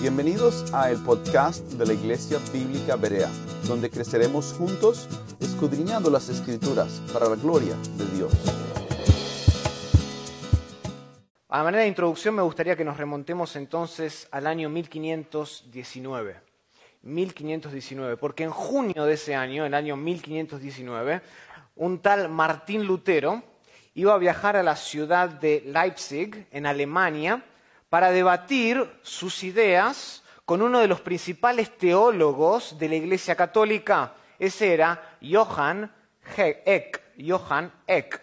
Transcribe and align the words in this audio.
Bienvenidos 0.00 0.72
a 0.74 0.90
el 0.90 0.98
podcast 1.04 1.64
de 1.74 1.86
la 1.86 1.92
Iglesia 1.92 2.38
Bíblica 2.52 2.96
Berea, 2.96 3.28
donde 3.68 3.88
creceremos 3.88 4.52
juntos 4.54 5.08
escudriñando 5.38 6.10
las 6.10 6.28
Escrituras 6.28 7.00
para 7.12 7.28
la 7.28 7.36
gloria 7.36 7.76
de 7.96 8.06
Dios. 8.16 8.32
A 11.48 11.62
manera 11.62 11.82
de 11.82 11.88
introducción 11.88 12.34
me 12.34 12.42
gustaría 12.42 12.74
que 12.74 12.84
nos 12.84 12.96
remontemos 12.96 13.54
entonces 13.54 14.26
al 14.32 14.46
año 14.46 14.68
1519. 14.68 16.36
1519, 17.02 18.16
porque 18.16 18.44
en 18.44 18.50
junio 18.50 19.04
de 19.04 19.14
ese 19.14 19.34
año, 19.36 19.64
el 19.64 19.74
año 19.74 19.96
1519, 19.96 21.22
un 21.76 22.00
tal 22.00 22.28
Martín 22.28 22.84
Lutero 22.84 23.42
iba 23.94 24.14
a 24.14 24.18
viajar 24.18 24.56
a 24.56 24.62
la 24.62 24.74
ciudad 24.74 25.28
de 25.28 25.62
Leipzig, 25.66 26.46
en 26.50 26.66
Alemania, 26.66 27.44
para 27.90 28.12
debatir 28.12 28.88
sus 29.02 29.44
ideas 29.44 30.22
con 30.46 30.62
uno 30.62 30.80
de 30.80 30.88
los 30.88 31.00
principales 31.00 31.76
teólogos 31.76 32.78
de 32.78 32.88
la 32.88 32.94
Iglesia 32.94 33.34
Católica. 33.34 34.14
Ese 34.38 34.72
era 34.72 35.16
Johann 35.20 35.92
Eck. 36.36 37.02
Johann 37.20 37.70
Eck. 37.86 38.20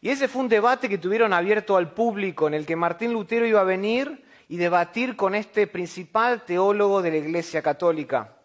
Y 0.00 0.10
ese 0.10 0.28
fue 0.28 0.42
un 0.42 0.48
debate 0.48 0.88
que 0.88 0.98
tuvieron 0.98 1.32
abierto 1.32 1.76
al 1.76 1.92
público, 1.92 2.46
en 2.46 2.54
el 2.54 2.66
que 2.66 2.76
Martín 2.76 3.12
Lutero 3.12 3.46
iba 3.46 3.60
a 3.60 3.64
venir 3.64 4.24
y 4.48 4.56
debatir 4.56 5.16
con 5.16 5.34
este 5.34 5.66
principal 5.66 6.44
teólogo 6.44 7.02
de 7.02 7.10
la 7.10 7.16
Iglesia 7.16 7.62
Católica. 7.62 8.36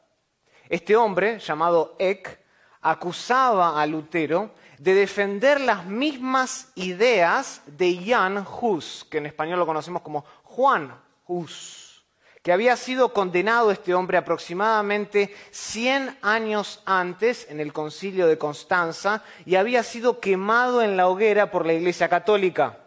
Este 0.67 0.95
hombre, 0.95 1.39
llamado 1.39 1.95
Eck, 1.99 2.39
acusaba 2.81 3.81
a 3.81 3.85
Lutero 3.85 4.51
de 4.79 4.93
defender 4.93 5.59
las 5.59 5.85
mismas 5.85 6.71
ideas 6.75 7.61
de 7.65 8.01
Jan 8.05 8.45
Hus, 8.61 9.05
que 9.09 9.17
en 9.17 9.25
español 9.25 9.59
lo 9.59 9.65
conocemos 9.65 10.01
como 10.01 10.23
Juan 10.59 10.93
Hus, 11.25 12.03
que 12.43 12.51
había 12.51 12.75
sido 12.75 13.13
condenado 13.13 13.71
este 13.71 13.93
hombre 13.93 14.17
aproximadamente 14.17 15.33
100 15.51 16.17
años 16.21 16.81
antes 16.85 17.49
en 17.49 17.61
el 17.61 17.71
concilio 17.71 18.27
de 18.27 18.37
Constanza 18.37 19.23
y 19.45 19.55
había 19.55 19.83
sido 19.83 20.19
quemado 20.19 20.81
en 20.81 20.97
la 20.97 21.07
hoguera 21.07 21.49
por 21.49 21.65
la 21.65 21.71
Iglesia 21.71 22.09
Católica. 22.09 22.77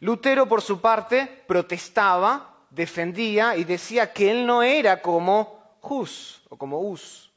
Lutero, 0.00 0.46
por 0.46 0.60
su 0.60 0.82
parte, 0.82 1.42
protestaba, 1.46 2.66
defendía 2.68 3.56
y 3.56 3.64
decía 3.64 4.12
que 4.12 4.30
él 4.30 4.44
no 4.44 4.62
era 4.62 5.00
como 5.00 5.78
Hus 5.80 6.42
o 6.50 6.58
como 6.58 6.80
Hus. 6.80 7.31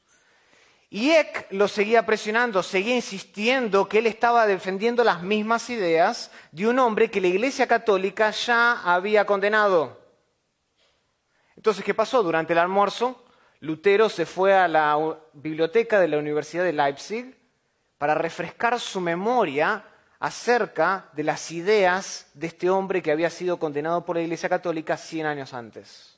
Y 0.95 1.11
Eck 1.11 1.47
lo 1.49 1.67
seguía 1.67 2.05
presionando, 2.05 2.63
seguía 2.63 2.95
insistiendo 2.95 3.89
que 3.89 3.97
él 3.97 4.07
estaba 4.07 4.47
defendiendo 4.47 5.03
las 5.03 5.21
mismas 5.21 5.69
ideas 5.69 6.31
de 6.53 6.69
un 6.69 6.79
hombre 6.79 7.11
que 7.11 7.19
la 7.19 7.27
Iglesia 7.27 7.67
Católica 7.67 8.31
ya 8.31 8.81
había 8.81 9.25
condenado. 9.25 9.99
Entonces, 11.57 11.83
¿qué 11.83 11.93
pasó? 11.93 12.23
Durante 12.23 12.53
el 12.53 12.59
almuerzo, 12.59 13.25
Lutero 13.59 14.07
se 14.07 14.25
fue 14.25 14.53
a 14.53 14.69
la 14.69 14.97
biblioteca 15.33 15.99
de 15.99 16.07
la 16.07 16.17
Universidad 16.17 16.63
de 16.63 16.71
Leipzig 16.71 17.37
para 17.97 18.15
refrescar 18.15 18.79
su 18.79 19.01
memoria 19.01 19.83
acerca 20.19 21.09
de 21.11 21.23
las 21.23 21.51
ideas 21.51 22.31
de 22.35 22.47
este 22.47 22.69
hombre 22.69 23.01
que 23.01 23.11
había 23.11 23.29
sido 23.29 23.59
condenado 23.59 24.05
por 24.05 24.15
la 24.15 24.21
Iglesia 24.21 24.47
Católica 24.47 24.95
100 24.95 25.25
años 25.25 25.53
antes. 25.53 26.17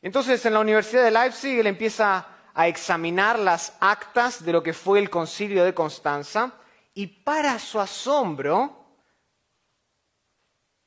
Entonces, 0.00 0.46
en 0.46 0.52
la 0.52 0.60
Universidad 0.60 1.02
de 1.02 1.10
Leipzig, 1.10 1.58
él 1.58 1.66
empieza 1.66 2.31
a 2.54 2.68
examinar 2.68 3.38
las 3.38 3.76
actas 3.80 4.44
de 4.44 4.52
lo 4.52 4.62
que 4.62 4.72
fue 4.72 4.98
el 4.98 5.10
concilio 5.10 5.64
de 5.64 5.74
Constanza 5.74 6.52
y 6.94 7.06
para 7.06 7.58
su 7.58 7.80
asombro, 7.80 8.84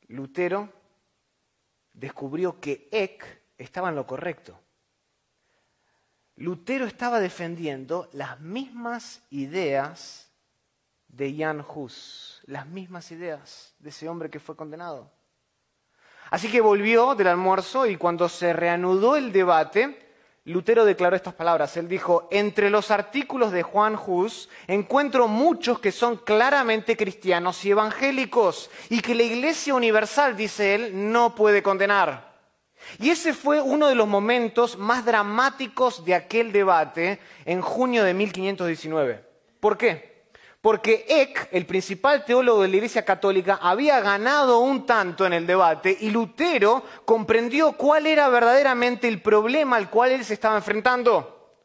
Lutero 0.07 0.69
descubrió 1.93 2.59
que 2.59 2.87
Eck 2.91 3.41
estaba 3.57 3.89
en 3.89 3.95
lo 3.95 4.05
correcto. 4.05 4.59
Lutero 6.37 6.85
estaba 6.85 7.19
defendiendo 7.19 8.09
las 8.11 8.39
mismas 8.39 9.21
ideas 9.29 10.29
de 11.07 11.35
Jan 11.37 11.65
Hus, 11.67 12.41
las 12.45 12.67
mismas 12.67 13.09
ideas 13.11 13.73
de 13.79 13.89
ese 13.89 14.09
hombre 14.09 14.29
que 14.29 14.41
fue 14.41 14.55
condenado. 14.55 15.09
Así 16.29 16.51
que 16.51 16.59
volvió 16.59 17.15
del 17.15 17.27
almuerzo 17.27 17.85
y 17.85 17.95
cuando 17.95 18.27
se 18.27 18.51
reanudó 18.51 19.15
el 19.15 19.31
debate, 19.31 20.04
Lutero 20.45 20.85
declaró 20.85 21.15
estas 21.15 21.33
palabras. 21.33 21.75
Él 21.75 21.87
dijo, 21.87 22.27
entre 22.31 22.69
los 22.69 22.91
artículos 22.91 23.51
de 23.51 23.63
Juan 23.63 23.97
Hus 24.05 24.47
encuentro 24.67 25.27
muchos 25.27 25.79
que 25.79 25.91
son 25.91 26.17
claramente 26.17 26.95
cristianos 26.95 27.65
y 27.65 27.71
evangélicos 27.71 28.69
y 28.89 29.01
que 29.01 29.15
la 29.15 29.23
Iglesia 29.23 29.73
Universal, 29.73 30.37
dice 30.37 30.75
él, 30.75 31.11
no 31.11 31.33
puede 31.33 31.63
condenar. 31.63 32.35
Y 32.99 33.09
ese 33.09 33.33
fue 33.33 33.59
uno 33.59 33.87
de 33.87 33.95
los 33.95 34.07
momentos 34.07 34.77
más 34.77 35.03
dramáticos 35.03 36.05
de 36.05 36.13
aquel 36.13 36.51
debate 36.51 37.19
en 37.45 37.61
junio 37.61 38.03
de 38.03 38.13
1519. 38.13 39.25
¿Por 39.59 39.77
qué? 39.77 40.14
Porque 40.65 41.05
Eck, 41.07 41.49
el 41.51 41.67
principal 41.67 42.25
teólogo 42.25 42.63
de 42.63 42.69
la 42.69 42.77
Iglesia 42.77 43.05
Católica, 43.05 43.59
había 43.61 43.99
ganado 43.99 44.61
un 44.61 44.87
tanto 44.87 45.23
en 45.23 45.33
el 45.33 45.45
debate 45.45 45.95
y 46.01 46.09
Lutero 46.09 46.83
comprendió 47.05 47.73
cuál 47.73 48.07
era 48.07 48.27
verdaderamente 48.29 49.07
el 49.07 49.21
problema 49.21 49.75
al 49.75 49.91
cual 49.91 50.13
él 50.13 50.25
se 50.25 50.33
estaba 50.33 50.55
enfrentando. 50.55 51.59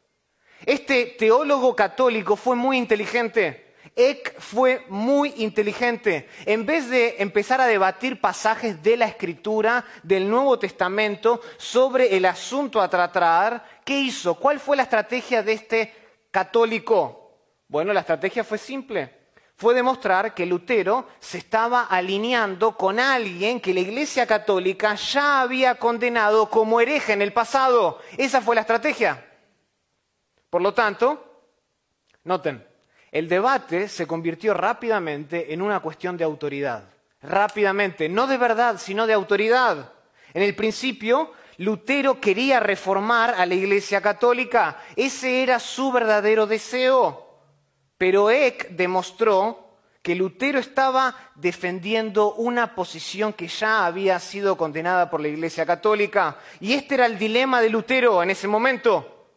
Este 0.67 1.15
teólogo 1.17 1.75
católico 1.75 2.35
fue 2.35 2.55
muy 2.55 2.77
inteligente. 2.77 3.73
Eck 3.95 4.39
fue 4.39 4.85
muy 4.89 5.33
inteligente. 5.37 6.29
En 6.45 6.67
vez 6.67 6.87
de 6.87 7.15
empezar 7.17 7.59
a 7.59 7.65
debatir 7.65 8.21
pasajes 8.21 8.83
de 8.83 8.97
la 8.97 9.07
Escritura, 9.07 9.83
del 10.03 10.29
Nuevo 10.29 10.59
Testamento, 10.59 11.41
sobre 11.57 12.15
el 12.15 12.25
asunto 12.25 12.79
a 12.79 12.87
tratar, 12.87 13.65
¿qué 13.83 13.99
hizo? 13.99 14.35
¿Cuál 14.35 14.59
fue 14.59 14.77
la 14.77 14.83
estrategia 14.83 15.41
de 15.41 15.53
este 15.53 15.95
católico? 16.29 17.20
Bueno, 17.71 17.93
la 17.93 18.01
estrategia 18.01 18.43
fue 18.43 18.57
simple. 18.57 19.09
Fue 19.55 19.73
demostrar 19.73 20.33
que 20.33 20.45
Lutero 20.45 21.07
se 21.21 21.37
estaba 21.37 21.85
alineando 21.85 22.75
con 22.75 22.99
alguien 22.99 23.61
que 23.61 23.73
la 23.73 23.79
Iglesia 23.79 24.27
Católica 24.27 24.95
ya 24.95 25.39
había 25.39 25.75
condenado 25.75 26.49
como 26.49 26.81
hereje 26.81 27.13
en 27.13 27.21
el 27.21 27.31
pasado. 27.31 28.01
Esa 28.17 28.41
fue 28.41 28.55
la 28.55 28.61
estrategia. 28.61 29.25
Por 30.49 30.61
lo 30.61 30.73
tanto, 30.73 31.45
noten, 32.25 32.67
el 33.09 33.29
debate 33.29 33.87
se 33.87 34.05
convirtió 34.05 34.53
rápidamente 34.53 35.53
en 35.53 35.61
una 35.61 35.79
cuestión 35.79 36.17
de 36.17 36.25
autoridad. 36.25 36.83
Rápidamente, 37.21 38.09
no 38.09 38.27
de 38.27 38.37
verdad, 38.37 38.79
sino 38.79 39.07
de 39.07 39.13
autoridad. 39.13 39.93
En 40.33 40.43
el 40.43 40.57
principio, 40.57 41.31
Lutero 41.55 42.19
quería 42.19 42.59
reformar 42.59 43.35
a 43.37 43.45
la 43.45 43.55
Iglesia 43.55 44.01
Católica. 44.01 44.83
Ese 44.97 45.41
era 45.41 45.57
su 45.57 45.89
verdadero 45.93 46.45
deseo. 46.45 47.30
Pero 48.01 48.31
Eck 48.31 48.69
demostró 48.69 49.77
que 50.01 50.15
Lutero 50.15 50.57
estaba 50.57 51.15
defendiendo 51.35 52.33
una 52.33 52.73
posición 52.73 53.31
que 53.31 53.47
ya 53.47 53.85
había 53.85 54.17
sido 54.17 54.57
condenada 54.57 55.07
por 55.11 55.21
la 55.21 55.27
Iglesia 55.27 55.67
Católica. 55.67 56.39
Y 56.59 56.73
este 56.73 56.95
era 56.95 57.05
el 57.05 57.19
dilema 57.19 57.61
de 57.61 57.69
Lutero 57.69 58.23
en 58.23 58.31
ese 58.31 58.47
momento. 58.47 59.27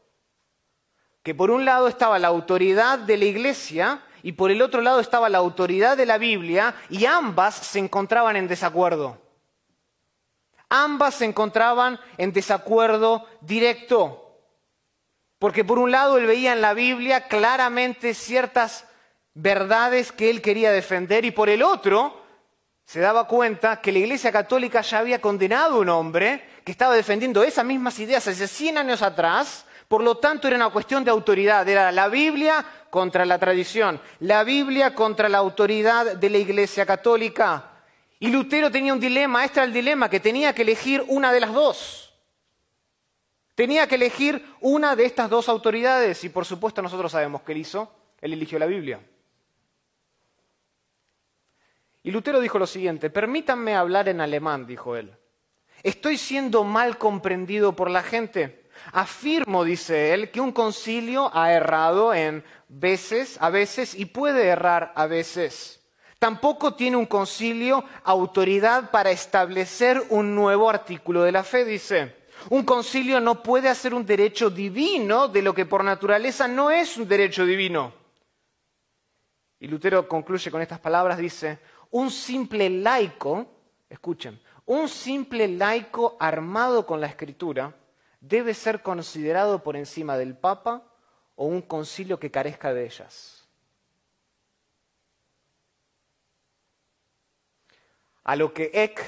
Que 1.22 1.34
por 1.34 1.50
un 1.50 1.66
lado 1.66 1.88
estaba 1.88 2.18
la 2.18 2.28
autoridad 2.28 2.98
de 3.00 3.18
la 3.18 3.26
Iglesia 3.26 4.00
y 4.22 4.32
por 4.32 4.50
el 4.50 4.62
otro 4.62 4.80
lado 4.80 5.00
estaba 5.00 5.28
la 5.28 5.36
autoridad 5.36 5.98
de 5.98 6.06
la 6.06 6.16
Biblia 6.16 6.74
y 6.88 7.04
ambas 7.04 7.54
se 7.56 7.80
encontraban 7.80 8.34
en 8.36 8.48
desacuerdo. 8.48 9.18
Ambas 10.70 11.16
se 11.16 11.26
encontraban 11.26 12.00
en 12.16 12.32
desacuerdo 12.32 13.26
directo. 13.42 14.23
Porque 15.44 15.62
por 15.62 15.78
un 15.78 15.90
lado 15.90 16.16
él 16.16 16.24
veía 16.24 16.54
en 16.54 16.62
la 16.62 16.72
Biblia 16.72 17.28
claramente 17.28 18.14
ciertas 18.14 18.86
verdades 19.34 20.10
que 20.10 20.30
él 20.30 20.40
quería 20.40 20.72
defender 20.72 21.26
y 21.26 21.32
por 21.32 21.50
el 21.50 21.62
otro 21.62 22.18
se 22.86 23.00
daba 23.00 23.26
cuenta 23.26 23.82
que 23.82 23.92
la 23.92 23.98
Iglesia 23.98 24.32
Católica 24.32 24.80
ya 24.80 25.00
había 25.00 25.20
condenado 25.20 25.74
a 25.74 25.78
un 25.80 25.90
hombre 25.90 26.48
que 26.64 26.72
estaba 26.72 26.94
defendiendo 26.94 27.42
esas 27.42 27.66
mismas 27.66 27.98
ideas 27.98 28.26
hace 28.26 28.48
100 28.48 28.78
años 28.78 29.02
atrás, 29.02 29.66
por 29.86 30.02
lo 30.02 30.16
tanto 30.16 30.48
era 30.48 30.56
una 30.56 30.70
cuestión 30.70 31.04
de 31.04 31.10
autoridad, 31.10 31.68
era 31.68 31.92
la 31.92 32.08
Biblia 32.08 32.64
contra 32.88 33.26
la 33.26 33.38
tradición, 33.38 34.00
la 34.20 34.44
Biblia 34.44 34.94
contra 34.94 35.28
la 35.28 35.36
autoridad 35.36 36.16
de 36.16 36.30
la 36.30 36.38
Iglesia 36.38 36.86
Católica. 36.86 37.82
Y 38.18 38.28
Lutero 38.28 38.70
tenía 38.70 38.94
un 38.94 39.00
dilema, 39.00 39.44
este 39.44 39.60
era 39.60 39.66
el 39.66 39.74
dilema, 39.74 40.08
que 40.08 40.20
tenía 40.20 40.54
que 40.54 40.62
elegir 40.62 41.04
una 41.06 41.34
de 41.34 41.40
las 41.40 41.52
dos. 41.52 42.03
Tenía 43.54 43.86
que 43.86 43.94
elegir 43.94 44.44
una 44.60 44.96
de 44.96 45.04
estas 45.04 45.30
dos 45.30 45.48
autoridades 45.48 46.24
y 46.24 46.28
por 46.28 46.44
supuesto 46.44 46.82
nosotros 46.82 47.12
sabemos 47.12 47.42
que 47.42 47.52
él 47.52 47.58
hizo, 47.58 47.92
él 48.20 48.32
eligió 48.32 48.58
la 48.58 48.66
Biblia. 48.66 49.00
Y 52.02 52.10
Lutero 52.10 52.40
dijo 52.40 52.58
lo 52.58 52.66
siguiente, 52.66 53.10
permítanme 53.10 53.74
hablar 53.74 54.08
en 54.08 54.20
alemán, 54.20 54.66
dijo 54.66 54.96
él. 54.96 55.16
Estoy 55.82 56.18
siendo 56.18 56.64
mal 56.64 56.98
comprendido 56.98 57.74
por 57.74 57.90
la 57.90 58.02
gente. 58.02 58.64
Afirmo, 58.92 59.64
dice 59.64 60.12
él, 60.12 60.30
que 60.30 60.40
un 60.40 60.52
concilio 60.52 61.30
ha 61.32 61.52
errado 61.52 62.12
en 62.12 62.44
veces, 62.68 63.38
a 63.40 63.50
veces, 63.50 63.94
y 63.94 64.06
puede 64.06 64.46
errar 64.46 64.92
a 64.96 65.06
veces. 65.06 65.80
Tampoco 66.18 66.74
tiene 66.74 66.96
un 66.96 67.06
concilio 67.06 67.84
autoridad 68.02 68.90
para 68.90 69.10
establecer 69.10 70.02
un 70.08 70.34
nuevo 70.34 70.68
artículo 70.68 71.22
de 71.22 71.32
la 71.32 71.44
fe, 71.44 71.64
dice. 71.64 72.23
Un 72.50 72.64
concilio 72.64 73.20
no 73.20 73.42
puede 73.42 73.68
hacer 73.68 73.94
un 73.94 74.04
derecho 74.04 74.50
divino 74.50 75.28
de 75.28 75.42
lo 75.42 75.54
que 75.54 75.66
por 75.66 75.82
naturaleza 75.82 76.46
no 76.46 76.70
es 76.70 76.96
un 76.96 77.08
derecho 77.08 77.46
divino. 77.46 77.92
Y 79.60 79.68
Lutero 79.68 80.06
concluye 80.08 80.50
con 80.50 80.60
estas 80.60 80.80
palabras, 80.80 81.16
dice, 81.18 81.58
un 81.90 82.10
simple 82.10 82.68
laico, 82.68 83.46
escuchen, 83.88 84.40
un 84.66 84.88
simple 84.88 85.48
laico 85.48 86.16
armado 86.20 86.84
con 86.86 87.00
la 87.00 87.06
escritura 87.06 87.74
debe 88.20 88.54
ser 88.54 88.82
considerado 88.82 89.62
por 89.62 89.76
encima 89.76 90.16
del 90.16 90.36
Papa 90.36 90.90
o 91.36 91.46
un 91.46 91.62
concilio 91.62 92.18
que 92.18 92.30
carezca 92.30 92.72
de 92.72 92.84
ellas. 92.84 93.48
A 98.22 98.36
lo 98.36 98.54
que 98.54 98.70
Eck, 98.72 99.00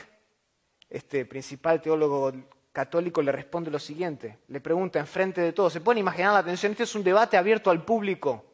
este 0.91 1.25
principal 1.25 1.81
teólogo 1.81 2.33
católico, 2.77 3.23
le 3.23 3.33
responde 3.33 3.71
lo 3.71 3.79
siguiente. 3.79 4.41
Le 4.49 4.61
pregunta 4.61 4.99
en 4.99 5.07
frente 5.07 5.41
de 5.41 5.55
todos, 5.55 5.73
se 5.73 5.81
pueden 5.81 6.01
imaginar 6.01 6.35
la 6.35 6.41
atención, 6.41 6.73
este 6.73 6.83
es 6.83 6.95
un 6.95 7.03
debate 7.03 7.39
abierto 7.39 7.71
al 7.71 7.83
público. 7.83 8.45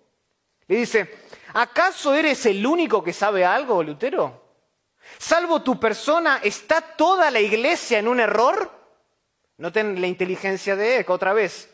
Le 0.69 0.77
dice, 0.77 1.13
¿acaso 1.55 2.15
eres 2.15 2.47
el 2.47 2.65
único 2.65 3.03
que 3.03 3.13
sabe 3.13 3.45
algo, 3.45 3.83
Lutero? 3.83 4.41
Salvo 5.19 5.63
tu 5.63 5.81
persona, 5.81 6.39
¿está 6.41 6.81
toda 6.81 7.33
la 7.33 7.41
iglesia 7.41 7.99
en 7.99 8.07
un 8.07 8.21
error? 8.21 8.71
Noten 9.57 10.01
la 10.01 10.07
inteligencia 10.07 10.77
de 10.77 11.01
Eck 11.01 11.11
otra 11.11 11.33
vez, 11.33 11.69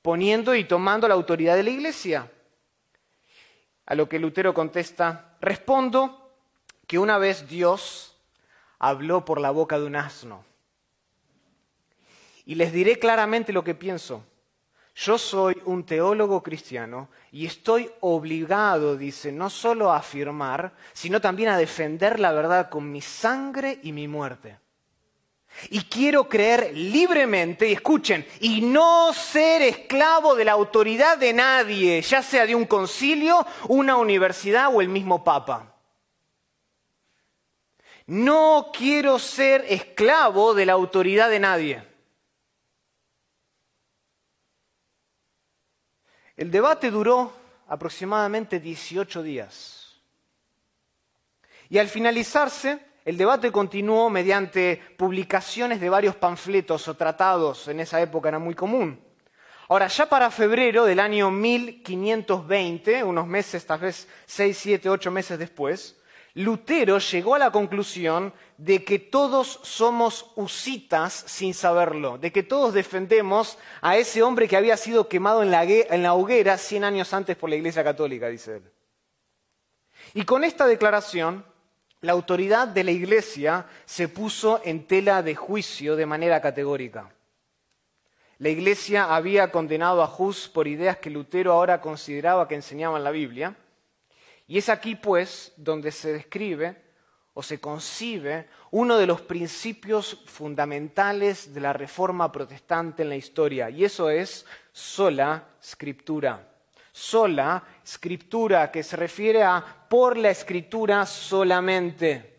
poniendo 0.00 0.54
y 0.54 0.64
tomando 0.64 1.06
la 1.06 1.12
autoridad 1.12 1.56
de 1.56 1.62
la 1.62 1.70
iglesia. 1.70 2.32
A 3.84 3.94
lo 3.94 4.08
que 4.08 4.18
Lutero 4.18 4.54
contesta, 4.54 5.36
respondo 5.42 6.32
que 6.86 6.98
una 6.98 7.18
vez 7.18 7.46
Dios 7.48 8.16
habló 8.78 9.26
por 9.26 9.42
la 9.42 9.50
boca 9.50 9.78
de 9.78 9.84
un 9.84 9.96
asno. 9.96 10.51
Y 12.52 12.54
les 12.54 12.70
diré 12.70 12.98
claramente 12.98 13.50
lo 13.50 13.64
que 13.64 13.74
pienso. 13.74 14.26
Yo 14.94 15.16
soy 15.16 15.56
un 15.64 15.86
teólogo 15.86 16.42
cristiano 16.42 17.08
y 17.30 17.46
estoy 17.46 17.90
obligado, 18.00 18.94
dice, 18.94 19.32
no 19.32 19.48
solo 19.48 19.90
a 19.90 19.96
afirmar, 19.96 20.74
sino 20.92 21.18
también 21.18 21.48
a 21.48 21.56
defender 21.56 22.20
la 22.20 22.30
verdad 22.30 22.68
con 22.68 22.92
mi 22.92 23.00
sangre 23.00 23.78
y 23.82 23.92
mi 23.92 24.06
muerte. 24.06 24.58
Y 25.70 25.84
quiero 25.84 26.28
creer 26.28 26.76
libremente, 26.76 27.70
y 27.70 27.72
escuchen, 27.72 28.26
y 28.40 28.60
no 28.60 29.14
ser 29.14 29.62
esclavo 29.62 30.34
de 30.34 30.44
la 30.44 30.52
autoridad 30.52 31.16
de 31.16 31.32
nadie, 31.32 32.02
ya 32.02 32.20
sea 32.20 32.44
de 32.44 32.54
un 32.54 32.66
concilio, 32.66 33.46
una 33.68 33.96
universidad 33.96 34.68
o 34.74 34.82
el 34.82 34.90
mismo 34.90 35.24
papa. 35.24 35.74
No 38.04 38.70
quiero 38.76 39.18
ser 39.18 39.64
esclavo 39.70 40.52
de 40.52 40.66
la 40.66 40.74
autoridad 40.74 41.30
de 41.30 41.40
nadie. 41.40 41.91
El 46.42 46.50
debate 46.50 46.90
duró 46.90 47.32
aproximadamente 47.68 48.58
18 48.58 49.22
días. 49.22 50.02
Y 51.68 51.78
al 51.78 51.86
finalizarse, 51.86 52.80
el 53.04 53.16
debate 53.16 53.52
continuó 53.52 54.10
mediante 54.10 54.82
publicaciones 54.98 55.80
de 55.80 55.88
varios 55.88 56.16
panfletos 56.16 56.88
o 56.88 56.94
tratados, 56.94 57.68
en 57.68 57.78
esa 57.78 58.00
época 58.00 58.28
era 58.28 58.40
muy 58.40 58.56
común. 58.56 59.00
Ahora, 59.68 59.86
ya 59.86 60.06
para 60.06 60.32
febrero 60.32 60.84
del 60.84 60.98
año 60.98 61.30
1520, 61.30 63.04
unos 63.04 63.28
meses, 63.28 63.64
tal 63.64 63.78
vez 63.78 64.08
6, 64.26 64.58
7, 64.58 64.90
8 64.90 65.10
meses 65.12 65.38
después, 65.38 65.96
Lutero 66.34 66.98
llegó 66.98 67.34
a 67.34 67.38
la 67.38 67.50
conclusión 67.50 68.32
de 68.56 68.84
que 68.84 68.98
todos 68.98 69.60
somos 69.62 70.32
usitas 70.36 71.12
sin 71.26 71.52
saberlo, 71.52 72.16
de 72.16 72.32
que 72.32 72.42
todos 72.42 72.72
defendemos 72.72 73.58
a 73.82 73.98
ese 73.98 74.22
hombre 74.22 74.48
que 74.48 74.56
había 74.56 74.78
sido 74.78 75.08
quemado 75.08 75.42
en 75.42 75.50
la, 75.50 76.14
hoguera 76.14 76.56
100 76.56 76.84
años 76.84 77.12
antes 77.12 77.36
por 77.36 77.50
la 77.50 77.56
Iglesia 77.56 77.84
Católica, 77.84 78.28
dice 78.28 78.56
él. 78.56 78.72
Y 80.14 80.24
con 80.24 80.42
esta 80.42 80.66
declaración, 80.66 81.44
la 82.00 82.12
autoridad 82.12 82.66
de 82.66 82.84
la 82.84 82.92
Iglesia 82.92 83.66
se 83.84 84.08
puso 84.08 84.62
en 84.64 84.86
tela 84.86 85.22
de 85.22 85.34
juicio 85.34 85.96
de 85.96 86.06
manera 86.06 86.40
categórica. 86.40 87.12
La 88.38 88.48
Iglesia 88.48 89.14
había 89.14 89.52
condenado 89.52 90.02
a 90.02 90.12
Hus 90.18 90.48
por 90.48 90.66
ideas 90.66 90.96
que 90.96 91.10
Lutero 91.10 91.52
ahora 91.52 91.80
consideraba 91.80 92.48
que 92.48 92.54
enseñaban 92.54 93.04
la 93.04 93.10
Biblia, 93.10 93.54
y 94.52 94.58
es 94.58 94.68
aquí, 94.68 94.96
pues, 94.96 95.54
donde 95.56 95.90
se 95.90 96.12
describe 96.12 96.76
o 97.32 97.42
se 97.42 97.58
concibe 97.58 98.50
uno 98.70 98.98
de 98.98 99.06
los 99.06 99.22
principios 99.22 100.24
fundamentales 100.26 101.54
de 101.54 101.60
la 101.62 101.72
reforma 101.72 102.30
protestante 102.30 103.02
en 103.02 103.08
la 103.08 103.16
historia, 103.16 103.70
y 103.70 103.82
eso 103.82 104.10
es 104.10 104.44
sola 104.70 105.48
escritura. 105.58 106.52
Sola 106.92 107.64
escritura, 107.82 108.70
que 108.70 108.82
se 108.82 108.98
refiere 108.98 109.42
a 109.42 109.86
por 109.88 110.18
la 110.18 110.28
escritura 110.28 111.06
solamente. 111.06 112.36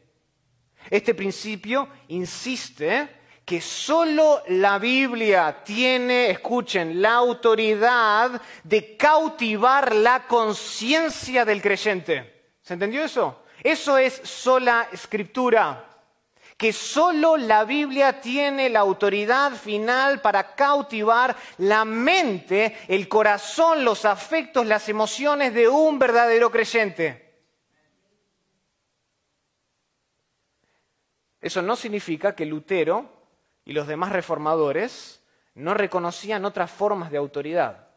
Este 0.91 1.15
principio 1.15 1.89
insiste 2.09 3.22
que 3.45 3.59
solo 3.59 4.41
la 4.47 4.79
Biblia 4.79 5.63
tiene, 5.63 6.29
escuchen, 6.29 7.01
la 7.01 7.15
autoridad 7.15 8.41
de 8.63 8.95
cautivar 8.95 9.93
la 9.93 10.27
conciencia 10.27 11.43
del 11.43 11.61
creyente. 11.61 12.51
¿Se 12.61 12.73
entendió 12.73 13.03
eso? 13.03 13.43
Eso 13.61 13.97
es 13.97 14.21
sola 14.23 14.87
escritura, 14.91 15.89
que 16.55 16.71
solo 16.71 17.35
la 17.35 17.65
Biblia 17.65 18.21
tiene 18.21 18.69
la 18.69 18.79
autoridad 18.79 19.51
final 19.51 20.21
para 20.21 20.55
cautivar 20.55 21.35
la 21.57 21.83
mente, 21.83 22.77
el 22.87 23.09
corazón, 23.09 23.83
los 23.83 24.05
afectos, 24.05 24.65
las 24.65 24.87
emociones 24.87 25.53
de 25.53 25.67
un 25.67 25.99
verdadero 25.99 26.49
creyente. 26.49 27.23
Eso 31.41 31.61
no 31.61 31.75
significa 31.75 32.33
que 32.33 32.45
Lutero 32.45 33.22
y 33.65 33.73
los 33.73 33.87
demás 33.87 34.11
reformadores 34.11 35.23
no 35.55 35.73
reconocían 35.73 36.45
otras 36.45 36.71
formas 36.71 37.11
de 37.11 37.17
autoridad. 37.17 37.87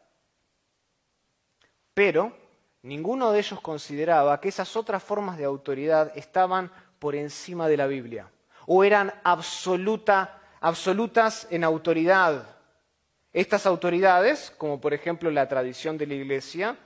Pero 1.93 2.33
Ninguno 2.87 3.33
de 3.33 3.39
ellos 3.39 3.59
consideraba 3.59 4.39
que 4.39 4.47
esas 4.47 4.77
otras 4.77 5.03
formas 5.03 5.37
de 5.37 5.43
autoridad 5.43 6.11
estaban 6.15 6.71
por 6.99 7.15
encima 7.15 7.67
de 7.67 7.75
la 7.75 7.85
Biblia 7.85 8.31
o 8.65 8.81
eran 8.83 9.13
absoluta, 9.25 10.39
absolutas 10.61 11.47
en 11.49 11.65
autoridad. 11.65 12.45
Estas 13.33 13.65
autoridades, 13.65 14.53
como 14.57 14.79
por 14.79 14.93
ejemplo 14.93 15.29
la 15.31 15.49
tradición 15.49 15.97
de 15.97 16.07
la 16.07 16.13
Iglesia, 16.13 16.77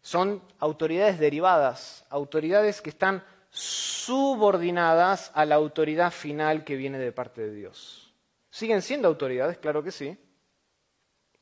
son 0.00 0.40
autoridades 0.60 1.18
derivadas, 1.18 2.04
autoridades 2.08 2.80
que 2.80 2.90
están 2.90 3.24
subordinadas 3.50 5.30
a 5.34 5.44
la 5.44 5.56
autoridad 5.56 6.12
final 6.12 6.64
que 6.64 6.76
viene 6.76 6.98
de 6.98 7.12
parte 7.12 7.42
de 7.42 7.54
Dios. 7.54 8.14
Siguen 8.50 8.82
siendo 8.82 9.08
autoridades, 9.08 9.58
claro 9.58 9.82
que 9.82 9.92
sí, 9.92 10.16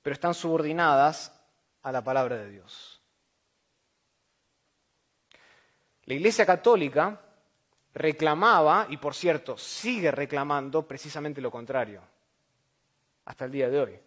pero 0.03 0.15
están 0.15 0.35
subordinadas 0.35 1.39
a 1.83 1.93
la 1.93 2.03
palabra 2.03 2.37
de 2.37 2.51
Dios. 2.51 3.03
La 6.05 6.15
Iglesia 6.15 6.47
Católica 6.47 7.21
reclamaba, 7.93 8.87
y 8.89 8.97
por 8.97 9.15
cierto, 9.15 9.59
sigue 9.59 10.11
reclamando 10.11 10.87
precisamente 10.87 11.41
lo 11.41 11.51
contrario, 11.51 12.03
hasta 13.27 13.45
el 13.45 13.53
día 13.53 13.69
de 13.69 13.81
hoy. 13.81 14.01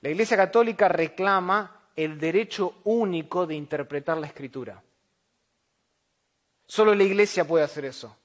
La 0.00 0.10
Iglesia 0.10 0.36
Católica 0.36 0.88
reclama 0.88 1.88
el 1.96 2.18
derecho 2.18 2.80
único 2.84 3.46
de 3.46 3.54
interpretar 3.54 4.18
la 4.18 4.26
Escritura. 4.26 4.82
Solo 6.72 6.94
la 6.94 7.02
Iglesia 7.02 7.46
puede 7.46 7.64
hacer 7.64 7.84
eso. 7.84 8.16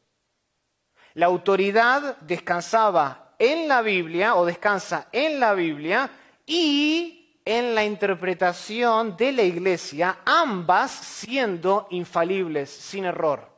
La 1.16 1.26
autoridad 1.26 2.16
descansaba 2.22 3.36
en 3.38 3.68
la 3.68 3.82
Biblia 3.82 4.36
o 4.36 4.46
descansa 4.46 5.10
en 5.12 5.38
la 5.38 5.54
Biblia 5.54 6.10
y 6.46 7.42
en 7.44 7.76
la 7.76 7.84
interpretación 7.84 9.18
de 9.18 9.34
la 9.34 9.42
iglesia, 9.42 10.20
ambas 10.24 10.92
siendo 10.92 11.88
infalibles, 11.90 12.70
sin 12.70 13.04
error. 13.04 13.50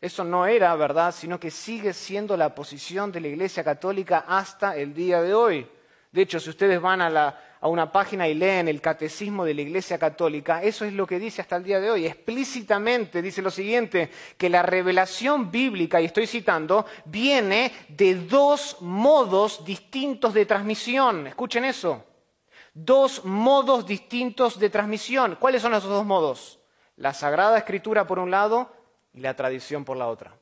Eso 0.00 0.22
no 0.22 0.46
era 0.46 0.76
verdad, 0.76 1.12
sino 1.12 1.40
que 1.40 1.50
sigue 1.50 1.92
siendo 1.92 2.36
la 2.36 2.54
posición 2.54 3.10
de 3.10 3.20
la 3.20 3.26
Iglesia 3.26 3.64
Católica 3.64 4.26
hasta 4.28 4.76
el 4.76 4.94
día 4.94 5.20
de 5.22 5.34
hoy. 5.34 5.68
De 6.12 6.22
hecho, 6.22 6.38
si 6.38 6.50
ustedes 6.50 6.80
van 6.80 7.00
a 7.00 7.10
la, 7.10 7.45
a 7.60 7.68
una 7.68 7.90
página 7.90 8.28
y 8.28 8.34
leen 8.34 8.68
el 8.68 8.80
catecismo 8.80 9.44
de 9.44 9.54
la 9.54 9.62
Iglesia 9.62 9.98
Católica, 9.98 10.62
eso 10.62 10.84
es 10.84 10.92
lo 10.92 11.06
que 11.06 11.18
dice 11.18 11.40
hasta 11.40 11.56
el 11.56 11.64
día 11.64 11.80
de 11.80 11.90
hoy. 11.90 12.06
Explícitamente 12.06 13.22
dice 13.22 13.42
lo 13.42 13.50
siguiente, 13.50 14.10
que 14.36 14.50
la 14.50 14.62
revelación 14.62 15.50
bíblica, 15.50 16.00
y 16.00 16.04
estoy 16.04 16.26
citando, 16.26 16.86
viene 17.06 17.72
de 17.88 18.14
dos 18.14 18.76
modos 18.80 19.64
distintos 19.64 20.34
de 20.34 20.46
transmisión. 20.46 21.26
Escuchen 21.26 21.64
eso. 21.64 22.04
dos 22.74 23.24
modos 23.24 23.86
distintos 23.86 24.58
de 24.58 24.68
transmisión. 24.68 25.36
¿Cuáles 25.40 25.62
son 25.62 25.72
esos 25.72 25.88
dos 25.88 26.04
modos? 26.04 26.58
La 26.96 27.14
Sagrada 27.14 27.56
Escritura 27.56 28.06
por 28.06 28.18
un 28.18 28.30
lado 28.30 28.70
y 29.14 29.20
la 29.20 29.34
tradición 29.34 29.84
por 29.84 29.96
la 29.96 30.08
otra. 30.08 30.36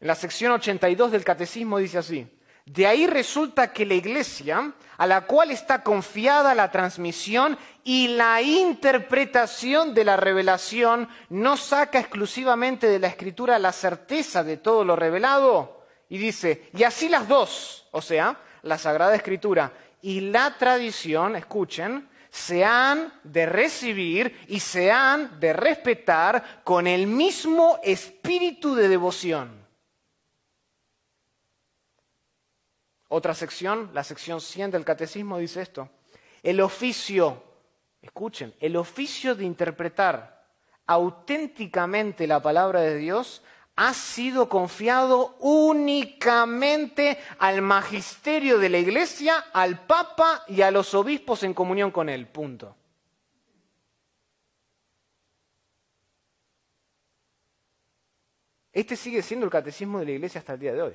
En 0.00 0.06
la 0.08 0.14
sección 0.14 0.52
82 0.52 1.12
del 1.12 1.24
Catecismo 1.24 1.78
dice 1.78 1.98
así, 1.98 2.26
de 2.66 2.86
ahí 2.86 3.06
resulta 3.06 3.72
que 3.72 3.84
la 3.84 3.94
Iglesia, 3.94 4.72
a 4.96 5.06
la 5.06 5.26
cual 5.26 5.50
está 5.50 5.82
confiada 5.82 6.54
la 6.54 6.70
transmisión 6.70 7.58
y 7.84 8.08
la 8.08 8.40
interpretación 8.40 9.92
de 9.92 10.04
la 10.04 10.16
revelación, 10.16 11.08
no 11.28 11.58
saca 11.58 12.00
exclusivamente 12.00 12.86
de 12.86 12.98
la 12.98 13.08
Escritura 13.08 13.58
la 13.58 13.72
certeza 13.72 14.42
de 14.42 14.56
todo 14.56 14.84
lo 14.84 14.96
revelado. 14.96 15.84
Y 16.08 16.16
dice, 16.16 16.70
y 16.72 16.84
así 16.84 17.10
las 17.10 17.28
dos, 17.28 17.86
o 17.90 18.00
sea, 18.00 18.38
la 18.62 18.78
Sagrada 18.78 19.14
Escritura 19.14 19.72
y 20.00 20.20
la 20.20 20.56
tradición, 20.56 21.36
escuchen, 21.36 22.08
se 22.30 22.64
han 22.64 23.12
de 23.24 23.46
recibir 23.46 24.40
y 24.48 24.60
se 24.60 24.90
han 24.90 25.38
de 25.38 25.52
respetar 25.52 26.62
con 26.64 26.86
el 26.86 27.06
mismo 27.06 27.78
espíritu 27.82 28.74
de 28.74 28.88
devoción. 28.88 29.63
Otra 33.16 33.32
sección, 33.32 33.90
la 33.94 34.02
sección 34.02 34.40
100 34.40 34.72
del 34.72 34.84
Catecismo, 34.84 35.38
dice 35.38 35.62
esto. 35.62 35.88
El 36.42 36.60
oficio, 36.60 37.44
escuchen, 38.02 38.52
el 38.58 38.74
oficio 38.74 39.36
de 39.36 39.44
interpretar 39.44 40.44
auténticamente 40.84 42.26
la 42.26 42.42
palabra 42.42 42.80
de 42.80 42.96
Dios 42.96 43.40
ha 43.76 43.94
sido 43.94 44.48
confiado 44.48 45.36
únicamente 45.38 47.16
al 47.38 47.62
magisterio 47.62 48.58
de 48.58 48.68
la 48.68 48.78
Iglesia, 48.78 49.44
al 49.52 49.86
Papa 49.86 50.42
y 50.48 50.62
a 50.62 50.72
los 50.72 50.92
obispos 50.92 51.44
en 51.44 51.54
comunión 51.54 51.92
con 51.92 52.08
él. 52.08 52.26
Punto. 52.26 52.74
Este 58.72 58.96
sigue 58.96 59.22
siendo 59.22 59.46
el 59.46 59.52
catecismo 59.52 60.00
de 60.00 60.06
la 60.06 60.10
Iglesia 60.10 60.40
hasta 60.40 60.54
el 60.54 60.58
día 60.58 60.72
de 60.72 60.82
hoy. 60.82 60.94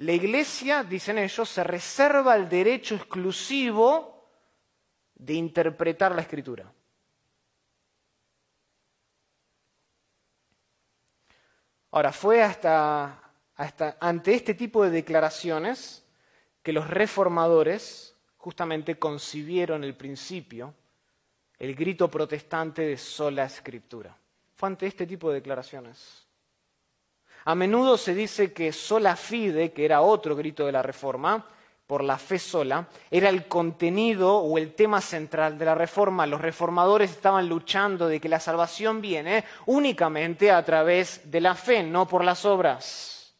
La 0.00 0.12
Iglesia, 0.12 0.82
dicen 0.82 1.18
ellos, 1.18 1.46
se 1.46 1.62
reserva 1.62 2.34
el 2.34 2.48
derecho 2.48 2.94
exclusivo 2.94 4.30
de 5.14 5.34
interpretar 5.34 6.14
la 6.14 6.22
Escritura. 6.22 6.72
Ahora, 11.90 12.12
fue 12.12 12.42
hasta, 12.42 13.30
ante 14.00 14.32
este 14.32 14.54
tipo 14.54 14.82
de 14.84 14.90
declaraciones 14.90 16.02
que 16.62 16.72
los 16.72 16.88
reformadores 16.88 18.16
justamente 18.38 18.98
concibieron 18.98 19.84
el 19.84 19.94
principio, 19.94 20.72
el 21.58 21.74
grito 21.74 22.10
protestante 22.10 22.82
de 22.82 22.96
sola 22.96 23.44
escritura. 23.44 24.16
Fue 24.54 24.66
ante 24.66 24.86
este 24.86 25.06
tipo 25.06 25.28
de 25.28 25.34
declaraciones. 25.34 26.29
A 27.44 27.54
menudo 27.54 27.96
se 27.96 28.14
dice 28.14 28.52
que 28.52 28.72
sola 28.72 29.16
fide, 29.16 29.72
que 29.72 29.84
era 29.84 30.00
otro 30.00 30.36
grito 30.36 30.66
de 30.66 30.72
la 30.72 30.82
Reforma, 30.82 31.46
por 31.90 32.04
la 32.04 32.18
fe 32.18 32.38
sola, 32.38 32.86
era 33.10 33.30
el 33.30 33.48
contenido 33.48 34.36
o 34.36 34.58
el 34.58 34.74
tema 34.74 35.00
central 35.00 35.58
de 35.58 35.64
la 35.64 35.74
reforma. 35.74 36.24
Los 36.24 36.40
reformadores 36.40 37.10
estaban 37.10 37.48
luchando 37.48 38.06
de 38.06 38.20
que 38.20 38.28
la 38.28 38.38
salvación 38.38 39.00
viene 39.00 39.44
únicamente 39.66 40.52
a 40.52 40.64
través 40.64 41.28
de 41.28 41.40
la 41.40 41.56
fe, 41.56 41.82
no 41.82 42.06
por 42.06 42.22
las 42.22 42.44
obras. 42.44 43.34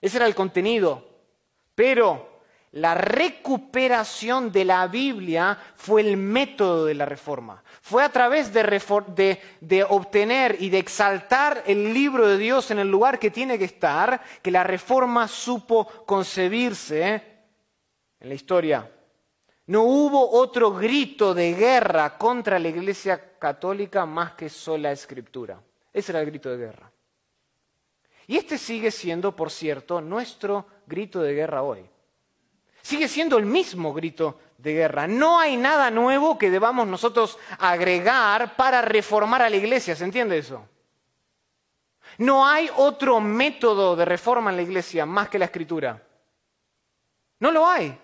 Ese 0.00 0.16
era 0.16 0.26
el 0.26 0.34
contenido. 0.34 1.06
Pero 1.74 2.35
la 2.72 2.94
recuperación 2.94 4.52
de 4.52 4.64
la 4.64 4.86
Biblia 4.86 5.58
fue 5.76 6.02
el 6.02 6.16
método 6.16 6.84
de 6.84 6.94
la 6.94 7.06
reforma. 7.06 7.62
Fue 7.80 8.02
a 8.02 8.10
través 8.10 8.52
de, 8.52 9.40
de, 9.60 9.84
obtener 9.84 10.56
y 10.60 10.68
de 10.68 10.78
exaltar 10.78 11.62
el 11.66 11.94
libro 11.94 12.28
de 12.28 12.36
Dios 12.36 12.70
en 12.70 12.78
el 12.78 12.90
lugar 12.90 13.18
que 13.18 13.30
tiene 13.30 13.58
que 13.58 13.64
estar 13.64 14.20
que 14.42 14.50
la 14.50 14.64
reforma 14.64 15.26
supo 15.26 15.86
concebirse 16.04 17.22
en 18.20 18.28
la 18.28 18.34
historia. 18.34 18.90
No 19.68 19.82
hubo 19.82 20.32
otro 20.32 20.72
grito 20.72 21.34
de 21.34 21.54
guerra 21.54 22.18
contra 22.18 22.58
la 22.58 22.68
Iglesia 22.68 23.38
Católica 23.38 24.06
más 24.06 24.32
que 24.32 24.48
sola 24.48 24.92
escritura. 24.92 25.60
Ese 25.92 26.12
era 26.12 26.20
el 26.20 26.26
grito 26.26 26.50
de 26.50 26.58
guerra. 26.58 26.92
Y 28.26 28.36
este 28.36 28.58
sigue 28.58 28.90
siendo, 28.90 29.34
por 29.34 29.50
cierto, 29.50 30.00
nuestro 30.00 30.66
grito 30.86 31.22
de 31.22 31.34
guerra 31.34 31.62
hoy. 31.62 31.88
Sigue 32.86 33.08
siendo 33.08 33.36
el 33.36 33.46
mismo 33.46 33.92
grito 33.92 34.38
de 34.58 34.72
guerra. 34.72 35.08
No 35.08 35.40
hay 35.40 35.56
nada 35.56 35.90
nuevo 35.90 36.38
que 36.38 36.52
debamos 36.52 36.86
nosotros 36.86 37.36
agregar 37.58 38.54
para 38.54 38.80
reformar 38.80 39.42
a 39.42 39.50
la 39.50 39.56
iglesia. 39.56 39.96
¿Se 39.96 40.04
entiende 40.04 40.38
eso? 40.38 40.64
No 42.18 42.46
hay 42.46 42.70
otro 42.76 43.18
método 43.18 43.96
de 43.96 44.04
reforma 44.04 44.50
en 44.50 44.56
la 44.56 44.62
iglesia 44.62 45.04
más 45.04 45.28
que 45.28 45.40
la 45.40 45.46
escritura. 45.46 46.00
No 47.40 47.50
lo 47.50 47.66
hay. 47.66 47.98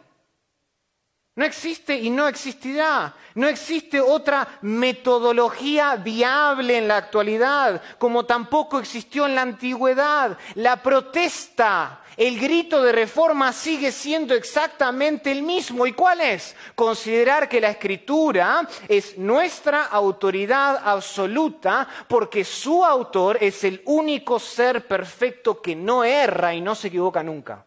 No 1.35 1.47
existe 1.47 1.97
y 1.97 2.11
no 2.11 2.29
existirá. 2.29 3.15
No 3.35 3.49
existe 3.49 3.99
otra 4.03 4.47
metodología 4.61 5.97
viable 5.97 6.77
en 6.77 6.87
la 6.87 6.99
actualidad, 6.99 7.81
como 7.97 8.27
tampoco 8.27 8.79
existió 8.79 9.25
en 9.25 9.35
la 9.35 9.41
antigüedad. 9.41 10.37
La 10.57 10.83
protesta, 10.83 12.03
el 12.19 12.39
grito 12.39 12.83
de 12.83 12.93
reforma 12.93 13.51
sigue 13.55 13.93
siendo 13.93 14.35
exactamente 14.35 15.33
el 15.33 15.43
mismo. 15.43 15.87
¿Y 15.87 15.93
cuál 15.93 16.21
es? 16.21 16.55
Considerar 16.75 17.49
que 17.49 17.63
la 17.63 17.71
escritura 17.71 18.69
es 18.87 19.17
nuestra 19.17 19.87
autoridad 19.87 20.83
absoluta 20.85 21.89
porque 22.09 22.45
su 22.45 22.85
autor 22.85 23.39
es 23.41 23.65
el 23.65 23.81
único 23.87 24.39
ser 24.39 24.87
perfecto 24.87 25.63
que 25.63 25.75
no 25.75 26.05
erra 26.05 26.55
y 26.55 26.61
no 26.61 26.75
se 26.75 26.89
equivoca 26.89 27.23
nunca. 27.23 27.65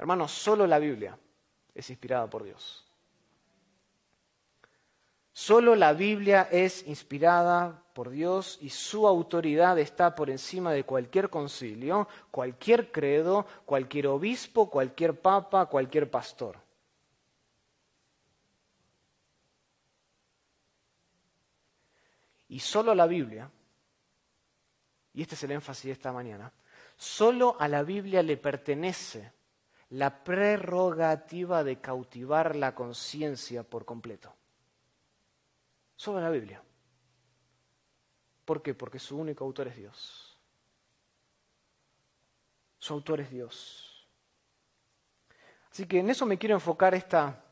Hermanos, 0.00 0.32
solo 0.32 0.66
la 0.66 0.78
Biblia 0.78 1.18
es 1.74 1.90
inspirada 1.90 2.30
por 2.30 2.42
Dios. 2.42 2.86
Solo 5.30 5.76
la 5.76 5.92
Biblia 5.92 6.48
es 6.50 6.86
inspirada 6.86 7.84
por 7.92 8.08
Dios 8.08 8.56
y 8.62 8.70
su 8.70 9.06
autoridad 9.06 9.78
está 9.78 10.14
por 10.14 10.30
encima 10.30 10.72
de 10.72 10.84
cualquier 10.84 11.28
concilio, 11.28 12.08
cualquier 12.30 12.90
credo, 12.90 13.44
cualquier 13.66 14.06
obispo, 14.06 14.70
cualquier 14.70 15.20
papa, 15.20 15.66
cualquier 15.66 16.10
pastor. 16.10 16.56
Y 22.48 22.58
solo 22.58 22.94
la 22.94 23.06
Biblia, 23.06 23.50
y 25.12 25.20
este 25.20 25.34
es 25.34 25.42
el 25.42 25.50
énfasis 25.50 25.84
de 25.84 25.92
esta 25.92 26.10
mañana, 26.10 26.50
solo 26.96 27.54
a 27.60 27.68
la 27.68 27.82
Biblia 27.82 28.22
le 28.22 28.38
pertenece 28.38 29.38
la 29.90 30.22
prerrogativa 30.22 31.64
de 31.64 31.80
cautivar 31.80 32.54
la 32.54 32.74
conciencia 32.74 33.62
por 33.62 33.84
completo. 33.84 34.32
Solo 35.96 36.20
la 36.20 36.30
Biblia. 36.30 36.62
¿Por 38.44 38.62
qué? 38.62 38.74
Porque 38.74 38.98
su 38.98 39.18
único 39.18 39.44
autor 39.44 39.68
es 39.68 39.76
Dios. 39.76 40.38
Su 42.78 42.94
autor 42.94 43.20
es 43.20 43.30
Dios. 43.30 44.08
Así 45.70 45.86
que 45.86 45.98
en 45.98 46.10
eso 46.10 46.24
me 46.24 46.38
quiero 46.38 46.54
enfocar 46.54 46.94
esta, 46.94 47.44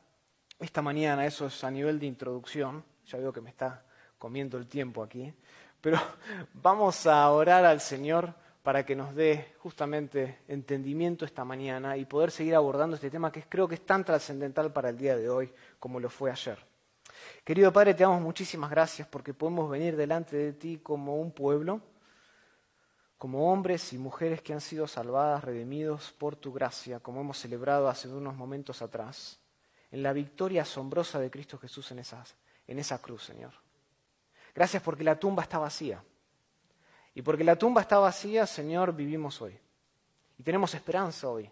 esta 0.59 0.80
mañana, 0.80 1.26
eso 1.26 1.47
es 1.47 1.62
a 1.64 1.71
nivel 1.71 1.99
de 1.99 2.07
introducción. 2.07 2.85
Ya 3.07 3.18
veo 3.18 3.33
que 3.33 3.40
me 3.40 3.50
está 3.50 3.85
comiendo 4.16 4.59
el 4.59 4.66
tiempo 4.66 5.02
aquí. 5.02 5.33
Pero 5.80 5.99
vamos 6.54 7.07
a 7.07 7.30
orar 7.30 7.64
al 7.64 7.80
Señor 7.80 8.35
para 8.68 8.84
que 8.84 8.94
nos 8.94 9.14
dé 9.14 9.54
justamente 9.60 10.40
entendimiento 10.46 11.25
esta 11.25 11.42
mañana 11.42 11.96
y 11.96 12.04
poder 12.04 12.30
seguir 12.30 12.54
abordando 12.54 12.96
este 12.96 13.08
tema 13.08 13.32
que 13.32 13.44
creo 13.44 13.66
que 13.66 13.76
es 13.76 13.87
tan 13.87 14.04
trascendental 14.04 14.75
para 14.75 14.90
el 14.90 14.98
día 14.98 15.16
de 15.16 15.30
hoy 15.30 15.50
como 15.80 15.98
lo 15.98 16.10
fue 16.10 16.30
ayer. 16.30 16.58
Querido 17.44 17.72
Padre, 17.72 17.94
te 17.94 18.02
damos 18.02 18.20
muchísimas 18.20 18.68
gracias 18.68 19.08
porque 19.08 19.32
podemos 19.32 19.70
venir 19.70 19.96
delante 19.96 20.37
de 20.37 20.52
ti 20.52 20.80
como 20.82 21.16
un 21.16 21.32
pueblo, 21.32 21.80
como 23.16 23.50
hombres 23.50 23.90
y 23.94 23.96
mujeres 23.96 24.42
que 24.42 24.52
han 24.52 24.60
sido 24.60 24.87
salvadas, 24.87 25.44
redimidos 25.44 26.12
por 26.18 26.37
tu 26.37 26.52
gracia, 26.52 27.00
como 27.00 27.22
hemos 27.22 27.38
celebrado 27.38 27.88
hace 27.88 28.06
unos 28.08 28.37
momentos 28.37 28.82
atrás, 28.82 29.40
en 29.90 30.02
la 30.02 30.12
victoria 30.12 30.60
asombrosa 30.60 31.18
de 31.18 31.30
Cristo 31.30 31.56
Jesús 31.56 31.90
en, 31.90 32.02
en 32.66 32.78
esa 32.78 33.00
cruz, 33.00 33.25
Señor. 33.25 33.54
Gracias 34.54 34.82
porque 34.82 35.04
la 35.04 35.18
tumba 35.18 35.44
está 35.44 35.56
vacía. 35.56 36.04
Y 37.18 37.22
porque 37.22 37.42
la 37.42 37.56
tumba 37.56 37.80
está 37.80 37.98
vacía, 37.98 38.46
Señor, 38.46 38.94
vivimos 38.94 39.42
hoy. 39.42 39.58
Y 40.38 40.42
tenemos 40.44 40.72
esperanza 40.72 41.28
hoy. 41.28 41.50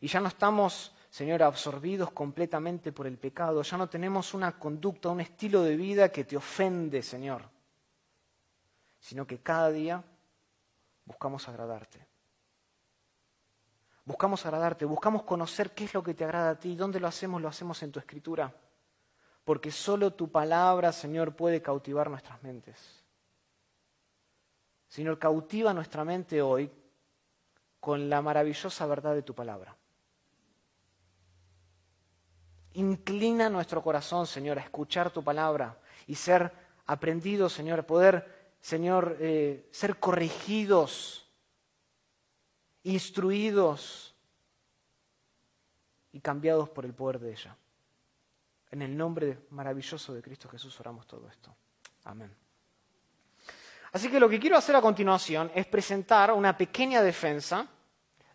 Y 0.00 0.08
ya 0.08 0.20
no 0.20 0.28
estamos, 0.28 0.94
Señor, 1.10 1.42
absorbidos 1.42 2.12
completamente 2.12 2.92
por 2.92 3.06
el 3.06 3.18
pecado. 3.18 3.60
Ya 3.60 3.76
no 3.76 3.90
tenemos 3.90 4.32
una 4.32 4.58
conducta, 4.58 5.10
un 5.10 5.20
estilo 5.20 5.64
de 5.64 5.76
vida 5.76 6.08
que 6.08 6.24
te 6.24 6.34
ofende, 6.34 7.02
Señor. 7.02 7.42
Sino 9.00 9.26
que 9.26 9.40
cada 9.40 9.70
día 9.70 10.02
buscamos 11.04 11.46
agradarte. 11.46 12.06
Buscamos 14.06 14.46
agradarte, 14.46 14.86
buscamos 14.86 15.24
conocer 15.24 15.72
qué 15.72 15.84
es 15.84 15.92
lo 15.92 16.02
que 16.02 16.14
te 16.14 16.24
agrada 16.24 16.52
a 16.52 16.58
ti, 16.58 16.74
dónde 16.74 17.00
lo 17.00 17.06
hacemos, 17.06 17.42
lo 17.42 17.48
hacemos 17.48 17.82
en 17.82 17.92
tu 17.92 17.98
escritura. 17.98 18.50
Porque 19.44 19.70
solo 19.70 20.14
tu 20.14 20.30
palabra, 20.30 20.90
Señor, 20.90 21.36
puede 21.36 21.60
cautivar 21.60 22.08
nuestras 22.08 22.42
mentes. 22.42 23.01
Señor, 24.92 25.18
cautiva 25.18 25.72
nuestra 25.72 26.04
mente 26.04 26.42
hoy 26.42 26.70
con 27.80 28.10
la 28.10 28.20
maravillosa 28.20 28.84
verdad 28.84 29.14
de 29.14 29.22
tu 29.22 29.34
palabra. 29.34 29.74
Inclina 32.74 33.48
nuestro 33.48 33.82
corazón, 33.82 34.26
Señor, 34.26 34.58
a 34.58 34.60
escuchar 34.60 35.10
tu 35.10 35.24
palabra 35.24 35.80
y 36.06 36.14
ser 36.14 36.52
aprendidos, 36.84 37.54
Señor, 37.54 37.78
a 37.78 37.86
poder, 37.86 38.52
Señor, 38.60 39.16
eh, 39.18 39.66
ser 39.70 39.98
corregidos, 39.98 41.26
instruidos 42.82 44.14
y 46.12 46.20
cambiados 46.20 46.68
por 46.68 46.84
el 46.84 46.92
poder 46.92 47.18
de 47.18 47.32
ella. 47.32 47.56
En 48.70 48.82
el 48.82 48.94
nombre 48.94 49.46
maravilloso 49.48 50.12
de 50.12 50.20
Cristo 50.20 50.50
Jesús 50.50 50.78
oramos 50.80 51.06
todo 51.06 51.26
esto. 51.30 51.56
Amén. 52.04 52.41
Así 53.92 54.08
que 54.08 54.18
lo 54.18 54.28
que 54.28 54.40
quiero 54.40 54.56
hacer 54.56 54.74
a 54.74 54.80
continuación 54.80 55.50
es 55.54 55.66
presentar 55.66 56.32
una 56.32 56.56
pequeña 56.56 57.02
defensa 57.02 57.66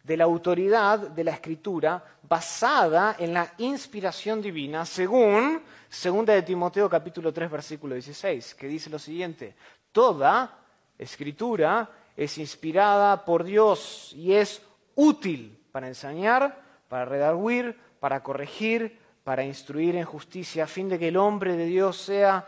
de 0.04 0.16
la 0.16 0.24
autoridad 0.24 1.00
de 1.00 1.24
la 1.24 1.32
escritura 1.32 2.04
basada 2.22 3.16
en 3.18 3.34
la 3.34 3.54
inspiración 3.58 4.42
divina 4.42 4.86
según 4.86 5.62
2 5.90 6.26
de 6.28 6.44
Timoteo 6.44 6.88
capítulo 6.88 7.34
3 7.34 7.50
versículo 7.50 7.96
16, 7.96 8.54
que 8.54 8.68
dice 8.68 8.90
lo 8.92 9.00
siguiente, 9.00 9.56
toda 9.92 10.60
escritura 10.98 11.90
es 12.16 12.38
inspirada 12.38 13.26
por 13.26 13.44
Dios 13.44 14.14
y 14.16 14.34
es 14.34 14.62
útil 14.96 15.60
para 15.72 15.88
enseñar, 15.88 16.62
para 16.88 17.06
redarguir, 17.06 17.78
para 18.00 18.22
corregir, 18.22 19.00
para 19.24 19.44
instruir 19.44 19.96
en 19.96 20.06
justicia, 20.06 20.66
a 20.66 20.68
fin 20.68 20.88
de 20.88 21.00
que 21.00 21.08
el 21.08 21.18
hombre 21.18 21.58
de 21.58 21.66
Dios 21.66 21.98
sea 21.98 22.48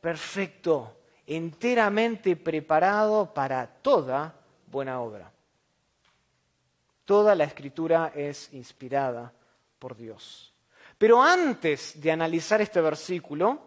perfecto, 0.00 0.99
enteramente 1.30 2.34
preparado 2.34 3.32
para 3.32 3.64
toda 3.64 4.34
buena 4.66 5.00
obra. 5.00 5.30
Toda 7.04 7.36
la 7.36 7.44
escritura 7.44 8.10
es 8.16 8.52
inspirada 8.52 9.32
por 9.78 9.96
Dios. 9.96 10.52
Pero 10.98 11.22
antes 11.22 12.00
de 12.00 12.10
analizar 12.10 12.60
este 12.60 12.80
versículo 12.80 13.60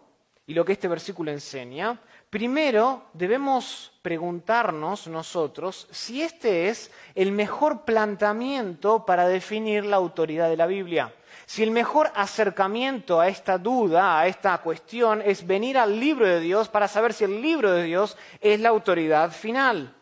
y 0.46 0.54
lo 0.54 0.66
que 0.66 0.74
este 0.74 0.90
versículo 0.90 1.32
enseña, 1.32 1.98
primero 2.30 3.06
debemos 3.14 3.94
preguntarnos 4.02 5.08
nosotros 5.08 5.88
si 5.90 6.22
este 6.22 6.68
es 6.68 6.92
el 7.16 7.32
mejor 7.32 7.86
planteamiento 7.86 9.06
para 9.06 9.26
definir 9.26 9.86
la 9.86 9.96
autoridad 9.96 10.50
de 10.50 10.58
la 10.58 10.68
Biblia. 10.68 11.14
Si 11.46 11.64
el 11.64 11.72
mejor 11.72 12.12
acercamiento 12.16 13.20
a 13.20 13.28
esta 13.28 13.58
duda, 13.58 14.20
a 14.20 14.28
esta 14.28 14.58
cuestión, 14.60 15.22
es 15.22 15.46
venir 15.46 15.78
al 15.78 16.00
libro 16.00 16.28
de 16.28 16.40
Dios 16.40 16.70
para 16.70 16.88
saber 16.88 17.14
si 17.14 17.24
el 17.24 17.42
libro 17.42 17.72
de 17.72 17.84
Dios 17.84 18.18
es 18.40 18.60
la 18.60 18.70
autoridad 18.70 19.32
final. 19.32 19.94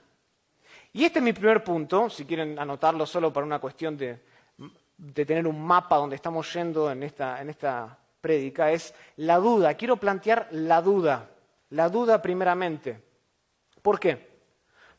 Y 0.94 1.06
este 1.06 1.20
es 1.20 1.24
mi 1.24 1.34
primer 1.34 1.64
punto, 1.64 2.10
si 2.10 2.26
quieren 2.26 2.60
anotarlo 2.60 3.06
solo 3.06 3.32
para 3.32 3.46
una 3.46 3.60
cuestión 3.60 3.98
de, 3.98 4.20
tener 5.14 5.48
un 5.48 5.62
mapa 5.62 5.98
donde 5.98 6.16
estamos 6.16 6.52
yendo 6.54 6.92
en 6.92 7.04
esta, 7.04 7.42
en 7.42 7.50
esta 7.50 7.98
prédica, 8.20 8.72
es 8.72 8.94
la 9.18 9.38
duda. 9.38 9.74
Quiero 9.76 9.98
plantear 9.98 10.48
la 10.52 10.82
duda, 10.82 11.30
la 11.70 11.90
duda 11.90 12.22
primeramente. 12.22 13.02
¿Por 13.82 14.00
qué? 14.00 14.31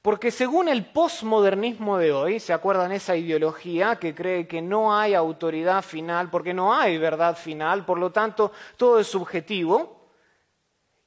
Porque 0.03 0.33
según 0.33 0.69
el 0.69 0.85
posmodernismo 0.85 1.97
de 1.97 2.11
hoy, 2.11 2.41
¿se 2.41 2.53
acuerdan 2.53 2.91
esa 2.91 3.15
ideología 3.15 3.97
que 3.97 4.17
cree 4.17 4.49
que 4.49 4.61
no 4.61 4.97
hay 4.97 5.15
autoridad 5.15 5.81
final 5.83 6.29
porque 6.29 6.53
no 6.53 6.75
hay 6.75 6.99
verdad 6.99 7.37
final, 7.37 7.85
por 7.85 7.99
lo 7.99 8.11
tanto 8.11 8.51
todo 8.77 8.99
es 8.99 9.07
subjetivo? 9.07 10.11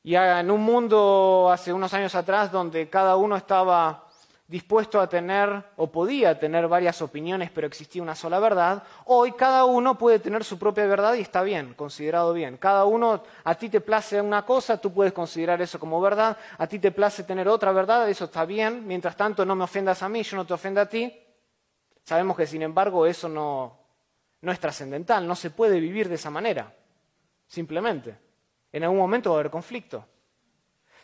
Y 0.01 0.15
en 0.15 0.49
un 0.49 0.61
mundo 0.61 1.49
hace 1.51 1.73
unos 1.73 1.93
años 1.93 2.15
atrás 2.15 2.53
donde 2.53 2.89
cada 2.89 3.17
uno 3.17 3.35
estaba 3.35 4.04
dispuesto 4.47 5.01
a 5.01 5.09
tener 5.09 5.63
o 5.75 5.91
podía 5.91 6.37
tener 6.37 6.67
varias 6.67 7.01
opiniones, 7.01 7.49
pero 7.49 7.65
existía 7.65 8.03
una 8.03 8.15
sola 8.15 8.39
verdad, 8.39 8.83
hoy 9.05 9.31
cada 9.31 9.65
uno 9.65 9.97
puede 9.97 10.19
tener 10.19 10.43
su 10.43 10.59
propia 10.59 10.85
verdad 10.85 11.15
y 11.15 11.21
está 11.21 11.41
bien, 11.41 11.73
considerado 11.73 12.31
bien. 12.33 12.57
Cada 12.57 12.85
uno, 12.85 13.23
a 13.43 13.55
ti 13.55 13.69
te 13.69 13.81
place 13.81 14.21
una 14.21 14.45
cosa, 14.45 14.79
tú 14.79 14.93
puedes 14.93 15.13
considerar 15.13 15.61
eso 15.61 15.79
como 15.79 15.99
verdad, 15.99 16.37
a 16.57 16.67
ti 16.67 16.77
te 16.77 16.91
place 16.91 17.23
tener 17.23 17.47
otra 17.47 17.71
verdad, 17.71 18.07
eso 18.07 18.25
está 18.25 18.45
bien, 18.45 18.85
mientras 18.85 19.15
tanto 19.15 19.45
no 19.45 19.55
me 19.55 19.63
ofendas 19.63 20.03
a 20.03 20.09
mí, 20.09 20.21
yo 20.21 20.37
no 20.37 20.45
te 20.45 20.53
ofenda 20.53 20.81
a 20.81 20.89
ti. 20.89 21.11
Sabemos 22.03 22.37
que 22.37 22.45
sin 22.45 22.61
embargo 22.61 23.07
eso 23.07 23.27
no, 23.27 23.79
no 24.41 24.51
es 24.51 24.59
trascendental, 24.59 25.27
no 25.27 25.35
se 25.35 25.49
puede 25.49 25.79
vivir 25.79 26.07
de 26.07 26.15
esa 26.15 26.29
manera, 26.29 26.71
simplemente. 27.47 28.15
En 28.71 28.83
algún 28.83 28.99
momento 28.99 29.31
va 29.31 29.37
a 29.37 29.39
haber 29.39 29.51
conflicto. 29.51 30.05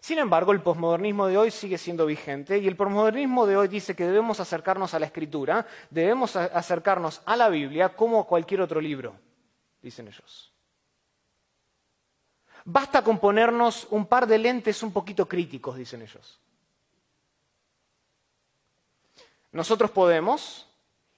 Sin 0.02 0.18
embargo, 0.18 0.52
el 0.52 0.62
posmodernismo 0.62 1.28
de 1.28 1.38
hoy 1.38 1.52
sigue 1.52 1.78
siendo 1.78 2.08
vigente 2.08 2.58
y 2.58 2.68
el 2.68 2.76
posmodernismo 2.76 3.46
de 3.46 3.56
hoy 3.56 3.68
dice 3.68 3.96
que 3.96 4.08
debemos 4.08 4.40
acercarnos 4.40 4.96
a 4.96 5.00
la 5.00 5.06
escritura, 5.06 5.68
debemos 5.92 6.36
acercarnos 6.36 7.22
a 7.24 7.36
la 7.36 7.50
Biblia 7.50 7.96
como 7.96 8.20
a 8.20 8.26
cualquier 8.26 8.62
otro 8.62 8.82
libro, 8.82 9.14
dicen 9.80 10.08
ellos. 10.08 10.52
Basta 12.66 13.04
con 13.04 13.20
ponernos 13.20 13.88
un 13.92 14.08
par 14.08 14.26
de 14.26 14.40
lentes 14.40 14.82
un 14.82 14.92
poquito 14.92 15.28
críticos, 15.28 15.76
dicen 15.76 16.02
ellos. 16.02 16.40
Nosotros 19.52 19.92
podemos, 19.92 20.68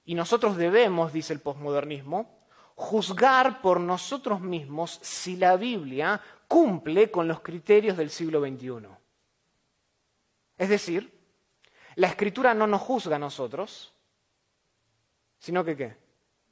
y 0.04 0.14
nosotros 0.14 0.58
debemos, 0.58 1.10
dice 1.10 1.32
el 1.32 1.40
posmodernismo, 1.40 2.43
juzgar 2.74 3.60
por 3.60 3.80
nosotros 3.80 4.40
mismos 4.40 4.98
si 5.02 5.36
la 5.36 5.56
Biblia 5.56 6.20
cumple 6.48 7.10
con 7.10 7.28
los 7.28 7.40
criterios 7.40 7.96
del 7.96 8.10
siglo 8.10 8.40
XXI. 8.40 8.88
Es 10.58 10.68
decir, 10.68 11.12
la 11.96 12.08
escritura 12.08 12.54
no 12.54 12.66
nos 12.66 12.82
juzga 12.82 13.16
a 13.16 13.20
nosotros, 13.20 13.92
sino 15.38 15.64
que 15.64 15.76
qué? 15.76 15.96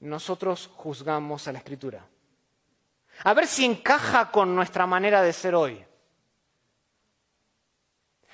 Nosotros 0.01 0.71
juzgamos 0.75 1.47
a 1.49 1.53
la 1.53 1.59
escritura. 1.59 2.07
A 3.25 3.35
ver 3.35 3.47
si 3.47 3.65
encaja 3.65 4.31
con 4.31 4.55
nuestra 4.55 4.87
manera 4.87 5.23
de 5.23 5.33
ser 5.33 5.55
hoy. 5.55 5.85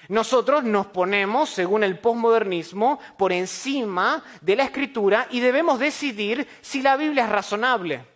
Nosotros 0.09 0.65
nos 0.65 0.87
ponemos, 0.87 1.51
según 1.51 1.85
el 1.85 1.99
posmodernismo, 1.99 2.99
por 3.19 3.31
encima 3.31 4.25
de 4.41 4.57
la 4.57 4.65
escritura 4.65 5.29
y 5.31 5.41
debemos 5.41 5.79
decidir 5.79 6.49
si 6.63 6.81
la 6.81 6.97
Biblia 6.97 7.25
es 7.25 7.31
razonable, 7.31 8.07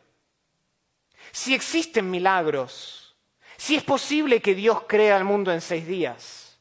si 1.33 1.55
existen 1.55 2.11
milagros, 2.11 3.14
si 3.59 3.76
es 3.76 3.85
posible 3.85 4.40
que 4.40 4.55
Dios 4.55 4.85
crea 4.88 5.18
el 5.18 5.24
mundo 5.24 5.52
en 5.52 5.61
seis 5.61 5.87
días. 5.87 6.59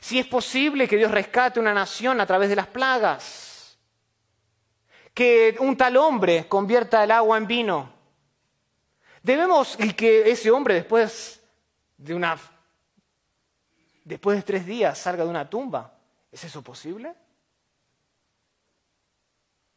Si 0.00 0.18
es 0.18 0.26
posible 0.26 0.88
que 0.88 0.96
Dios 0.96 1.10
rescate 1.10 1.60
una 1.60 1.74
nación 1.74 2.20
a 2.20 2.26
través 2.26 2.48
de 2.48 2.56
las 2.56 2.68
plagas. 2.68 3.76
Que 5.12 5.56
un 5.58 5.76
tal 5.76 5.96
hombre 5.96 6.46
convierta 6.46 7.02
el 7.02 7.10
agua 7.10 7.36
en 7.36 7.46
vino. 7.46 7.92
Debemos 9.22 9.76
y 9.80 9.92
que 9.94 10.30
ese 10.30 10.50
hombre 10.50 10.74
después 10.74 11.42
de 11.96 12.14
una 12.14 12.38
después 14.06 14.38
de 14.38 14.42
tres 14.42 14.64
días 14.64 14.96
salga 14.96 15.24
de 15.24 15.30
una 15.30 15.50
tumba. 15.50 15.92
¿Es 16.30 16.44
eso 16.44 16.62
posible? 16.62 17.12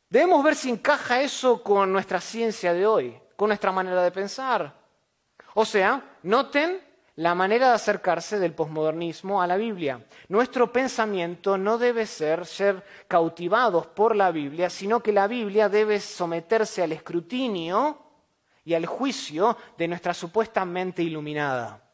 Debemos 0.09 0.43
ver 0.43 0.55
si 0.55 0.69
encaja 0.69 1.21
eso 1.21 1.61
con 1.63 1.91
nuestra 1.91 2.21
ciencia 2.21 2.73
de 2.73 2.85
hoy, 2.85 3.19
con 3.35 3.49
nuestra 3.49 3.71
manera 3.71 4.01
de 4.03 4.11
pensar. 4.11 4.73
O 5.55 5.65
sea, 5.65 6.17
noten 6.23 6.79
la 7.15 7.35
manera 7.35 7.69
de 7.69 7.73
acercarse 7.73 8.39
del 8.39 8.53
posmodernismo 8.53 9.41
a 9.41 9.47
la 9.47 9.57
Biblia. 9.57 10.05
Nuestro 10.29 10.71
pensamiento 10.71 11.57
no 11.57 11.77
debe 11.77 12.05
ser 12.05 12.45
ser 12.45 12.83
cautivados 13.07 13.87
por 13.87 14.15
la 14.15 14.31
Biblia, 14.31 14.69
sino 14.69 15.01
que 15.01 15.11
la 15.11 15.27
Biblia 15.27 15.69
debe 15.69 15.99
someterse 15.99 16.83
al 16.83 16.91
escrutinio 16.91 17.97
y 18.63 18.73
al 18.75 18.85
juicio 18.85 19.57
de 19.77 19.87
nuestra 19.87 20.13
supuesta 20.13 20.65
mente 20.65 21.01
iluminada. 21.03 21.88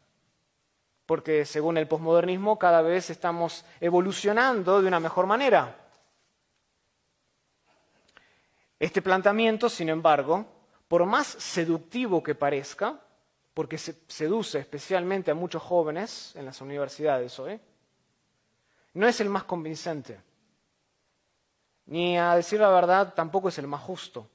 Porque 1.06 1.46
según 1.46 1.78
el 1.78 1.88
posmodernismo 1.88 2.58
cada 2.58 2.82
vez 2.82 3.10
estamos 3.10 3.66
evolucionando 3.80 4.82
de 4.82 4.88
una 4.88 5.00
mejor 5.00 5.28
manera. 5.28 5.76
Este 8.80 9.02
planteamiento, 9.02 9.70
sin 9.70 9.90
embargo, 9.90 10.46
por 10.88 11.06
más 11.06 11.28
seductivo 11.28 12.22
que 12.22 12.36
parezca, 12.36 13.00
porque 13.54 13.78
se 13.78 13.96
seduce 14.08 14.60
especialmente 14.60 15.32
a 15.32 15.36
muchos 15.36 15.64
jóvenes 15.64 16.36
en 16.36 16.46
las 16.46 16.60
universidades 16.60 17.40
hoy, 17.40 17.60
no 18.94 19.08
es 19.08 19.20
el 19.22 19.30
más 19.30 19.44
convincente. 19.44 20.20
Ni 21.86 22.18
a 22.18 22.36
decir 22.36 22.60
la 22.60 22.70
verdad 22.70 23.14
tampoco 23.14 23.50
es 23.50 23.58
el 23.58 23.68
más 23.68 23.82
justo. 23.82 24.28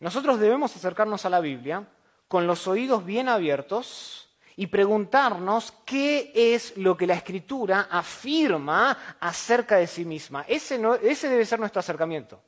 Nosotros 0.00 0.38
debemos 0.38 0.74
acercarnos 0.74 1.24
a 1.24 1.30
la 1.30 1.40
Biblia 1.40 1.86
con 2.28 2.46
los 2.46 2.66
oídos 2.66 3.04
bien 3.04 3.28
abiertos 3.28 4.23
y 4.56 4.66
preguntarnos 4.68 5.72
qué 5.84 6.32
es 6.34 6.76
lo 6.76 6.96
que 6.96 7.06
la 7.06 7.14
Escritura 7.14 7.88
afirma 7.90 9.16
acerca 9.20 9.76
de 9.76 9.86
sí 9.86 10.04
misma. 10.04 10.44
Ese, 10.46 10.78
debe 10.78 11.44
ser 11.44 11.58
nuestro 11.58 11.80
acercamiento. 11.80 12.40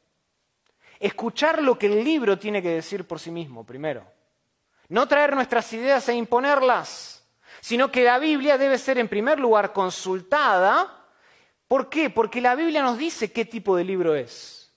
escuchar 1.01 1.62
lo 1.62 1.79
que 1.79 1.87
el 1.87 2.05
libro 2.05 2.38
tiene 2.38 2.62
que 2.62 2.71
decir 2.71 3.07
por 3.07 3.19
sí 3.19 3.31
mismo, 3.31 3.64
primero. 3.64 4.07
No 4.88 5.09
traer 5.09 5.35
nuestras 5.35 5.71
ideas 5.73 6.09
e 6.09 6.14
imponerlas, 6.14 7.25
sino 7.61 7.90
que 7.90 8.05
la 8.05 8.19
Biblia 8.19 8.57
debe 8.57 8.79
ser 8.79 8.99
en 8.99 9.09
primer 9.09 9.40
lugar 9.40 9.73
consultada. 9.73 11.05
¿Por 11.66 11.90
qué? 11.90 12.09
Porque 12.09 12.40
la 12.40 12.55
Biblia 12.55 12.83
nos 12.83 12.97
dice 12.97 13.33
qué 13.33 13.45
tipo 13.45 13.77
de 13.77 13.85
libro 13.85 14.14
es. 14.14 14.73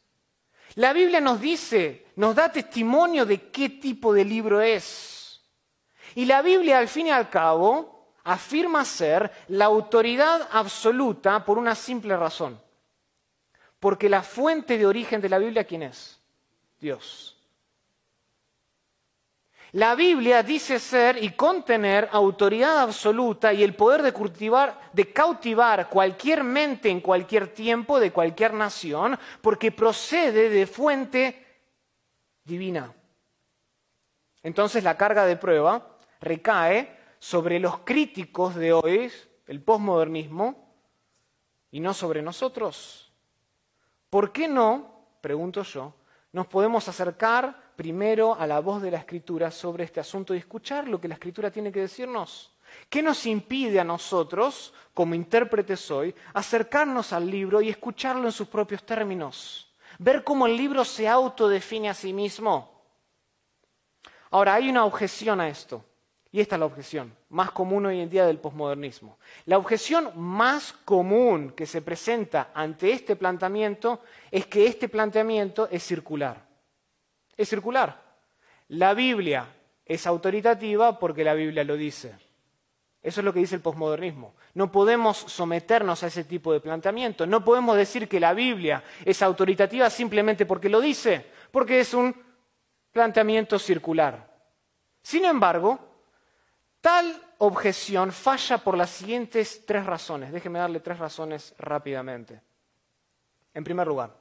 La 0.76 0.94
Biblia 0.94 1.22
nos 1.22 1.40
dice, 1.40 2.08
nos 2.16 2.36
da 2.36 2.52
testimonio 2.52 3.26
de 3.26 3.50
qué 3.52 3.70
tipo 3.70 4.14
de 4.14 4.26
libro 4.26 4.62
es. 4.62 5.19
Y 6.20 6.26
la 6.26 6.42
Biblia, 6.42 6.80
al 6.80 6.90
fin 6.90 7.08
y 7.08 7.12
al 7.12 7.30
cabo, 7.30 8.12
afirma 8.26 8.84
ser 8.84 9.32
la 9.48 9.64
autoridad 9.64 10.50
absoluta 10.52 11.46
por 11.46 11.58
una 11.58 11.76
simple 11.76 12.18
razón. 12.18 12.60
Porque 13.80 14.10
la 14.10 14.22
fuente 14.22 14.78
de 14.78 14.86
origen 14.86 15.22
de 15.22 15.30
la 15.30 15.38
Biblia, 15.38 15.64
¿quién 15.64 15.84
es? 15.84 16.20
Dios. 16.78 17.38
La 19.72 19.96
Biblia 19.96 20.44
dice 20.44 20.78
ser 20.78 21.24
y 21.24 21.30
contener 21.30 22.10
autoridad 22.12 22.80
absoluta 22.80 23.54
y 23.54 23.64
el 23.64 23.74
poder 23.74 24.02
de, 24.02 24.12
cultivar, 24.12 24.78
de 24.92 25.14
cautivar 25.14 25.88
cualquier 25.88 26.44
mente 26.44 26.90
en 26.90 27.00
cualquier 27.00 27.54
tiempo 27.54 27.98
de 27.98 28.12
cualquier 28.12 28.54
nación, 28.54 29.18
porque 29.40 29.72
procede 29.72 30.50
de 30.50 30.68
fuente 30.68 31.62
divina. 32.44 32.94
Entonces 34.44 34.84
la 34.84 34.98
carga 34.98 35.26
de 35.26 35.38
prueba 35.38 35.89
recae 36.20 36.98
sobre 37.20 37.60
los 37.60 37.80
críticos 37.80 38.56
de 38.56 38.74
hoy, 38.74 39.12
el 39.48 39.62
posmodernismo, 39.62 40.70
y 41.72 41.80
no 41.80 41.94
sobre 41.94 42.22
nosotros. 42.22 43.12
¿Por 44.10 44.32
qué 44.32 44.48
no, 44.48 45.06
pregunto 45.22 45.64
yo, 45.64 45.94
nos 46.32 46.48
podemos 46.48 46.88
acercar 46.88 47.74
primero 47.76 48.36
a 48.36 48.48
la 48.48 48.60
voz 48.60 48.82
de 48.82 48.92
la 48.92 48.98
Escritura 48.98 49.52
sobre 49.52 49.84
este 49.84 50.00
asunto 50.00 50.34
y 50.34 50.40
escuchar 50.40 50.88
lo 50.88 51.00
que 51.00 51.08
la 51.08 51.14
Escritura 51.16 51.52
tiene 51.52 51.72
que 51.72 51.82
decirnos? 51.82 52.52
¿Qué 52.90 53.02
nos 53.02 53.26
impide 53.26 53.80
a 53.80 53.84
nosotros, 53.84 54.74
como 54.94 55.16
intérpretes 55.16 55.90
hoy, 55.90 56.14
acercarnos 56.34 57.14
al 57.14 57.30
libro 57.30 57.62
y 57.62 57.70
escucharlo 57.70 58.26
en 58.26 58.32
sus 58.32 58.48
propios 58.48 58.84
términos? 58.84 59.74
Ver 59.98 60.24
cómo 60.24 60.46
el 60.46 60.56
libro 60.56 60.86
se 60.86 61.08
autodefine 61.08 61.90
a 61.90 61.94
sí 61.94 62.14
mismo. 62.14 62.80
Ahora, 64.32 64.56
hay 64.56 64.70
una 64.70 64.86
objeción 64.86 65.42
a 65.42 65.50
esto. 65.50 65.84
Y 66.32 66.40
esta 66.42 66.56
es 66.56 66.60
la 66.60 66.68
objeción 66.68 67.16
más 67.30 67.52
común 67.52 67.88
hoy 67.88 68.00
en 68.00 68.10
día 68.10 68.26
del 68.26 68.38
posmodernismo. 68.38 69.18
La 69.46 69.58
objeción 69.58 70.12
más 70.16 70.74
común 70.86 71.54
que 71.56 71.66
se 71.66 71.82
presenta 71.82 72.52
ante 72.54 72.92
este 72.92 73.16
planteamiento 73.16 74.02
es 74.30 74.46
que 74.46 74.68
este 74.68 74.90
planteamiento 74.90 75.68
es 75.72 75.84
circular. 75.84 76.46
Es 77.36 77.50
circular. 77.50 78.00
La 78.68 78.94
Biblia 78.94 79.48
es 79.84 80.06
autoritativa 80.06 81.00
porque 81.00 81.24
la 81.24 81.34
Biblia 81.34 81.64
lo 81.64 81.76
dice. 81.76 82.16
Eso 83.02 83.22
es 83.22 83.26
lo 83.26 83.34
que 83.34 83.40
dice 83.40 83.56
el 83.56 83.62
posmodernismo. 83.62 84.36
No 84.54 84.72
podemos 84.72 85.18
someternos 85.18 86.04
a 86.04 86.08
ese 86.08 86.26
tipo 86.26 86.54
de 86.54 86.60
planteamiento. 86.60 87.26
No 87.26 87.44
podemos 87.44 87.76
decir 87.76 88.08
que 88.08 88.20
la 88.20 88.34
Biblia 88.36 88.84
es 89.04 89.24
autoritativa 89.24 89.90
simplemente 89.90 90.46
porque 90.46 90.70
lo 90.70 90.80
dice, 90.80 91.26
porque 91.50 91.80
es 91.80 91.94
un 91.96 92.16
planteamiento 92.92 93.58
circular. 93.58 94.30
Sin 95.02 95.26
embargo, 95.26 95.89
Tal 96.82 97.22
objeción 97.40 98.12
falla 98.12 98.58
por 98.58 98.78
las 98.78 98.90
siguientes 98.90 99.66
tres 99.66 99.86
razones. 99.86 100.32
Déjeme 100.32 100.60
darle 100.60 100.80
tres 100.80 101.00
razones 101.00 101.54
rápidamente. 101.58 102.42
En 103.54 103.64
primer 103.64 103.88
lugar, 103.88 104.16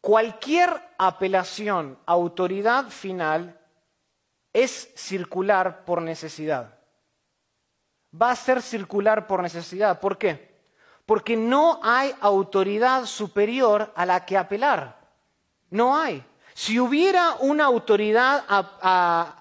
cualquier 0.00 0.70
apelación 0.98 1.98
a 2.06 2.12
autoridad 2.12 2.88
final 2.88 3.58
es 4.52 4.90
circular 4.96 5.84
por 5.84 6.02
necesidad. 6.02 6.78
Va 8.20 8.30
a 8.30 8.36
ser 8.36 8.62
circular 8.62 9.26
por 9.26 9.42
necesidad. 9.42 10.00
¿Por 10.00 10.18
qué? 10.18 10.48
Porque 11.06 11.36
no 11.36 11.80
hay 11.82 12.14
autoridad 12.20 13.04
superior 13.04 13.92
a 13.94 14.06
la 14.06 14.24
que 14.24 14.36
apelar. 14.36 14.98
No 15.70 15.96
hay. 15.96 16.24
Si 16.54 16.80
hubiera 16.80 17.36
una 17.40 17.66
autoridad 17.66 18.44
a, 18.48 19.37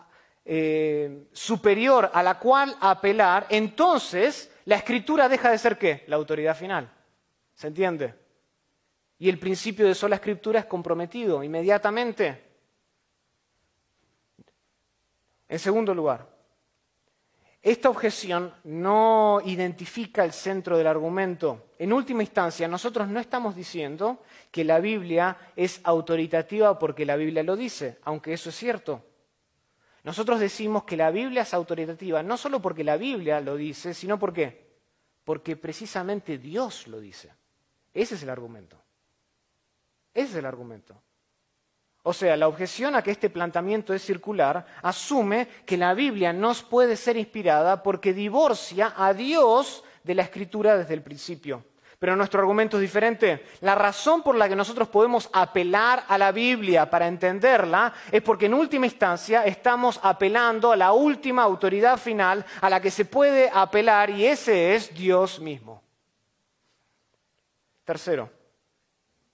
eh, 0.49 1.27
superior 1.33 2.09
a 2.13 2.23
la 2.23 2.39
cual 2.39 2.73
apelar, 2.79 3.47
entonces 3.49 4.49
la 4.63 4.77
escritura 4.77 5.27
deja 5.27 5.51
de 5.51 5.57
ser 5.57 5.77
qué? 5.77 6.05
La 6.07 6.15
autoridad 6.15 6.55
final. 6.55 6.89
¿Se 7.53 7.67
entiende? 7.67 8.15
Y 9.19 9.27
el 9.27 9.39
principio 9.39 9.85
de 9.85 9.93
sola 9.93 10.15
escritura 10.15 10.61
es 10.61 10.65
comprometido 10.65 11.43
inmediatamente. 11.43 12.43
En 15.49 15.59
segundo 15.59 15.93
lugar, 15.93 16.25
esta 17.61 17.89
objeción 17.89 18.53
no 18.63 19.41
identifica 19.43 20.23
el 20.23 20.31
centro 20.31 20.77
del 20.77 20.87
argumento. 20.87 21.71
En 21.77 21.91
última 21.91 22.23
instancia, 22.23 22.69
nosotros 22.69 23.09
no 23.09 23.19
estamos 23.19 23.53
diciendo 23.53 24.23
que 24.49 24.63
la 24.63 24.79
Biblia 24.79 25.37
es 25.57 25.81
autoritativa 25.83 26.79
porque 26.79 27.05
la 27.05 27.17
Biblia 27.17 27.43
lo 27.43 27.57
dice, 27.57 27.97
aunque 28.03 28.31
eso 28.31 28.47
es 28.47 28.55
cierto. 28.55 29.03
Nosotros 30.07 30.39
decimos 30.39 30.85
que 30.85 30.95
la 30.95 31.11
Biblia 31.11 31.41
es 31.41 31.53
autoritativa, 31.53 32.23
no 32.23 32.37
solo 32.37 32.61
porque 32.61 32.81
la 32.81 32.95
Biblia 32.95 33.41
lo 33.41 33.57
dice, 33.57 33.93
sino 33.93 34.17
porque 34.17 34.65
porque 35.25 35.57
precisamente 35.57 36.37
Dios 36.37 36.87
lo 36.87 37.01
dice. 37.01 37.33
Ese 37.93 38.15
es 38.15 38.23
el 38.23 38.29
argumento. 38.29 38.81
Ese 40.13 40.29
es 40.29 40.35
el 40.35 40.45
argumento. 40.45 40.95
O 42.03 42.13
sea, 42.13 42.37
la 42.37 42.47
objeción 42.47 42.95
a 42.95 43.01
que 43.01 43.11
este 43.11 43.29
planteamiento 43.29 43.93
es 43.93 44.01
circular 44.01 44.65
asume 44.81 45.49
que 45.65 45.75
la 45.75 45.93
Biblia 45.93 46.31
no 46.31 46.53
puede 46.69 46.95
ser 46.95 47.17
inspirada 47.17 47.83
porque 47.83 48.13
divorcia 48.13 48.93
a 48.95 49.13
Dios 49.13 49.83
de 50.05 50.15
la 50.15 50.21
escritura 50.21 50.77
desde 50.77 50.93
el 50.93 51.03
principio. 51.03 51.65
Pero 51.99 52.15
nuestro 52.15 52.39
argumento 52.39 52.77
es 52.77 52.81
diferente. 52.81 53.45
La 53.61 53.73
razón 53.73 54.21
por 54.21 54.35
la 54.35 54.47
que 54.47 54.55
nosotros 54.55 54.87
podemos 54.87 55.29
apelar 55.33 56.03
a 56.07 56.17
la 56.17 56.31
Biblia 56.31 56.89
para 56.89 57.07
entenderla 57.07 57.93
es 58.11 58.21
porque 58.21 58.45
en 58.45 58.53
última 58.53 58.85
instancia 58.85 59.45
estamos 59.45 59.99
apelando 60.03 60.71
a 60.71 60.75
la 60.75 60.91
última 60.91 61.41
autoridad 61.41 61.97
final 61.97 62.45
a 62.61 62.69
la 62.69 62.79
que 62.79 62.91
se 62.91 63.05
puede 63.05 63.49
apelar 63.51 64.11
y 64.11 64.25
ese 64.25 64.75
es 64.75 64.93
Dios 64.93 65.39
mismo. 65.39 65.81
Tercero, 67.83 68.29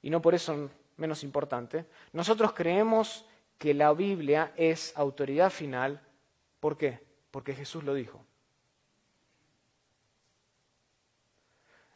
y 0.02 0.10
no 0.10 0.21
por 0.21 0.36
eso 0.36 0.69
menos 0.97 1.23
importante, 1.23 1.86
nosotros 2.13 2.54
creemos 2.54 3.26
que 3.58 3.73
la 3.73 3.91
Biblia 3.93 4.54
es 4.56 4.93
autoridad 4.95 5.49
final. 5.49 6.02
¿Por 6.60 6.78
qué? 6.78 7.04
Porque 7.32 7.54
Jesús 7.54 7.84
lo 7.84 7.93
dijo. 7.93 8.22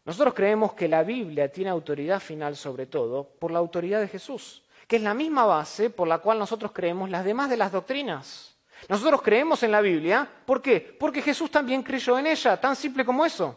Nosotros 0.08 0.34
creemos 0.34 0.74
que 0.74 0.88
la 0.88 1.04
Biblia 1.04 1.52
tiene 1.52 1.70
autoridad 1.70 2.22
final 2.22 2.56
sobre 2.56 2.86
todo 2.86 3.26
por 3.26 3.52
la 3.52 3.60
autoridad 3.60 4.00
de 4.00 4.08
Jesús, 4.08 4.64
que 4.88 4.96
es 4.96 5.02
la 5.02 5.14
misma 5.14 5.46
base 5.46 5.90
por 5.90 6.08
la 6.08 6.20
cual 6.20 6.40
nosotros 6.40 6.72
creemos 6.74 7.10
las 7.10 7.26
demás 7.26 7.50
de 7.50 7.58
las 7.58 7.74
doctrinas. 7.74 8.56
Nosotros 8.88 9.22
creemos 9.22 9.64
en 9.64 9.72
la 9.74 9.82
Biblia, 9.82 10.26
¿por 10.46 10.62
qué? 10.62 10.80
Porque 10.80 11.22
Jesús 11.22 11.52
también 11.52 11.84
creyó 11.84 12.18
en 12.18 12.28
ella, 12.28 12.56
tan 12.56 12.74
simple 12.78 13.04
como 13.04 13.26
eso. 13.26 13.54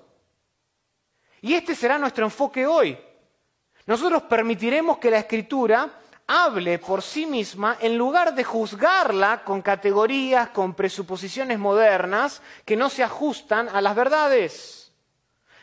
Y 1.40 1.54
este 1.54 1.76
será 1.76 1.98
nuestro 1.98 2.24
enfoque 2.24 2.66
hoy. 2.66 2.98
Nosotros 3.86 4.24
permitiremos 4.24 4.98
que 4.98 5.12
la 5.12 5.18
Escritura 5.18 5.88
hable 6.26 6.80
por 6.80 7.00
sí 7.02 7.26
misma 7.26 7.76
en 7.80 7.96
lugar 7.96 8.34
de 8.34 8.42
juzgarla 8.42 9.44
con 9.44 9.62
categorías, 9.62 10.48
con 10.48 10.74
presuposiciones 10.74 11.60
modernas 11.60 12.42
que 12.64 12.74
no 12.74 12.90
se 12.90 13.04
ajustan 13.04 13.68
a 13.68 13.80
las 13.80 13.94
verdades. 13.94 14.79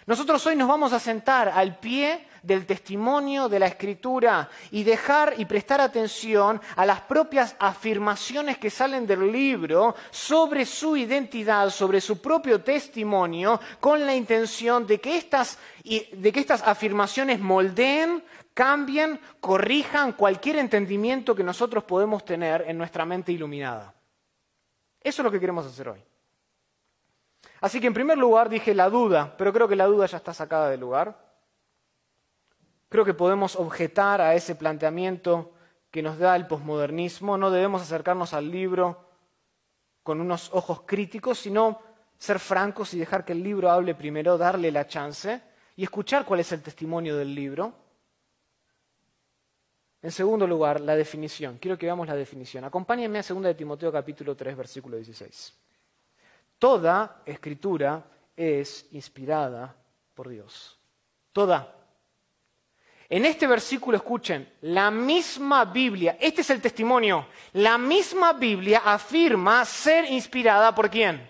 Nosotros 0.08 0.46
hoy 0.48 0.56
nos 0.56 0.70
vamos 0.70 0.94
a 0.94 1.02
sentar 1.02 1.50
al 1.50 1.80
pie 1.80 2.28
del 2.42 2.66
testimonio 2.66 3.50
de 3.50 3.60
la 3.60 3.68
escritura 3.68 4.50
y 4.72 4.86
dejar 4.86 5.34
y 5.38 5.44
prestar 5.44 5.82
atención 5.82 6.62
a 6.78 6.86
las 6.86 7.02
propias 7.02 7.58
afirmaciones 7.60 8.58
que 8.58 8.70
salen 8.70 9.06
del 9.06 9.30
libro 9.30 9.96
sobre 10.10 10.66
su 10.66 10.96
identidad, 10.96 11.70
sobre 11.72 12.00
su 12.00 12.22
propio 12.22 12.62
testimonio, 12.62 13.60
con 13.82 14.06
la 14.06 14.16
intención 14.16 14.88
de 14.88 15.02
que 15.02 15.18
estas, 15.18 15.60
de 15.84 16.32
que 16.32 16.40
estas 16.40 16.64
afirmaciones 16.64 17.42
moldeen, 17.42 18.24
cambien, 18.54 19.20
corrijan 19.42 20.14
cualquier 20.14 20.56
entendimiento 20.56 21.36
que 21.36 21.44
nosotros 21.44 21.84
podemos 21.84 22.24
tener 22.24 22.64
en 22.66 22.78
nuestra 22.78 23.04
mente 23.04 23.34
iluminada. 23.34 23.94
Eso 25.02 25.22
es 25.22 25.24
lo 25.26 25.32
que 25.32 25.40
queremos 25.42 25.66
hacer 25.66 25.90
hoy. 25.90 26.02
Así 27.62 27.82
que 27.82 27.88
en 27.88 27.94
primer 27.94 28.18
lugar 28.18 28.50
dije 28.50 28.74
la 28.74 28.90
duda, 28.90 29.36
pero 29.38 29.52
creo 29.52 29.68
que 29.68 29.76
la 29.76 29.86
duda 29.86 30.06
ya 30.06 30.18
está 30.18 30.34
sacada 30.34 30.70
del 30.70 30.80
lugar. 30.80 31.18
Creo 32.90 33.04
que 33.04 33.14
podemos 33.14 33.56
objetar 33.56 34.22
a 34.22 34.36
ese 34.36 34.56
planteamiento 34.56 35.54
que 35.92 36.02
nos 36.02 36.18
da 36.20 36.36
el 36.36 36.48
posmodernismo. 36.48 37.38
No 37.38 37.52
debemos 37.52 37.82
acercarnos 37.82 38.34
al 38.34 38.50
libro 38.50 39.06
con 40.04 40.22
unos 40.22 40.50
ojos 40.54 40.82
críticos, 40.86 41.40
sino 41.40 41.82
ser 42.18 42.40
francos 42.40 42.94
y 42.94 43.00
dejar 43.00 43.26
que 43.26 43.34
el 43.34 43.44
libro 43.44 43.70
hable 43.70 43.96
primero, 43.96 44.38
darle 44.38 44.72
la 44.72 44.88
chance 44.88 45.42
y 45.76 45.84
escuchar 45.84 46.26
cuál 46.26 46.40
es 46.40 46.52
el 46.52 46.62
testimonio 46.62 47.18
del 47.18 47.34
libro. 47.36 47.74
En 50.02 50.12
segundo 50.12 50.48
lugar, 50.48 50.80
la 50.80 50.96
definición. 50.96 51.58
Quiero 51.58 51.78
que 51.78 51.88
veamos 51.88 52.08
la 52.08 52.16
definición. 52.16 52.64
Acompáñenme 52.64 53.20
a 53.20 53.24
2 53.24 53.44
de 53.44 53.56
Timoteo 53.56 53.92
capítulo 53.92 54.36
3, 54.36 54.56
versículo 54.56 54.96
16. 54.96 55.67
Toda 56.60 57.22
escritura 57.26 58.04
es 58.36 58.88
inspirada 58.92 59.76
por 60.14 60.30
Dios. 60.30 60.80
Toda. 61.32 61.74
En 63.10 63.26
este 63.26 63.48
versículo 63.48 63.98
escuchen, 63.98 64.52
la 64.62 64.92
misma 64.92 65.66
Biblia, 65.66 66.18
este 66.20 66.42
es 66.42 66.50
el 66.50 66.62
testimonio, 66.62 67.28
la 67.54 67.78
misma 67.78 68.34
Biblia 68.34 68.82
afirma 68.84 69.64
ser 69.64 70.06
inspirada 70.12 70.76
por 70.76 70.90
quién? 70.90 71.30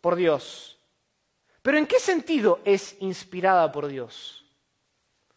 Por 0.00 0.16
Dios. 0.16 0.78
Pero 1.62 1.78
¿en 1.78 1.86
qué 1.86 2.00
sentido 2.00 2.60
es 2.64 2.96
inspirada 3.00 3.70
por 3.70 3.86
Dios? 3.86 4.44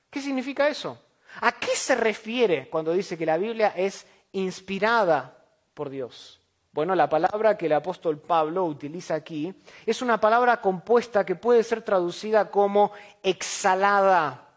¿Qué 0.09 0.19
significa 0.21 0.67
eso? 0.67 0.97
¿A 1.41 1.51
qué 1.51 1.75
se 1.75 1.93
refiere 1.93 2.67
cuando 2.69 2.93
dice 2.93 3.17
que 3.17 3.25
la 3.25 3.37
Biblia 3.37 3.73
es 3.75 4.07
inspirada 4.31 5.37
por 5.73 5.89
Dios? 5.89 6.39
Bueno, 6.75 6.93
la 6.93 7.07
palabra 7.07 7.57
que 7.57 7.67
el 7.67 7.71
apóstol 7.71 8.19
Pablo 8.19 8.65
utiliza 8.65 9.15
aquí 9.15 9.55
es 9.85 10.01
una 10.01 10.19
palabra 10.19 10.59
compuesta 10.59 11.25
que 11.25 11.35
puede 11.35 11.63
ser 11.63 11.83
traducida 11.83 12.51
como 12.51 12.91
exhalada. 13.23 14.49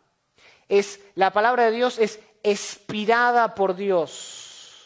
Es, 0.68 1.00
la 1.14 1.32
palabra 1.32 1.66
de 1.66 1.70
Dios 1.70 1.96
es 2.00 2.18
expirada 2.42 3.54
por 3.54 3.76
Dios. 3.76 4.84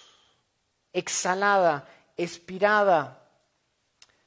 Exhalada, 0.93 1.89
expirada. 2.19 3.23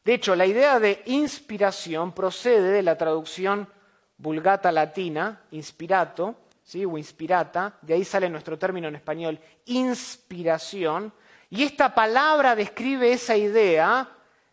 De 0.04 0.16
hecho, 0.16 0.36
la 0.36 0.48
idea 0.48 0.80
de 0.80 1.04
inspiración 1.06 2.12
procede 2.12 2.72
de 2.72 2.82
la 2.82 2.98
traducción 2.98 3.70
vulgata 4.18 4.72
latina, 4.72 5.44
inspirato, 5.52 6.38
o 6.74 6.98
inspirata, 6.98 7.78
de 7.84 7.94
ahí 7.94 8.04
sale 8.04 8.28
nuestro 8.28 8.58
término 8.58 8.88
en 8.88 8.96
español, 8.96 9.40
inspiración, 9.66 11.14
y 11.50 11.64
esta 11.64 11.94
palabra 11.94 12.56
describe 12.56 13.12
esa 13.12 13.36
idea 13.36 14.10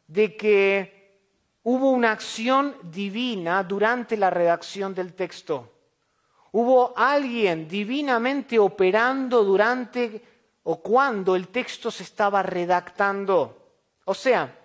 de 0.07 0.37
que 0.37 1.02
hubo 1.62 1.90
una 1.90 2.12
acción 2.12 2.76
divina 2.83 3.62
durante 3.62 4.16
la 4.16 4.31
redacción 4.31 4.94
del 4.94 5.14
texto. 5.14 5.70
Hubo 6.52 6.92
alguien 6.96 7.66
divinamente 7.66 8.59
operando 8.59 9.42
durante 9.42 10.22
o 10.64 10.81
cuando 10.81 11.35
el 11.35 11.48
texto 11.48 11.90
se 11.90 12.02
estaba 12.02 12.42
redactando. 12.42 13.81
O 14.05 14.14
sea, 14.14 14.59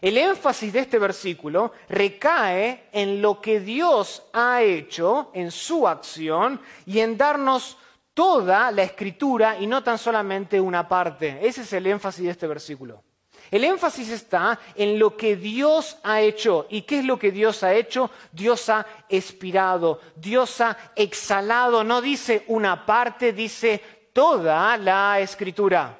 el 0.00 0.16
énfasis 0.16 0.72
de 0.72 0.80
este 0.80 0.98
versículo 0.98 1.72
recae 1.88 2.88
en 2.92 3.20
lo 3.20 3.40
que 3.40 3.60
Dios 3.60 4.22
ha 4.32 4.62
hecho 4.62 5.30
en 5.34 5.50
su 5.50 5.86
acción 5.86 6.60
y 6.86 7.00
en 7.00 7.18
darnos 7.18 7.76
toda 8.20 8.70
la 8.70 8.82
escritura 8.82 9.58
y 9.58 9.66
no 9.66 9.82
tan 9.82 9.96
solamente 9.96 10.60
una 10.60 10.86
parte. 10.86 11.38
Ese 11.40 11.62
es 11.62 11.72
el 11.72 11.86
énfasis 11.86 12.24
de 12.24 12.30
este 12.32 12.46
versículo. 12.46 13.02
El 13.50 13.64
énfasis 13.64 14.10
está 14.10 14.60
en 14.74 14.98
lo 14.98 15.16
que 15.16 15.36
Dios 15.36 15.96
ha 16.02 16.20
hecho. 16.20 16.66
¿Y 16.68 16.82
qué 16.82 16.98
es 16.98 17.06
lo 17.06 17.18
que 17.18 17.32
Dios 17.32 17.62
ha 17.62 17.72
hecho? 17.72 18.10
Dios 18.30 18.68
ha 18.68 18.84
expirado, 19.08 20.00
Dios 20.16 20.60
ha 20.60 20.76
exhalado. 20.94 21.82
No 21.82 22.02
dice 22.02 22.44
una 22.48 22.84
parte, 22.84 23.32
dice 23.32 23.82
toda 24.12 24.76
la 24.76 25.18
escritura. 25.20 25.98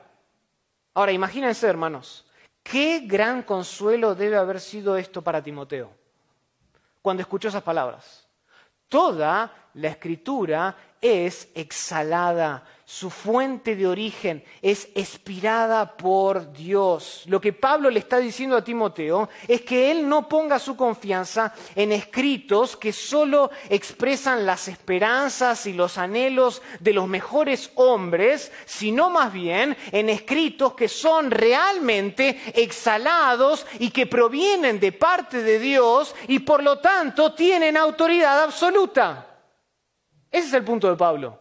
Ahora, 0.93 1.13
imagínense, 1.13 1.67
hermanos, 1.67 2.27
Qué 2.63 3.01
gran 3.07 3.43
consuelo 3.43 4.15
debe 4.15 4.37
haber 4.37 4.61
sido 4.61 4.97
esto 4.97 5.23
para 5.23 5.43
Timoteo 5.43 5.91
cuando 7.01 7.23
escuchó 7.23 7.49
esas 7.49 7.63
palabras. 7.63 8.29
Toda 8.89 9.71
la 9.75 9.89
escritura 9.89 10.77
es 11.01 11.49
exhalada, 11.55 12.65
su 12.91 13.09
fuente 13.09 13.77
de 13.77 13.87
origen 13.87 14.43
es 14.61 14.89
expirada 14.97 15.97
por 15.97 16.53
Dios. 16.53 17.23
Lo 17.27 17.41
que 17.41 17.53
Pablo 17.53 17.89
le 17.89 18.01
está 18.01 18.19
diciendo 18.19 18.57
a 18.57 18.65
Timoteo 18.65 19.29
es 19.47 19.61
que 19.61 19.93
él 19.93 20.09
no 20.09 20.29
ponga 20.29 20.59
su 20.59 20.77
confianza 20.77 21.55
en 21.77 21.93
escritos 21.93 22.77
que 22.77 22.93
solo 22.93 23.53
expresan 23.69 24.45
las 24.45 24.67
esperanzas 24.67 25.67
y 25.67 25.73
los 25.73 25.99
anhelos 25.99 26.63
de 26.81 26.93
los 26.93 27.07
mejores 27.07 27.71
hombres, 27.77 28.51
sino 28.67 29.09
más 29.09 29.33
bien 29.33 29.77
en 29.93 30.11
escritos 30.11 30.75
que 30.75 30.89
son 30.89 31.31
realmente 31.31 32.41
exhalados 32.57 33.67
y 33.79 33.91
que 33.91 34.09
provienen 34.09 34.81
de 34.81 34.91
parte 34.91 35.45
de 35.45 35.61
Dios 35.61 36.13
y 36.27 36.41
por 36.41 36.61
lo 36.61 36.81
tanto 36.81 37.35
tienen 37.35 37.77
autoridad 37.77 38.43
absoluta. 38.43 39.30
Ese 40.31 40.49
es 40.49 40.55
el 40.55 40.65
punto 40.65 40.89
de 40.89 40.97
Pablo. 40.97 41.39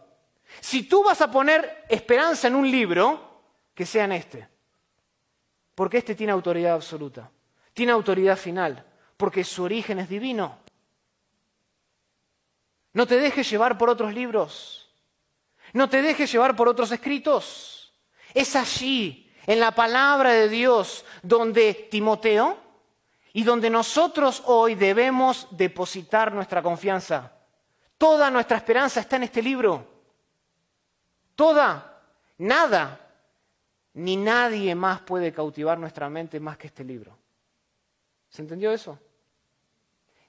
Si 0.60 0.82
tú 0.82 1.04
vas 1.04 1.20
a 1.20 1.30
poner 1.30 1.84
esperanza 1.88 2.48
en 2.48 2.56
un 2.56 2.70
libro, 2.70 3.30
que 3.74 3.86
sea 3.86 4.04
en 4.04 4.12
este. 4.12 4.48
Porque 5.74 5.98
este 5.98 6.14
tiene 6.14 6.32
autoridad 6.32 6.74
absoluta, 6.74 7.30
tiene 7.72 7.92
autoridad 7.92 8.36
final, 8.36 8.84
porque 9.16 9.44
su 9.44 9.62
origen 9.62 10.00
es 10.00 10.08
divino. 10.08 10.58
No 12.92 13.06
te 13.06 13.18
dejes 13.18 13.48
llevar 13.48 13.78
por 13.78 13.88
otros 13.88 14.12
libros, 14.12 14.92
no 15.72 15.88
te 15.88 16.02
dejes 16.02 16.30
llevar 16.30 16.56
por 16.56 16.68
otros 16.68 16.90
escritos. 16.90 17.94
Es 18.34 18.56
allí, 18.56 19.32
en 19.46 19.60
la 19.60 19.70
palabra 19.70 20.32
de 20.32 20.48
Dios, 20.48 21.04
donde 21.22 21.88
Timoteo 21.90 22.58
y 23.32 23.44
donde 23.44 23.70
nosotros 23.70 24.42
hoy 24.46 24.74
debemos 24.74 25.46
depositar 25.50 26.32
nuestra 26.32 26.62
confianza. 26.62 27.32
Toda 28.00 28.30
nuestra 28.30 28.56
esperanza 28.56 29.00
está 29.00 29.16
en 29.16 29.24
este 29.24 29.42
libro. 29.42 29.86
Toda. 31.34 32.00
Nada. 32.38 32.98
Ni 33.92 34.16
nadie 34.16 34.74
más 34.74 35.02
puede 35.02 35.34
cautivar 35.34 35.78
nuestra 35.78 36.08
mente 36.08 36.40
más 36.40 36.56
que 36.56 36.68
este 36.68 36.82
libro. 36.82 37.14
¿Se 38.30 38.40
entendió 38.40 38.72
eso? 38.72 38.98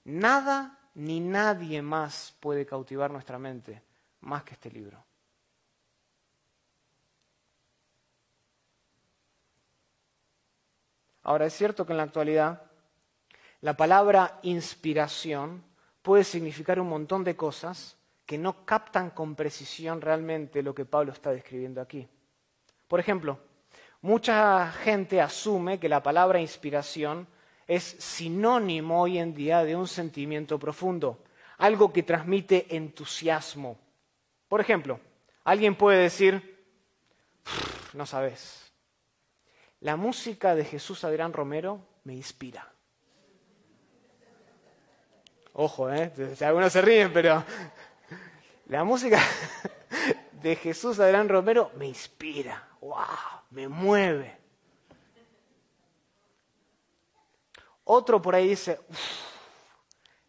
Nada 0.04 0.78
ni 0.96 1.22
nadie 1.22 1.82
más 1.82 2.36
puede 2.42 2.66
cautivar 2.66 3.10
nuestra 3.10 3.40
mente 3.40 3.82
más 4.20 4.44
que 4.44 4.56
este 4.56 4.70
libro. 4.70 5.02
Ahora, 11.24 11.46
es 11.46 11.54
cierto 11.54 11.86
que 11.86 11.94
en 11.94 11.98
la 11.98 12.04
actualidad 12.04 12.64
la 13.62 13.78
palabra 13.78 14.40
inspiración 14.42 15.71
puede 16.02 16.24
significar 16.24 16.80
un 16.80 16.90
montón 16.90 17.24
de 17.24 17.36
cosas 17.36 17.98
que 18.26 18.38
no 18.38 18.66
captan 18.66 19.10
con 19.10 19.36
precisión 19.36 20.02
realmente 20.02 20.64
lo 20.64 20.74
que 20.74 20.86
Pablo 20.86 21.12
está 21.12 21.32
describiendo 21.32 21.82
aquí. 21.82 22.08
Por 22.88 23.00
ejemplo, 23.00 23.40
mucha 24.02 24.72
gente 24.72 25.22
asume 25.22 25.80
que 25.80 25.90
la 25.90 26.02
palabra 26.04 26.40
inspiración 26.40 27.28
es 27.68 27.84
sinónimo 27.84 29.02
hoy 29.02 29.18
en 29.18 29.34
día 29.34 29.64
de 29.64 29.76
un 29.76 29.88
sentimiento 29.88 30.60
profundo, 30.60 31.24
algo 31.58 31.94
que 31.94 32.04
transmite 32.04 32.76
entusiasmo. 32.76 33.78
Por 34.48 34.62
ejemplo, 34.62 35.00
alguien 35.44 35.76
puede 35.76 36.00
decir, 36.00 36.64
no 37.94 38.06
sabes, 38.06 38.72
la 39.80 39.96
música 39.96 40.56
de 40.56 40.66
Jesús 40.66 41.04
Adrián 41.04 41.34
Romero 41.34 41.80
me 42.04 42.14
inspira. 42.14 42.71
Ojo, 45.54 45.92
¿eh? 45.92 46.12
algunos 46.42 46.72
se 46.72 46.82
ríen, 46.82 47.12
pero 47.12 47.44
la 48.68 48.84
música 48.86 49.20
de 50.32 50.56
Jesús 50.56 51.00
Adrián 51.00 51.28
Romero 51.28 51.72
me 51.76 51.88
inspira, 51.88 52.70
wow, 52.80 53.06
me 53.50 53.68
mueve. 53.68 54.38
Otro 57.84 58.22
por 58.22 58.36
ahí 58.36 58.48
dice, 58.48 58.80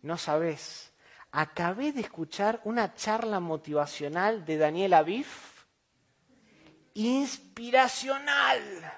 no 0.02 0.18
sabes, 0.18 0.92
acabé 1.30 1.92
de 1.92 2.00
escuchar 2.00 2.60
una 2.64 2.94
charla 2.94 3.38
motivacional 3.38 4.44
de 4.44 4.56
Daniel 4.56 4.94
Aviv, 4.94 5.28
inspiracional. 6.94 8.92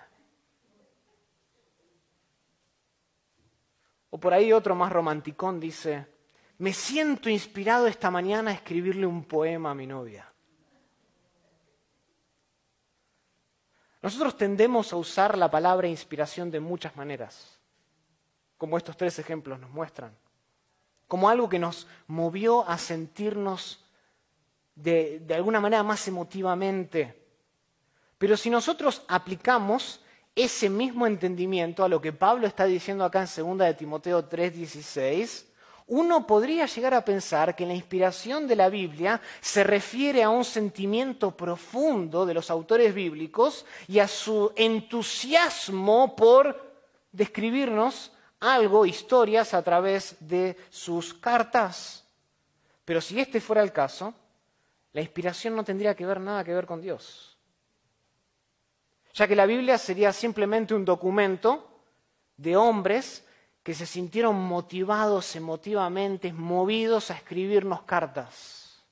O 4.08 4.18
por 4.18 4.32
ahí 4.32 4.52
otro 4.52 4.74
más 4.74 4.90
romanticón 4.90 5.60
dice, 5.60 6.13
me 6.58 6.72
siento 6.72 7.28
inspirado 7.28 7.86
esta 7.86 8.10
mañana 8.10 8.50
a 8.50 8.54
escribirle 8.54 9.06
un 9.06 9.24
poema 9.24 9.70
a 9.70 9.74
mi 9.74 9.86
novia. 9.86 10.30
Nosotros 14.02 14.36
tendemos 14.36 14.92
a 14.92 14.96
usar 14.96 15.38
la 15.38 15.50
palabra 15.50 15.88
inspiración 15.88 16.50
de 16.50 16.60
muchas 16.60 16.94
maneras, 16.94 17.58
como 18.58 18.76
estos 18.76 18.96
tres 18.96 19.18
ejemplos 19.18 19.58
nos 19.58 19.70
muestran, 19.70 20.14
como 21.08 21.28
algo 21.28 21.48
que 21.48 21.58
nos 21.58 21.86
movió 22.06 22.68
a 22.68 22.76
sentirnos 22.76 23.82
de, 24.74 25.24
alguna 25.34 25.60
manera 25.60 25.82
más 25.82 26.06
emotivamente. 26.06 27.18
Pero 28.18 28.36
si 28.36 28.50
nosotros 28.50 29.02
aplicamos 29.08 30.00
ese 30.34 30.68
mismo 30.68 31.06
entendimiento 31.06 31.84
a 31.84 31.88
lo 31.88 32.00
que 32.00 32.12
Pablo 32.12 32.46
está 32.46 32.66
diciendo 32.66 33.04
acá 33.04 33.22
en 33.22 33.56
2 33.56 33.58
de 33.58 33.74
Timoteo 33.74 34.28
3:16, 34.28 35.46
uno 35.86 36.26
podría 36.26 36.66
llegar 36.66 36.94
a 36.94 37.04
pensar 37.04 37.54
que 37.54 37.66
la 37.66 37.74
inspiración 37.74 38.48
de 38.48 38.56
la 38.56 38.70
Biblia 38.70 39.20
se 39.40 39.64
refiere 39.64 40.22
a 40.22 40.30
un 40.30 40.44
sentimiento 40.44 41.36
profundo 41.36 42.24
de 42.24 42.34
los 42.34 42.50
autores 42.50 42.94
bíblicos 42.94 43.66
y 43.86 43.98
a 43.98 44.08
su 44.08 44.52
entusiasmo 44.56 46.16
por 46.16 46.72
describirnos 47.12 48.12
algo, 48.40 48.86
historias 48.86 49.52
a 49.52 49.62
través 49.62 50.16
de 50.20 50.56
sus 50.70 51.12
cartas. 51.12 52.04
Pero 52.84 53.00
si 53.00 53.20
este 53.20 53.40
fuera 53.40 53.62
el 53.62 53.72
caso, 53.72 54.14
la 54.92 55.02
inspiración 55.02 55.54
no 55.54 55.64
tendría 55.64 55.94
que 55.94 56.06
ver 56.06 56.20
nada 56.20 56.44
que 56.44 56.54
ver 56.54 56.66
con 56.66 56.80
Dios. 56.80 57.36
Ya 59.12 59.28
que 59.28 59.36
la 59.36 59.46
Biblia 59.46 59.76
sería 59.76 60.12
simplemente 60.12 60.74
un 60.74 60.84
documento 60.84 61.68
de 62.36 62.56
hombres 62.56 63.24
que 63.64 63.74
se 63.74 63.86
sintieron 63.86 64.36
motivados 64.36 65.34
emotivamente, 65.34 66.34
movidos 66.34 67.10
a 67.10 67.14
escribirnos 67.14 67.82
cartas 67.82 68.84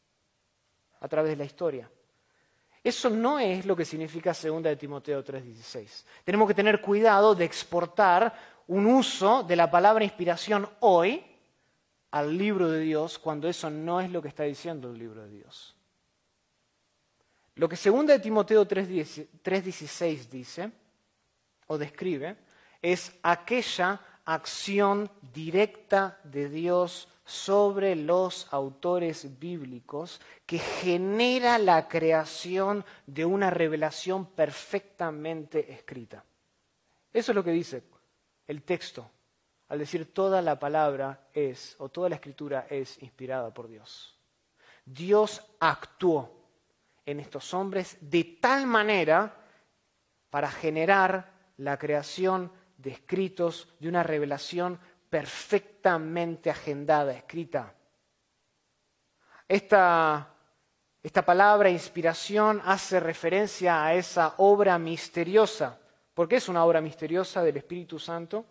a 0.99 1.07
través 1.07 1.33
de 1.33 1.37
la 1.37 1.45
historia. 1.45 1.91
Eso 2.83 3.11
no 3.11 3.39
es 3.39 3.67
lo 3.67 3.77
que 3.77 3.85
significa 3.85 4.33
2 4.33 4.63
de 4.63 4.77
Timoteo 4.77 5.23
3:16. 5.23 6.07
Tenemos 6.25 6.49
que 6.49 6.55
tener 6.55 6.81
cuidado 6.81 7.35
de 7.35 7.45
exportar 7.45 8.35
un 8.67 8.87
uso 8.87 9.43
de 9.43 9.57
la 9.57 9.71
palabra 9.71 10.05
inspiración 10.05 10.67
hoy 10.81 11.23
al 12.11 12.37
libro 12.37 12.71
de 12.71 12.81
Dios 12.81 13.19
cuando 13.19 13.49
eso 13.49 13.69
no 13.69 14.01
es 14.01 14.11
lo 14.11 14.23
que 14.23 14.29
está 14.29 14.45
diciendo 14.45 14.91
el 14.91 14.99
libro 14.99 15.23
de 15.23 15.31
Dios. 15.31 15.77
Lo 17.57 17.69
que 17.69 17.77
2 17.77 18.07
de 18.07 18.19
Timoteo 18.21 18.67
3:16 18.67 20.31
dice 20.31 20.73
o 21.67 21.77
describe 21.77 22.37
es 22.81 23.13
aquella 23.23 24.01
acción 24.35 25.11
directa 25.33 26.19
de 26.25 26.49
Dios 26.49 27.09
sobre 27.25 27.95
los 27.97 28.53
autores 28.53 29.39
bíblicos 29.39 30.21
que 30.45 30.59
genera 30.59 31.59
la 31.59 31.89
creación 31.89 32.85
de 33.07 33.25
una 33.25 33.51
revelación 33.51 34.27
perfectamente 34.27 35.73
escrita. 35.73 36.25
Eso 37.13 37.33
es 37.33 37.37
lo 37.37 37.45
que 37.45 37.53
dice 37.53 37.85
el 38.47 38.63
texto 38.63 39.09
al 39.73 39.79
decir 39.79 40.13
toda 40.13 40.43
la 40.43 40.59
palabra 40.59 41.29
es, 41.33 41.77
o 41.79 41.89
toda 41.89 42.11
la 42.11 42.17
escritura 42.17 42.67
es 42.69 43.03
inspirada 43.03 43.55
por 43.55 43.69
Dios. 43.69 44.19
Dios 44.85 45.43
actuó 45.61 46.31
en 47.07 47.21
estos 47.21 47.55
hombres 47.55 47.97
de 48.03 48.23
tal 48.39 48.67
manera 48.67 49.35
para 50.29 50.51
generar 50.51 51.33
la 51.57 51.79
creación 51.79 52.53
de 52.83 52.91
escritos, 52.91 53.69
de 53.79 53.89
una 53.89 54.03
revelación 54.03 54.79
perfectamente 55.09 56.51
agendada, 56.51 57.13
escrita. 57.13 57.75
Esta, 59.47 60.35
esta 61.03 61.25
palabra 61.25 61.71
inspiración 61.71 62.61
hace 62.65 62.99
referencia 62.99 63.85
a 63.85 63.95
esa 63.95 64.35
obra 64.39 64.79
misteriosa. 64.79 65.79
¿Por 66.15 66.29
qué 66.29 66.37
es 66.37 66.49
una 66.49 66.65
obra 66.65 66.81
misteriosa 66.81 67.43
del 67.43 67.57
Espíritu 67.57 67.99
Santo? 67.99 68.47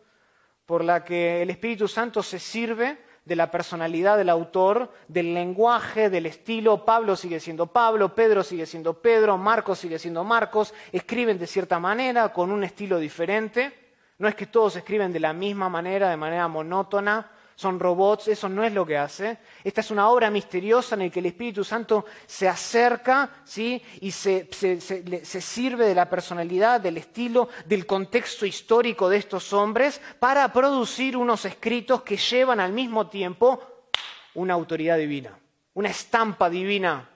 Por 0.66 0.84
la 0.84 1.04
que 1.04 1.42
el 1.42 1.50
Espíritu 1.50 1.88
Santo 1.88 2.24
se 2.24 2.40
sirve 2.40 3.00
de 3.26 3.36
la 3.36 3.52
personalidad 3.52 4.18
del 4.18 4.30
autor, 4.30 4.92
del 5.08 5.34
lenguaje, 5.34 6.10
del 6.10 6.26
estilo. 6.26 6.86
Pablo 6.86 7.16
sigue 7.16 7.40
siendo 7.40 7.68
Pablo, 7.68 8.16
Pedro 8.16 8.44
sigue 8.44 8.66
siendo 8.66 9.02
Pedro, 9.02 9.38
Marcos 9.38 9.80
sigue 9.80 10.00
siendo 10.00 10.24
Marcos. 10.24 10.74
Escriben 10.92 11.38
de 11.38 11.48
cierta 11.48 11.80
manera, 11.80 12.32
con 12.34 12.52
un 12.52 12.64
estilo 12.64 12.98
diferente. 12.98 13.81
No 14.22 14.28
es 14.28 14.36
que 14.36 14.46
todos 14.46 14.76
escriben 14.76 15.12
de 15.12 15.20
la 15.20 15.34
misma 15.34 15.68
manera, 15.68 16.08
de 16.08 16.16
manera 16.16 16.48
monótona, 16.48 17.28
son 17.56 17.80
robots, 17.80 18.28
eso 18.28 18.48
no 18.48 18.64
es 18.64 18.72
lo 18.72 18.86
que 18.86 18.96
hace. 18.96 19.40
Esta 19.64 19.82
es 19.82 19.90
una 19.90 20.10
obra 20.10 20.30
misteriosa 20.30 20.94
en 20.94 21.02
la 21.02 21.10
que 21.10 21.22
el 21.22 21.26
Espíritu 21.26 21.64
Santo 21.64 22.06
se 22.28 22.48
acerca 22.48 23.32
¿sí? 23.44 23.82
y 24.00 24.12
se, 24.12 24.48
se, 24.52 25.42
sirve 25.42 25.88
de 25.88 25.96
la 25.96 26.08
personalidad, 26.08 26.80
del 26.80 26.98
estilo, 26.98 27.50
del 27.66 27.88
contexto 27.88 28.46
histórico 28.46 29.10
de 29.10 29.18
estos 29.18 29.54
hombres 29.54 30.00
para 30.20 30.54
producir 30.54 31.18
unos 31.18 31.44
escritos 31.46 32.04
que 32.04 32.18
llevan 32.18 32.60
al 32.60 32.74
mismo 32.74 33.08
tiempo 33.08 33.88
una 34.36 34.54
autoridad 34.54 35.00
divina, 35.00 35.36
una 35.74 35.90
estampa 35.90 36.48
divina. 36.48 37.10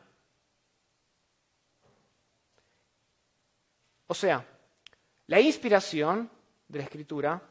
O 4.08 4.16
sea, 4.16 4.44
la 5.28 5.40
inspiración 5.40 6.32
de 6.68 6.80
la 6.80 6.84
Escritura 6.84 7.42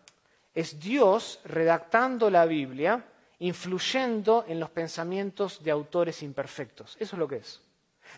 es 0.54 0.78
Dios 0.78 1.40
redactando 1.44 2.30
la 2.30 2.46
Biblia, 2.46 3.04
influyendo 3.40 4.44
en 4.46 4.60
los 4.60 4.70
pensamientos 4.70 5.62
de 5.62 5.70
autores 5.70 6.22
imperfectos. 6.22 6.96
Eso 7.00 7.16
es 7.16 7.18
lo 7.18 7.26
que 7.28 7.36
es. 7.36 7.60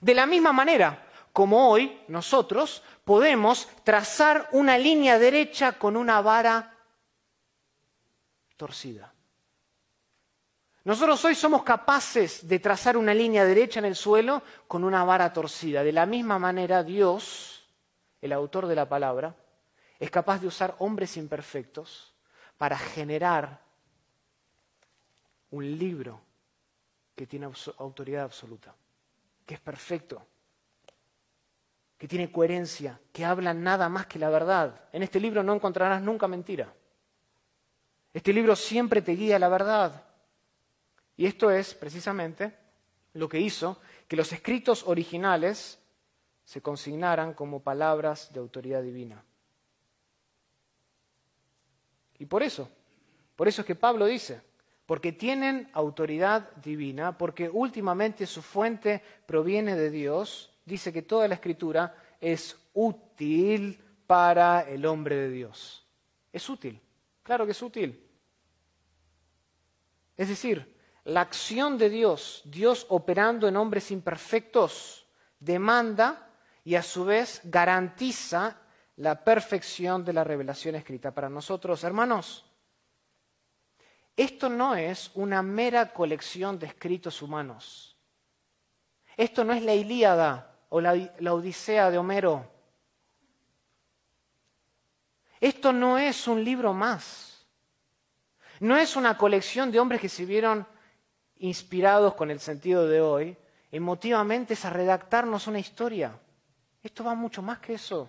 De 0.00 0.14
la 0.14 0.26
misma 0.26 0.52
manera, 0.52 1.06
como 1.32 1.70
hoy 1.70 2.02
nosotros 2.09 2.82
podemos 3.04 3.68
trazar 3.85 4.48
una 4.52 4.76
línea 4.76 5.18
derecha 5.18 5.72
con 5.72 5.96
una 5.96 6.20
vara 6.20 6.74
torcida. 8.56 9.12
Nosotros 10.85 11.24
hoy 11.24 11.35
somos 11.35 11.64
capaces 11.64 12.46
de 12.46 12.59
trazar 12.61 12.96
una 12.96 13.12
línea 13.12 13.44
derecha 13.44 13.80
en 13.80 13.87
el 13.87 13.96
suelo 13.96 14.42
con 14.68 14.85
una 14.85 15.02
vara 15.04 15.32
torcida. 15.32 15.82
De 15.82 15.92
la 15.92 16.06
misma 16.06 16.38
manera, 16.38 16.85
Dios, 16.85 17.66
el 18.20 18.32
autor 18.32 18.66
de 18.66 18.76
la 18.76 18.88
palabra, 18.88 19.35
es 19.98 20.11
capaz 20.11 20.40
de 20.40 20.46
usar 20.46 20.74
hombres 20.78 21.16
imperfectos 21.16 22.14
para 22.59 22.78
generar 22.78 23.61
un 25.50 25.78
libro 25.78 26.20
que 27.14 27.26
tiene 27.26 27.48
autoridad 27.78 28.24
absoluta, 28.24 28.74
que 29.46 29.54
es 29.54 29.61
perfecto, 29.61 30.26
que 31.96 32.06
tiene 32.06 32.30
coherencia, 32.30 33.00
que 33.12 33.24
habla 33.24 33.54
nada 33.54 33.88
más 33.88 34.06
que 34.06 34.18
la 34.18 34.28
verdad. 34.28 34.88
En 34.92 35.02
este 35.02 35.18
libro 35.18 35.42
no 35.42 35.54
encontrarás 35.54 36.02
nunca 36.02 36.28
mentira. 36.28 36.72
Este 38.12 38.32
libro 38.32 38.54
siempre 38.54 39.00
te 39.02 39.12
guía 39.12 39.37
a 39.37 39.38
la 39.38 39.48
verdad. 39.48 40.04
Y 41.16 41.26
esto 41.26 41.50
es 41.50 41.74
precisamente 41.74 42.54
lo 43.14 43.28
que 43.28 43.40
hizo 43.40 43.80
que 44.09 44.16
los 44.16 44.32
escritos 44.32 44.85
originales 44.87 45.78
se 46.44 46.61
consignaran 46.61 47.32
como 47.32 47.61
palabras 47.61 48.32
de 48.32 48.40
autoridad 48.40 48.82
divina. 48.82 49.24
Y 52.18 52.26
por 52.26 52.42
eso, 52.42 52.68
por 53.35 53.48
eso 53.48 53.62
es 53.62 53.66
que 53.66 53.74
Pablo 53.74 54.07
dice, 54.07 54.40
porque 54.87 55.12
tienen 55.12 55.68
autoridad 55.72 56.50
divina, 56.57 57.18
porque 57.18 57.48
últimamente 57.48 58.26
su 58.26 58.40
fuente 58.40 59.02
proviene 59.26 59.74
de 59.74 59.90
Dios, 59.90 60.52
dice 60.64 60.92
que 60.92 61.02
toda 61.02 61.29
la 61.29 61.35
escritura 61.35 61.94
es 62.20 62.57
útil 62.74 63.83
para 64.07 64.61
el 64.61 64.87
hombre 64.87 65.16
de 65.16 65.31
Dios. 65.31 65.85
Es 66.33 66.48
útil, 66.48 66.81
claro 67.22 67.44
que 67.44 67.52
es 67.52 67.62
útil. 67.62 68.00
Es 70.16 70.29
decir, 70.29 70.74
la 71.05 71.20
acción 71.20 71.79
de 71.79 71.90
Dios, 71.90 72.42
Dios 72.44 72.87
operando 72.88 73.48
en 73.48 73.57
hombres 73.57 73.90
imperfectos, 73.90 75.07
demanda 75.38 76.31
y 76.64 76.74
a 76.74 76.83
su 76.83 77.05
vez 77.05 77.40
garantiza 77.44 78.61
la 78.96 79.22
perfección 79.22 80.04
de 80.04 80.12
la 80.12 80.24
revelación 80.24 80.74
escrita 80.74 81.12
para 81.12 81.28
nosotros. 81.28 81.85
Hermanos, 81.85 82.44
esto 84.16 84.48
no 84.48 84.74
es 84.74 85.11
una 85.14 85.42
mera 85.42 85.92
colección 85.92 86.59
de 86.59 86.66
escritos 86.66 87.20
humanos. 87.20 87.96
Esto 89.16 89.44
no 89.44 89.52
es 89.52 89.62
la 89.62 89.74
Ilíada 89.74 90.56
o 90.70 90.80
la, 90.80 90.92
Odisea 91.32 91.90
de 91.90 91.98
Homero. 91.98 92.50
Esto 95.40 95.72
no 95.72 95.98
es 95.98 96.26
un 96.26 96.42
libro 96.42 96.72
más. 96.72 97.46
No 98.61 98.76
es 98.76 98.96
una 98.96 99.18
colección 99.18 99.70
de 99.70 99.78
hombres 99.78 100.00
que 100.00 100.09
se 100.09 100.24
vieron 100.24 100.66
inspirados 101.38 102.14
con 102.14 102.30
el 102.30 102.40
sentido 102.40 102.88
de 102.88 103.03
hoy, 103.03 103.36
emotivamente 103.70 104.55
es 104.55 104.64
a 104.64 104.70
redactarnos 104.70 105.47
una 105.47 105.59
historia. 105.59 106.18
Esto 106.82 107.05
va 107.05 107.14
mucho 107.14 107.42
más 107.42 107.59
que 107.59 107.74
eso. 107.74 108.09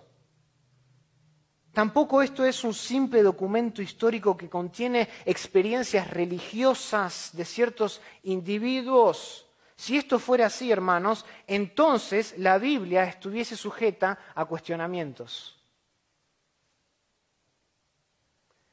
Tampoco 1.78 2.22
esto 2.22 2.44
es 2.44 2.64
un 2.64 2.74
simple 2.74 3.22
documento 3.22 3.80
histórico 3.80 4.36
que 4.36 4.48
contiene 4.48 5.08
experiencias 5.24 6.10
religiosas 6.10 7.30
de 7.34 7.44
ciertos 7.44 8.00
individuos. 8.24 9.46
Si 9.76 9.96
esto 9.96 10.18
fuera 10.18 10.46
así, 10.46 10.72
hermanos, 10.72 11.24
entonces 11.46 12.36
la 12.36 12.58
Biblia 12.58 13.04
estuviese 13.04 13.56
sujeta 13.56 14.18
a 14.34 14.44
cuestionamientos. 14.46 15.56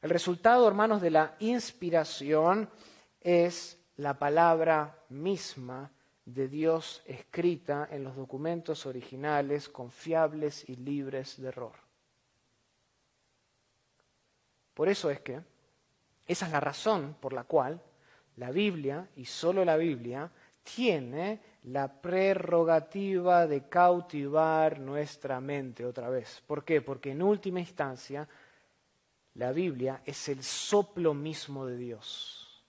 El 0.02 0.10
resultado, 0.10 0.68
hermanos, 0.68 1.00
de 1.00 1.12
la 1.12 1.36
inspiración 1.42 2.68
es 3.22 3.78
la 3.98 4.18
palabra 4.18 4.98
misma 5.10 5.92
de 6.26 6.48
Dios 6.48 7.04
escrita 7.06 7.88
en 7.92 8.04
los 8.04 8.16
documentos 8.16 8.88
originales, 8.88 9.70
confiables 9.70 10.68
y 10.68 10.78
libres 10.78 11.40
de 11.40 11.50
error. 11.50 11.85
Por 14.76 14.88
eso 14.90 15.10
es 15.10 15.22
que 15.22 15.42
esa 16.28 16.46
es 16.46 16.52
la 16.52 16.60
razón 16.60 17.16
por 17.20 17.34
la 17.34 17.46
cual 17.46 17.82
la 18.38 18.52
Biblia, 18.52 19.08
y 19.16 19.26
solo 19.26 19.64
la 19.66 19.78
Biblia, 19.78 20.30
tiene 20.62 21.40
la 21.64 21.88
prerrogativa 21.88 23.48
de 23.48 23.70
cautivar 23.70 24.80
nuestra 24.80 25.40
mente 25.40 25.86
otra 25.86 26.10
vez. 26.10 26.44
¿Por 26.46 26.64
qué? 26.66 26.82
Porque 26.82 27.12
en 27.12 27.22
última 27.22 27.60
instancia 27.60 28.28
la 29.36 29.52
Biblia 29.52 30.02
es 30.06 30.28
el 30.30 30.44
soplo 30.44 31.14
mismo 31.14 31.66
de 31.66 31.78
Dios. 31.78 32.64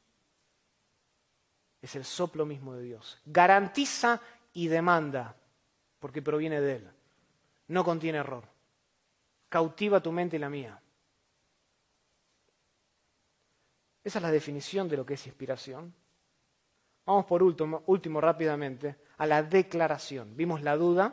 Es 1.82 1.96
el 1.96 2.04
soplo 2.04 2.46
mismo 2.46 2.74
de 2.74 2.82
Dios. 2.82 3.18
Garantiza 3.26 4.20
y 4.52 4.68
demanda, 4.68 5.34
porque 5.98 6.22
proviene 6.22 6.60
de 6.60 6.76
Él. 6.76 6.90
No 7.68 7.84
contiene 7.84 8.18
error. 8.18 8.44
Cautiva 9.48 10.00
tu 10.00 10.12
mente 10.12 10.36
y 10.36 10.38
la 10.38 10.50
mía. 10.50 10.80
Esa 14.06 14.20
es 14.20 14.22
la 14.22 14.30
definición 14.30 14.88
de 14.88 14.96
lo 14.96 15.04
que 15.04 15.14
es 15.14 15.26
inspiración. 15.26 15.92
Vamos 17.04 17.24
por 17.24 17.42
último, 17.42 17.82
último 17.86 18.20
rápidamente 18.20 18.94
a 19.18 19.26
la 19.26 19.42
declaración. 19.42 20.36
Vimos 20.36 20.62
la 20.62 20.76
duda, 20.76 21.12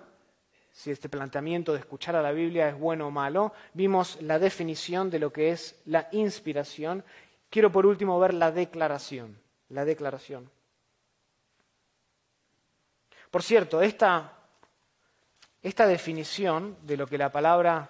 si 0.72 0.92
este 0.92 1.10
planteamiento 1.10 1.74
de 1.74 1.80
escuchar 1.80 2.16
a 2.16 2.22
la 2.22 2.32
Biblia 2.32 2.70
es 2.70 2.78
bueno 2.78 3.08
o 3.08 3.10
malo. 3.10 3.52
Vimos 3.74 4.22
la 4.22 4.38
definición 4.38 5.10
de 5.10 5.18
lo 5.18 5.34
que 5.34 5.50
es 5.50 5.82
la 5.86 6.08
inspiración. 6.12 7.04
Quiero 7.50 7.72
por 7.72 7.88
último 7.88 8.20
ver 8.20 8.36
la 8.36 8.52
declaración. 8.52 9.40
La 9.70 9.86
declaración. 9.86 10.52
Por 13.32 13.42
cierto, 13.42 13.82
esta, 13.82 14.38
esta 15.64 15.88
definición 15.88 16.78
de 16.84 16.98
lo 16.98 17.08
que 17.08 17.18
la 17.18 17.32
palabra 17.32 17.90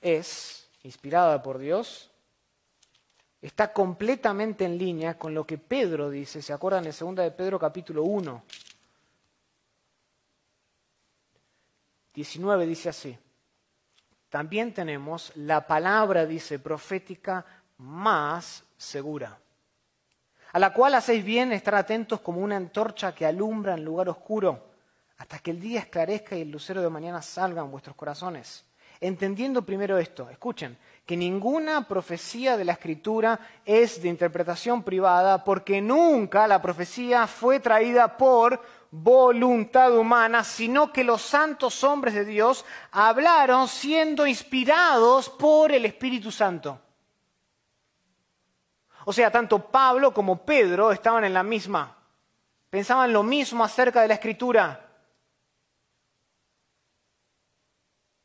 es, 0.00 0.68
inspirada 0.82 1.40
por 1.40 1.58
Dios, 1.58 2.10
está 3.46 3.72
completamente 3.72 4.64
en 4.64 4.78
línea 4.78 5.18
con 5.18 5.34
lo 5.34 5.46
que 5.46 5.58
Pedro 5.58 6.08
dice, 6.08 6.40
¿se 6.40 6.52
acuerdan 6.52 6.86
en 6.86 6.94
2 6.98 7.16
de 7.16 7.30
Pedro 7.30 7.58
capítulo 7.58 8.02
1? 8.04 8.42
19 12.14 12.66
dice 12.66 12.88
así. 12.88 13.18
También 14.30 14.72
tenemos 14.72 15.30
la 15.36 15.66
palabra, 15.66 16.24
dice, 16.24 16.58
profética 16.58 17.44
más 17.78 18.64
segura, 18.78 19.38
a 20.52 20.58
la 20.58 20.72
cual 20.72 20.94
hacéis 20.94 21.22
bien 21.22 21.52
estar 21.52 21.74
atentos 21.74 22.20
como 22.20 22.40
una 22.40 22.56
antorcha 22.56 23.14
que 23.14 23.26
alumbra 23.26 23.74
en 23.74 23.84
lugar 23.84 24.08
oscuro, 24.08 24.70
hasta 25.18 25.38
que 25.38 25.50
el 25.50 25.60
día 25.60 25.80
esclarezca 25.80 26.34
y 26.34 26.42
el 26.42 26.50
lucero 26.50 26.80
de 26.80 26.88
mañana 26.88 27.20
salga 27.20 27.60
en 27.60 27.70
vuestros 27.70 27.94
corazones. 27.94 28.64
Entendiendo 29.04 29.60
primero 29.60 29.98
esto, 29.98 30.30
escuchen, 30.30 30.78
que 31.04 31.14
ninguna 31.14 31.86
profecía 31.86 32.56
de 32.56 32.64
la 32.64 32.72
Escritura 32.72 33.38
es 33.62 34.00
de 34.00 34.08
interpretación 34.08 34.82
privada 34.82 35.44
porque 35.44 35.82
nunca 35.82 36.48
la 36.48 36.62
profecía 36.62 37.26
fue 37.26 37.60
traída 37.60 38.16
por 38.16 38.62
voluntad 38.90 39.94
humana, 39.94 40.42
sino 40.42 40.90
que 40.90 41.04
los 41.04 41.20
santos 41.20 41.84
hombres 41.84 42.14
de 42.14 42.24
Dios 42.24 42.64
hablaron 42.92 43.68
siendo 43.68 44.26
inspirados 44.26 45.28
por 45.28 45.70
el 45.70 45.84
Espíritu 45.84 46.30
Santo. 46.30 46.80
O 49.04 49.12
sea, 49.12 49.30
tanto 49.30 49.70
Pablo 49.70 50.14
como 50.14 50.46
Pedro 50.46 50.92
estaban 50.92 51.24
en 51.24 51.34
la 51.34 51.42
misma, 51.42 51.94
pensaban 52.70 53.12
lo 53.12 53.22
mismo 53.22 53.64
acerca 53.64 54.00
de 54.00 54.08
la 54.08 54.14
Escritura. 54.14 54.83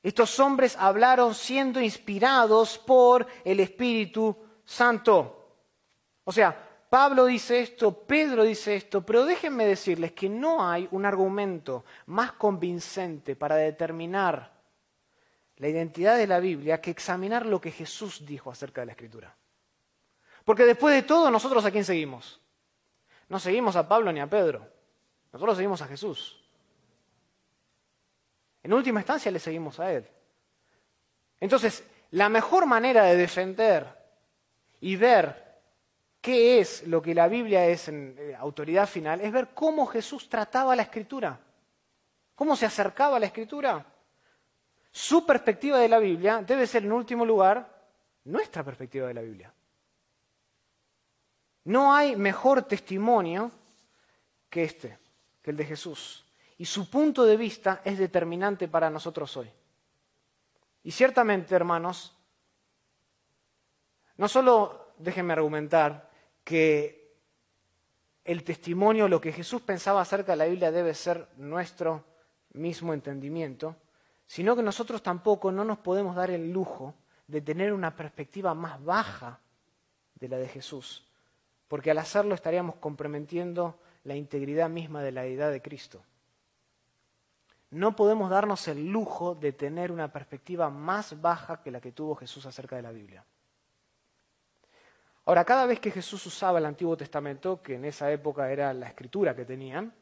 Estos 0.02 0.40
hombres 0.40 0.78
hablaron 0.78 1.36
siendo 1.36 1.82
inspirados 1.82 2.78
por 2.78 3.28
el 3.44 3.60
Espíritu 3.60 4.36
Santo. 4.64 5.36
O 6.24 6.32
sea, 6.32 6.70
Pablo 6.90 7.26
dice 7.26 7.60
esto, 7.60 7.92
Pedro 7.92 8.44
dice 8.44 8.76
esto, 8.76 9.06
pero 9.06 9.26
déjenme 9.26 9.66
decirles 9.66 10.14
que 10.14 10.30
no 10.30 10.68
hay 10.68 10.88
un 10.92 11.06
argumento 11.06 11.86
más 12.08 12.32
convincente 12.34 13.36
para 13.36 13.58
determinar 13.58 14.60
la 15.58 15.68
identidad 15.68 16.18
de 16.18 16.28
la 16.28 16.40
Biblia 16.40 16.82
que 16.82 16.90
examinar 16.90 17.46
lo 17.46 17.60
que 17.60 17.72
Jesús 17.72 18.26
dijo 18.26 18.50
acerca 18.50 18.82
de 18.82 18.88
la 18.88 18.94
Escritura. 18.94 19.36
Porque 20.46 20.66
después 20.66 20.96
de 20.96 21.04
todo, 21.04 21.30
nosotros 21.30 21.64
a 21.66 21.72
quién 21.72 21.84
seguimos? 21.86 22.40
No 23.28 23.38
seguimos 23.38 23.76
a 23.76 23.88
Pablo 23.88 24.12
ni 24.12 24.20
a 24.20 24.28
Pedro, 24.28 24.66
nosotros 25.32 25.58
seguimos 25.58 25.82
a 25.82 25.88
Jesús. 25.88 26.39
En 28.70 28.76
última 28.76 29.00
instancia 29.00 29.32
le 29.32 29.40
seguimos 29.40 29.80
a 29.80 29.92
Él. 29.92 30.06
Entonces, 31.40 31.84
la 32.12 32.30
mejor 32.30 32.68
manera 32.68 33.02
de 33.06 33.18
defender 33.18 33.88
y 34.80 34.96
ver 34.96 35.58
qué 36.22 36.60
es 36.60 36.86
lo 36.86 37.02
que 37.02 37.16
la 37.16 37.28
Biblia 37.28 37.66
es 37.66 37.88
en 37.88 38.16
eh, 38.20 38.36
autoridad 38.38 38.88
final 38.88 39.22
es 39.22 39.32
ver 39.32 39.56
cómo 39.56 39.88
Jesús 39.88 40.30
trataba 40.30 40.76
la 40.76 40.84
escritura, 40.84 41.40
cómo 42.36 42.56
se 42.56 42.68
acercaba 42.68 43.18
a 43.18 43.20
la 43.20 43.26
escritura. 43.26 43.84
Su 44.92 45.26
perspectiva 45.26 45.80
de 45.80 45.90
la 45.90 45.98
Biblia 45.98 46.44
debe 46.46 46.68
ser, 46.68 46.84
en 46.84 46.92
último 46.92 47.26
lugar, 47.26 47.68
nuestra 48.26 48.64
perspectiva 48.64 49.08
de 49.08 49.16
la 49.16 49.22
Biblia. 49.22 49.52
No 51.64 51.92
hay 51.92 52.16
mejor 52.16 52.62
testimonio 52.62 53.50
que 54.48 54.64
este, 54.64 55.00
que 55.42 55.50
el 55.50 55.58
de 55.58 55.66
Jesús 55.66 56.29
y 56.60 56.66
su 56.66 56.90
punto 56.90 57.26
de 57.26 57.38
vista 57.38 57.82
es 57.86 57.98
determinante 57.98 58.68
para 58.68 58.90
nosotros 58.90 59.36
hoy. 59.38 59.50
Y 60.84 60.92
ciertamente, 60.92 61.56
hermanos, 61.56 62.18
no 64.18 64.28
solo 64.28 64.94
déjenme 64.98 65.32
argumentar 65.32 66.10
que 66.44 67.16
el 68.26 68.44
testimonio, 68.44 69.08
lo 69.08 69.22
que 69.22 69.32
Jesús 69.32 69.62
pensaba 69.62 70.02
acerca 70.02 70.34
de 70.34 70.38
la 70.38 70.46
Biblia 70.46 70.70
debe 70.70 70.94
ser 70.94 71.30
nuestro 71.38 72.04
mismo 72.52 72.94
entendimiento, 72.94 73.78
sino 74.28 74.54
que 74.54 74.62
nosotros 74.62 75.02
tampoco 75.02 75.54
no 75.54 75.64
nos 75.64 75.78
podemos 75.78 76.14
dar 76.14 76.30
el 76.30 76.52
lujo 76.52 76.94
de 77.28 77.40
tener 77.40 77.72
una 77.72 77.96
perspectiva 77.96 78.54
más 78.54 78.84
baja 78.84 79.40
de 80.16 80.28
la 80.28 80.38
de 80.38 80.50
Jesús, 80.50 81.08
porque 81.70 81.92
al 81.92 82.00
hacerlo 82.00 82.36
estaríamos 82.36 82.76
comprometiendo 82.76 83.80
la 84.04 84.16
integridad 84.16 84.70
misma 84.70 85.02
de 85.02 85.14
la 85.14 85.22
deidad 85.22 85.52
de 85.52 85.62
Cristo 85.62 86.04
no 87.72 87.96
podemos 87.96 88.30
darnos 88.30 88.68
el 88.68 88.88
lujo 88.88 89.36
de 89.36 89.52
tener 89.52 89.92
una 89.92 90.12
perspectiva 90.12 90.70
más 90.70 91.20
baja 91.22 91.62
que 91.62 91.72
la 91.72 91.80
que 91.80 91.92
tuvo 91.92 92.16
Jesús 92.16 92.46
acerca 92.46 92.76
de 92.76 92.82
la 92.82 92.92
Biblia. 92.92 93.24
Ahora, 95.26 95.46
cada 95.46 95.68
vez 95.68 95.80
que 95.80 95.92
Jesús 95.92 96.26
usaba 96.26 96.58
el 96.58 96.66
Antiguo 96.66 96.98
Testamento, 96.98 97.62
que 97.62 97.76
en 97.76 97.86
esa 97.86 98.12
época 98.12 98.52
era 98.52 98.74
la 98.74 98.88
escritura 98.88 99.36
que 99.36 99.46
tenían, 99.46 99.94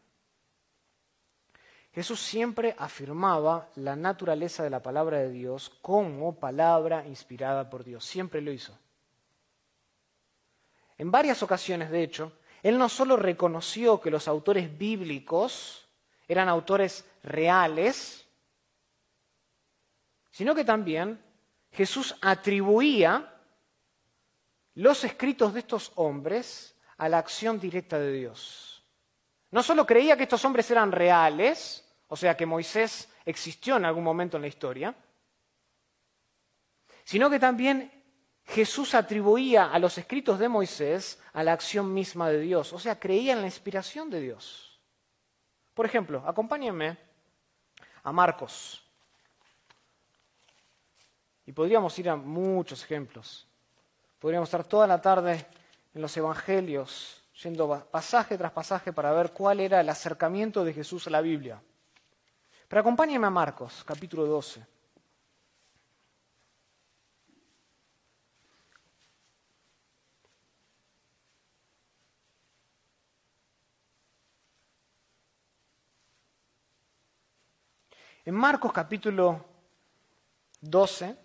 Jesús 1.92 2.22
siempre 2.22 2.76
afirmaba 2.78 3.70
la 3.76 3.96
naturaleza 3.96 4.64
de 4.64 4.70
la 4.70 4.82
palabra 4.82 5.18
de 5.18 5.32
Dios 5.32 5.70
como 5.82 6.36
palabra 6.36 7.06
inspirada 7.08 7.70
por 7.70 7.84
Dios. 7.84 8.06
Siempre 8.06 8.40
lo 8.40 8.52
hizo. 8.52 8.78
En 10.98 11.12
varias 11.12 11.44
ocasiones, 11.44 11.90
de 11.90 12.04
hecho, 12.04 12.32
él 12.64 12.78
no 12.78 12.88
solo 12.88 13.18
reconoció 13.18 14.00
que 14.00 14.12
los 14.12 14.28
autores 14.28 14.78
bíblicos 14.78 15.88
eran 16.28 16.50
autores 16.50 17.06
reales, 17.28 18.28
sino 20.32 20.56
que 20.56 20.64
también 20.64 21.22
Jesús 21.72 22.16
atribuía 22.22 23.34
los 24.76 25.04
escritos 25.04 25.54
de 25.54 25.60
estos 25.60 25.92
hombres 25.96 26.76
a 26.98 27.10
la 27.10 27.18
acción 27.18 27.60
directa 27.60 28.00
de 28.00 28.14
Dios. 28.14 28.84
No 29.52 29.64
solo 29.64 29.86
creía 29.86 30.18
que 30.18 30.24
estos 30.24 30.44
hombres 30.46 30.70
eran 30.72 30.92
reales, 30.92 31.84
o 32.08 32.16
sea 32.16 32.36
que 32.36 32.46
Moisés 32.46 33.10
existió 33.26 33.78
en 33.78 33.86
algún 33.86 34.04
momento 34.04 34.38
en 34.38 34.42
la 34.42 34.48
historia, 34.48 34.96
sino 37.04 37.30
que 37.30 37.40
también 37.40 37.92
Jesús 38.46 38.94
atribuía 38.94 39.72
a 39.72 39.80
los 39.80 39.98
escritos 39.98 40.40
de 40.40 40.50
Moisés 40.50 41.20
a 41.34 41.44
la 41.44 41.54
acción 41.54 41.94
misma 41.94 42.30
de 42.30 42.40
Dios, 42.40 42.74
o 42.74 42.80
sea, 42.80 43.00
creía 43.00 43.34
en 43.34 43.42
la 43.42 43.48
inspiración 43.48 44.10
de 44.10 44.22
Dios. 44.22 44.80
Por 45.74 45.86
ejemplo, 45.86 46.24
acompáñenme 46.26 47.07
a 48.08 48.12
Marcos. 48.14 48.82
Y 51.46 51.52
podríamos 51.52 52.00
ir 52.00 52.10
a 52.10 52.16
muchos 52.16 52.82
ejemplos. 52.82 53.46
Podríamos 54.18 54.48
estar 54.48 54.64
toda 54.64 54.88
la 54.88 55.02
tarde 55.02 55.46
en 55.94 56.02
los 56.02 56.16
evangelios, 56.16 57.22
yendo 57.44 57.86
pasaje 57.92 58.38
tras 58.38 58.54
pasaje 58.54 58.94
para 58.94 59.12
ver 59.12 59.34
cuál 59.34 59.60
era 59.60 59.82
el 59.82 59.90
acercamiento 59.90 60.64
de 60.64 60.72
Jesús 60.72 61.06
a 61.08 61.10
la 61.10 61.20
Biblia. 61.20 61.62
Pero 62.70 62.80
acompáñenme 62.80 63.28
a 63.28 63.30
Marcos, 63.30 63.84
capítulo 63.86 64.26
12. 64.26 64.66
En 78.28 78.36
Marcos 78.36 78.74
capítulo 78.74 79.40
12, 80.60 81.16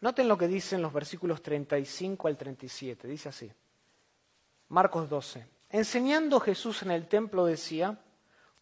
noten 0.00 0.26
lo 0.26 0.38
que 0.38 0.48
dicen 0.48 0.80
los 0.80 0.90
versículos 0.90 1.42
35 1.42 2.28
al 2.28 2.38
37. 2.38 3.06
Dice 3.06 3.28
así. 3.28 3.52
Marcos 4.68 5.10
12. 5.10 5.46
Enseñando 5.68 6.40
Jesús 6.40 6.82
en 6.82 6.92
el 6.92 7.08
templo 7.08 7.44
decía, 7.44 7.98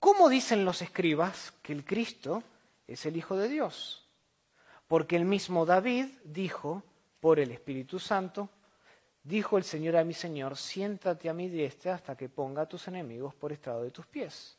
¿cómo 0.00 0.28
dicen 0.28 0.64
los 0.64 0.82
escribas 0.82 1.52
que 1.62 1.72
el 1.72 1.84
Cristo 1.84 2.42
es 2.88 3.06
el 3.06 3.16
Hijo 3.16 3.36
de 3.36 3.48
Dios? 3.48 4.08
Porque 4.88 5.14
el 5.14 5.26
mismo 5.26 5.64
David 5.64 6.06
dijo, 6.24 6.82
por 7.20 7.38
el 7.38 7.52
Espíritu 7.52 8.00
Santo, 8.00 8.48
dijo 9.22 9.56
el 9.56 9.62
Señor 9.62 9.96
a 9.96 10.02
mi 10.02 10.14
Señor, 10.14 10.56
siéntate 10.56 11.28
a 11.28 11.32
mi 11.32 11.48
diestra 11.48 11.94
hasta 11.94 12.16
que 12.16 12.28
ponga 12.28 12.62
a 12.62 12.68
tus 12.68 12.88
enemigos 12.88 13.36
por 13.36 13.52
estrado 13.52 13.84
de 13.84 13.92
tus 13.92 14.06
pies. 14.06 14.56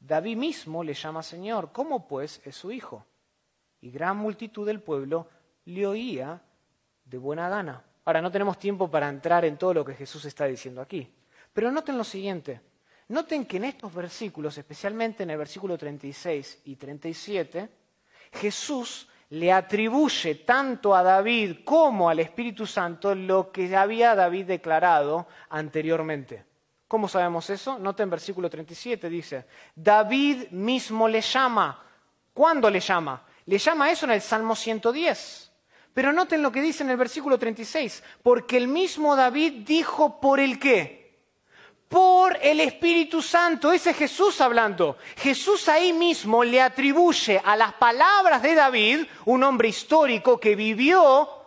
David 0.00 0.36
mismo 0.36 0.82
le 0.82 0.94
llama 0.94 1.22
Señor, 1.22 1.70
¿cómo 1.72 2.08
pues 2.08 2.40
es 2.44 2.56
su 2.56 2.72
Hijo? 2.72 3.04
Y 3.82 3.90
gran 3.90 4.16
multitud 4.16 4.66
del 4.66 4.80
pueblo 4.80 5.28
le 5.66 5.86
oía 5.86 6.40
de 7.04 7.18
buena 7.18 7.48
gana. 7.48 7.84
Ahora, 8.04 8.22
no 8.22 8.30
tenemos 8.30 8.58
tiempo 8.58 8.90
para 8.90 9.08
entrar 9.08 9.44
en 9.44 9.58
todo 9.58 9.74
lo 9.74 9.84
que 9.84 9.94
Jesús 9.94 10.24
está 10.24 10.46
diciendo 10.46 10.80
aquí. 10.80 11.08
Pero 11.52 11.70
noten 11.70 11.98
lo 11.98 12.04
siguiente. 12.04 12.60
Noten 13.08 13.44
que 13.44 13.58
en 13.58 13.64
estos 13.64 13.92
versículos, 13.92 14.56
especialmente 14.56 15.22
en 15.22 15.30
el 15.30 15.38
versículo 15.38 15.76
36 15.76 16.62
y 16.64 16.76
37, 16.76 17.68
Jesús 18.32 19.08
le 19.30 19.52
atribuye 19.52 20.36
tanto 20.36 20.94
a 20.94 21.02
David 21.02 21.58
como 21.64 22.08
al 22.08 22.20
Espíritu 22.20 22.66
Santo 22.66 23.14
lo 23.14 23.52
que 23.52 23.76
había 23.76 24.14
David 24.14 24.46
declarado 24.46 25.26
anteriormente. 25.50 26.44
¿Cómo 26.90 27.06
sabemos 27.06 27.48
eso? 27.50 27.78
Noten 27.78 28.10
versículo 28.10 28.50
37, 28.50 29.08
dice, 29.08 29.46
David 29.76 30.48
mismo 30.50 31.06
le 31.06 31.20
llama. 31.20 31.80
¿Cuándo 32.34 32.68
le 32.68 32.80
llama? 32.80 33.24
Le 33.46 33.58
llama 33.58 33.92
eso 33.92 34.06
en 34.06 34.10
el 34.10 34.20
Salmo 34.20 34.56
110. 34.56 35.52
Pero 35.94 36.12
noten 36.12 36.42
lo 36.42 36.50
que 36.50 36.60
dice 36.60 36.82
en 36.82 36.90
el 36.90 36.96
versículo 36.96 37.38
36, 37.38 38.02
porque 38.24 38.56
el 38.56 38.66
mismo 38.66 39.14
David 39.14 39.64
dijo 39.64 40.20
por 40.20 40.40
el 40.40 40.58
qué. 40.58 41.20
Por 41.88 42.36
el 42.42 42.58
Espíritu 42.58 43.22
Santo, 43.22 43.70
ese 43.70 43.90
es 43.90 43.96
Jesús 43.96 44.40
hablando. 44.40 44.96
Jesús 45.16 45.68
ahí 45.68 45.92
mismo 45.92 46.42
le 46.42 46.60
atribuye 46.60 47.40
a 47.44 47.54
las 47.54 47.72
palabras 47.74 48.42
de 48.42 48.56
David, 48.56 49.06
un 49.26 49.44
hombre 49.44 49.68
histórico 49.68 50.40
que 50.40 50.56
vivió 50.56 51.39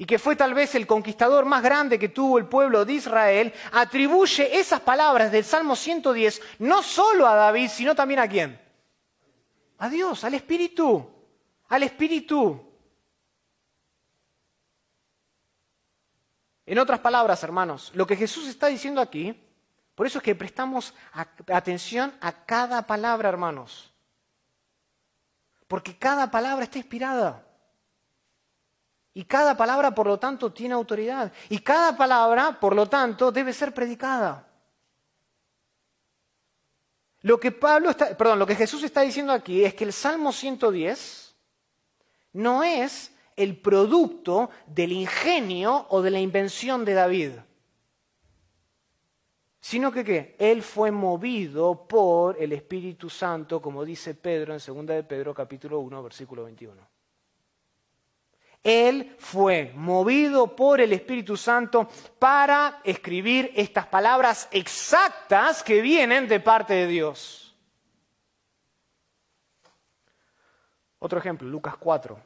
y 0.00 0.06
que 0.06 0.18
fue 0.18 0.34
tal 0.34 0.54
vez 0.54 0.74
el 0.74 0.86
conquistador 0.86 1.44
más 1.44 1.62
grande 1.62 1.98
que 1.98 2.08
tuvo 2.08 2.38
el 2.38 2.46
pueblo 2.46 2.86
de 2.86 2.94
Israel, 2.94 3.52
atribuye 3.70 4.58
esas 4.58 4.80
palabras 4.80 5.30
del 5.30 5.44
Salmo 5.44 5.76
110 5.76 6.40
no 6.60 6.82
solo 6.82 7.26
a 7.26 7.34
David, 7.34 7.68
sino 7.68 7.94
también 7.94 8.20
a 8.20 8.26
quién? 8.26 8.58
A 9.76 9.90
Dios, 9.90 10.24
al 10.24 10.32
Espíritu, 10.32 11.06
al 11.68 11.82
Espíritu. 11.82 12.66
En 16.64 16.78
otras 16.78 17.00
palabras, 17.00 17.44
hermanos, 17.44 17.92
lo 17.92 18.06
que 18.06 18.16
Jesús 18.16 18.48
está 18.48 18.68
diciendo 18.68 19.02
aquí, 19.02 19.38
por 19.94 20.06
eso 20.06 20.16
es 20.16 20.24
que 20.24 20.34
prestamos 20.34 20.94
atención 21.46 22.14
a 22.22 22.46
cada 22.46 22.86
palabra, 22.86 23.28
hermanos. 23.28 23.92
Porque 25.68 25.98
cada 25.98 26.30
palabra 26.30 26.64
está 26.64 26.78
inspirada. 26.78 27.49
Y 29.12 29.24
cada 29.24 29.56
palabra, 29.56 29.94
por 29.94 30.06
lo 30.06 30.18
tanto, 30.18 30.52
tiene 30.52 30.74
autoridad. 30.74 31.32
Y 31.48 31.58
cada 31.58 31.96
palabra, 31.96 32.58
por 32.60 32.76
lo 32.76 32.88
tanto, 32.88 33.32
debe 33.32 33.52
ser 33.52 33.74
predicada. 33.74 34.46
Lo 37.22 37.38
que, 37.38 37.52
Pablo 37.52 37.90
está, 37.90 38.16
perdón, 38.16 38.38
lo 38.38 38.46
que 38.46 38.54
Jesús 38.54 38.82
está 38.82 39.02
diciendo 39.02 39.32
aquí 39.32 39.64
es 39.64 39.74
que 39.74 39.84
el 39.84 39.92
Salmo 39.92 40.32
110 40.32 41.34
no 42.34 42.62
es 42.62 43.12
el 43.36 43.56
producto 43.58 44.50
del 44.66 44.92
ingenio 44.92 45.86
o 45.90 46.02
de 46.02 46.10
la 46.10 46.20
invención 46.20 46.84
de 46.84 46.94
David, 46.94 47.32
sino 49.60 49.92
que. 49.92 50.36
Él 50.38 50.62
fue 50.62 50.90
movido 50.90 51.86
por 51.86 52.40
el 52.40 52.52
Espíritu 52.52 53.10
Santo, 53.10 53.60
como 53.60 53.84
dice 53.84 54.14
Pedro 54.14 54.54
en 54.54 54.60
2 54.64 54.86
de 54.86 55.02
Pedro 55.04 55.34
capítulo 55.34 55.80
1, 55.80 56.02
versículo 56.02 56.44
21. 56.44 56.89
Él 58.62 59.16
fue 59.18 59.72
movido 59.74 60.54
por 60.54 60.80
el 60.80 60.92
Espíritu 60.92 61.36
Santo 61.36 61.88
para 62.18 62.80
escribir 62.84 63.52
estas 63.56 63.86
palabras 63.86 64.48
exactas 64.50 65.62
que 65.62 65.80
vienen 65.80 66.28
de 66.28 66.40
parte 66.40 66.74
de 66.74 66.86
Dios. 66.86 67.54
Otro 70.98 71.18
ejemplo, 71.18 71.48
Lucas 71.48 71.76
4. 71.78 72.20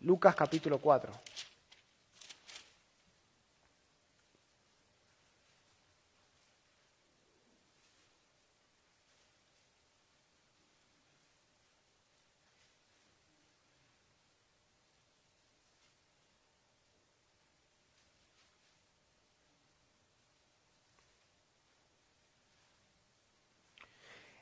Lucas 0.00 0.34
capítulo 0.34 0.78
4. 0.78 1.12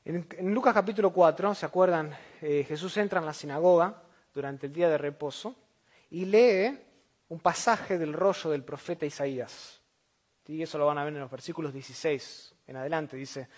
En, 0.08 0.54
Lucas 0.54 0.72
capítulo 0.72 1.12
4, 1.12 1.54
¿se 1.54 1.66
acuerdan? 1.66 2.16
Eh, 2.40 2.64
Jesús 2.66 2.96
entra 2.96 3.20
en 3.20 3.26
la 3.26 3.34
sinagoga 3.34 4.04
durante 4.32 4.66
el 4.66 4.72
día 4.72 4.88
de 4.88 4.96
reposo 4.96 5.54
y 6.10 6.24
lee 6.24 6.78
un 7.28 7.40
pasaje 7.40 7.98
del 7.98 8.14
rollo 8.14 8.48
del 8.48 8.64
profeta 8.64 9.04
Isaías. 9.04 9.82
Y 10.46 10.62
eso 10.62 10.78
lo 10.78 10.86
van 10.86 10.96
a 10.96 11.04
ver 11.04 11.12
en 11.12 11.20
los 11.20 11.30
versículos 11.30 11.74
16 11.74 12.54
en 12.68 12.76
adelante. 12.76 13.18
Dice, 13.18 13.48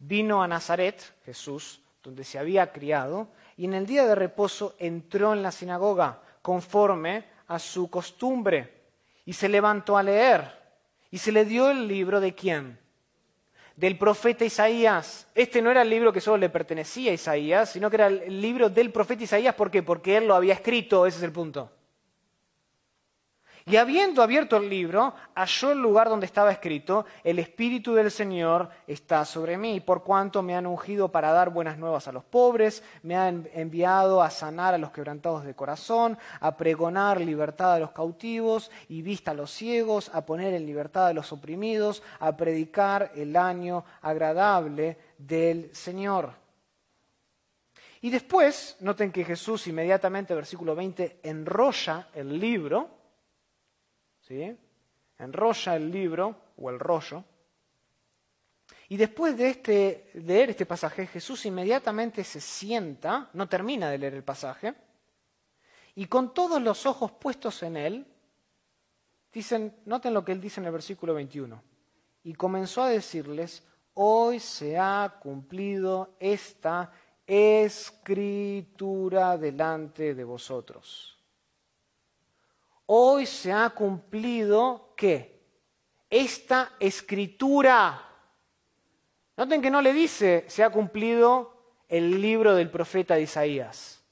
vino 0.00 0.42
a 0.42 0.48
Nazaret, 0.48 1.00
Jesús, 1.24 1.80
donde 2.02 2.24
se 2.24 2.36
había 2.36 2.72
criado, 2.72 3.28
y 3.56 3.66
en 3.66 3.74
el 3.74 3.86
día 3.86 4.04
de 4.04 4.16
reposo 4.16 4.74
entró 4.80 5.32
en 5.32 5.44
la 5.44 5.52
sinagoga 5.52 6.20
conforme 6.42 7.26
a 7.46 7.60
su 7.60 7.88
costumbre, 7.88 8.86
y 9.24 9.34
se 9.34 9.48
levantó 9.48 9.96
a 9.96 10.02
leer, 10.02 10.50
y 11.12 11.18
se 11.18 11.30
le 11.30 11.44
dio 11.44 11.70
el 11.70 11.86
libro 11.86 12.20
de 12.20 12.34
quién? 12.34 12.81
Del 13.76 13.98
profeta 13.98 14.44
Isaías. 14.44 15.26
Este 15.34 15.62
no 15.62 15.70
era 15.70 15.82
el 15.82 15.90
libro 15.90 16.12
que 16.12 16.20
solo 16.20 16.36
le 16.36 16.50
pertenecía 16.50 17.10
a 17.10 17.14
Isaías, 17.14 17.70
sino 17.70 17.90
que 17.90 17.96
era 17.96 18.06
el 18.06 18.40
libro 18.40 18.68
del 18.68 18.90
profeta 18.90 19.24
Isaías. 19.24 19.54
¿Por 19.54 19.70
qué? 19.70 19.82
Porque 19.82 20.16
él 20.16 20.26
lo 20.26 20.34
había 20.34 20.54
escrito, 20.54 21.06
ese 21.06 21.18
es 21.18 21.22
el 21.24 21.32
punto. 21.32 21.70
Y 23.64 23.76
habiendo 23.76 24.22
abierto 24.22 24.56
el 24.56 24.68
libro, 24.68 25.14
halló 25.36 25.70
el 25.70 25.78
lugar 25.78 26.08
donde 26.08 26.26
estaba 26.26 26.50
escrito, 26.50 27.06
el 27.22 27.38
Espíritu 27.38 27.94
del 27.94 28.10
Señor 28.10 28.68
está 28.88 29.24
sobre 29.24 29.56
mí, 29.56 29.78
por 29.80 30.02
cuanto 30.02 30.42
me 30.42 30.56
han 30.56 30.66
ungido 30.66 31.12
para 31.12 31.30
dar 31.30 31.50
buenas 31.50 31.78
nuevas 31.78 32.08
a 32.08 32.12
los 32.12 32.24
pobres, 32.24 32.82
me 33.04 33.14
han 33.14 33.48
enviado 33.54 34.20
a 34.20 34.30
sanar 34.30 34.74
a 34.74 34.78
los 34.78 34.90
quebrantados 34.90 35.44
de 35.44 35.54
corazón, 35.54 36.18
a 36.40 36.56
pregonar 36.56 37.20
libertad 37.20 37.74
a 37.74 37.78
los 37.78 37.92
cautivos 37.92 38.70
y 38.88 39.02
vista 39.02 39.30
a 39.30 39.34
los 39.34 39.52
ciegos, 39.52 40.10
a 40.12 40.26
poner 40.26 40.54
en 40.54 40.66
libertad 40.66 41.06
a 41.06 41.12
los 41.12 41.30
oprimidos, 41.32 42.02
a 42.18 42.36
predicar 42.36 43.12
el 43.14 43.36
año 43.36 43.84
agradable 44.00 44.98
del 45.18 45.72
Señor. 45.72 46.32
Y 48.00 48.10
después, 48.10 48.76
noten 48.80 49.12
que 49.12 49.24
Jesús 49.24 49.68
inmediatamente, 49.68 50.34
versículo 50.34 50.74
20, 50.74 51.20
enrolla 51.22 52.08
el 52.12 52.40
libro 52.40 53.01
enrolla 55.18 55.76
el 55.76 55.90
libro 55.90 56.52
o 56.56 56.70
el 56.70 56.78
rollo. 56.78 57.24
Y 58.88 58.96
después 58.96 59.36
de 59.36 59.50
este, 59.50 60.10
leer 60.14 60.50
este 60.50 60.66
pasaje, 60.66 61.06
Jesús 61.06 61.46
inmediatamente 61.46 62.24
se 62.24 62.40
sienta, 62.40 63.30
no 63.32 63.48
termina 63.48 63.88
de 63.90 63.98
leer 63.98 64.14
el 64.14 64.24
pasaje, 64.24 64.74
y 65.94 66.06
con 66.06 66.34
todos 66.34 66.60
los 66.60 66.84
ojos 66.86 67.12
puestos 67.12 67.62
en 67.62 67.76
él, 67.76 68.06
dicen, 69.32 69.76
noten 69.86 70.14
lo 70.14 70.24
que 70.24 70.32
él 70.32 70.40
dice 70.40 70.60
en 70.60 70.66
el 70.66 70.72
versículo 70.72 71.14
21, 71.14 71.62
y 72.24 72.34
comenzó 72.34 72.82
a 72.82 72.88
decirles, 72.88 73.62
hoy 73.94 74.40
se 74.40 74.78
ha 74.78 75.18
cumplido 75.20 76.16
esta 76.20 76.92
escritura 77.26 77.78
delante 79.38 80.14
de 80.14 80.24
vosotros 80.24 81.11
hoy 82.86 83.26
se 83.26 83.52
ha 83.52 83.70
cumplido 83.70 84.94
qué? 84.96 85.40
Esta 86.08 86.72
escritura. 86.78 88.08
Noten 89.36 89.62
que 89.62 89.70
no 89.70 89.80
le 89.80 89.92
dice 89.92 90.44
se 90.48 90.62
ha 90.62 90.70
cumplido 90.70 91.52
el 91.88 92.20
libro 92.20 92.54
del 92.54 92.70
profeta 92.70 93.18
Isaías. 93.18 94.02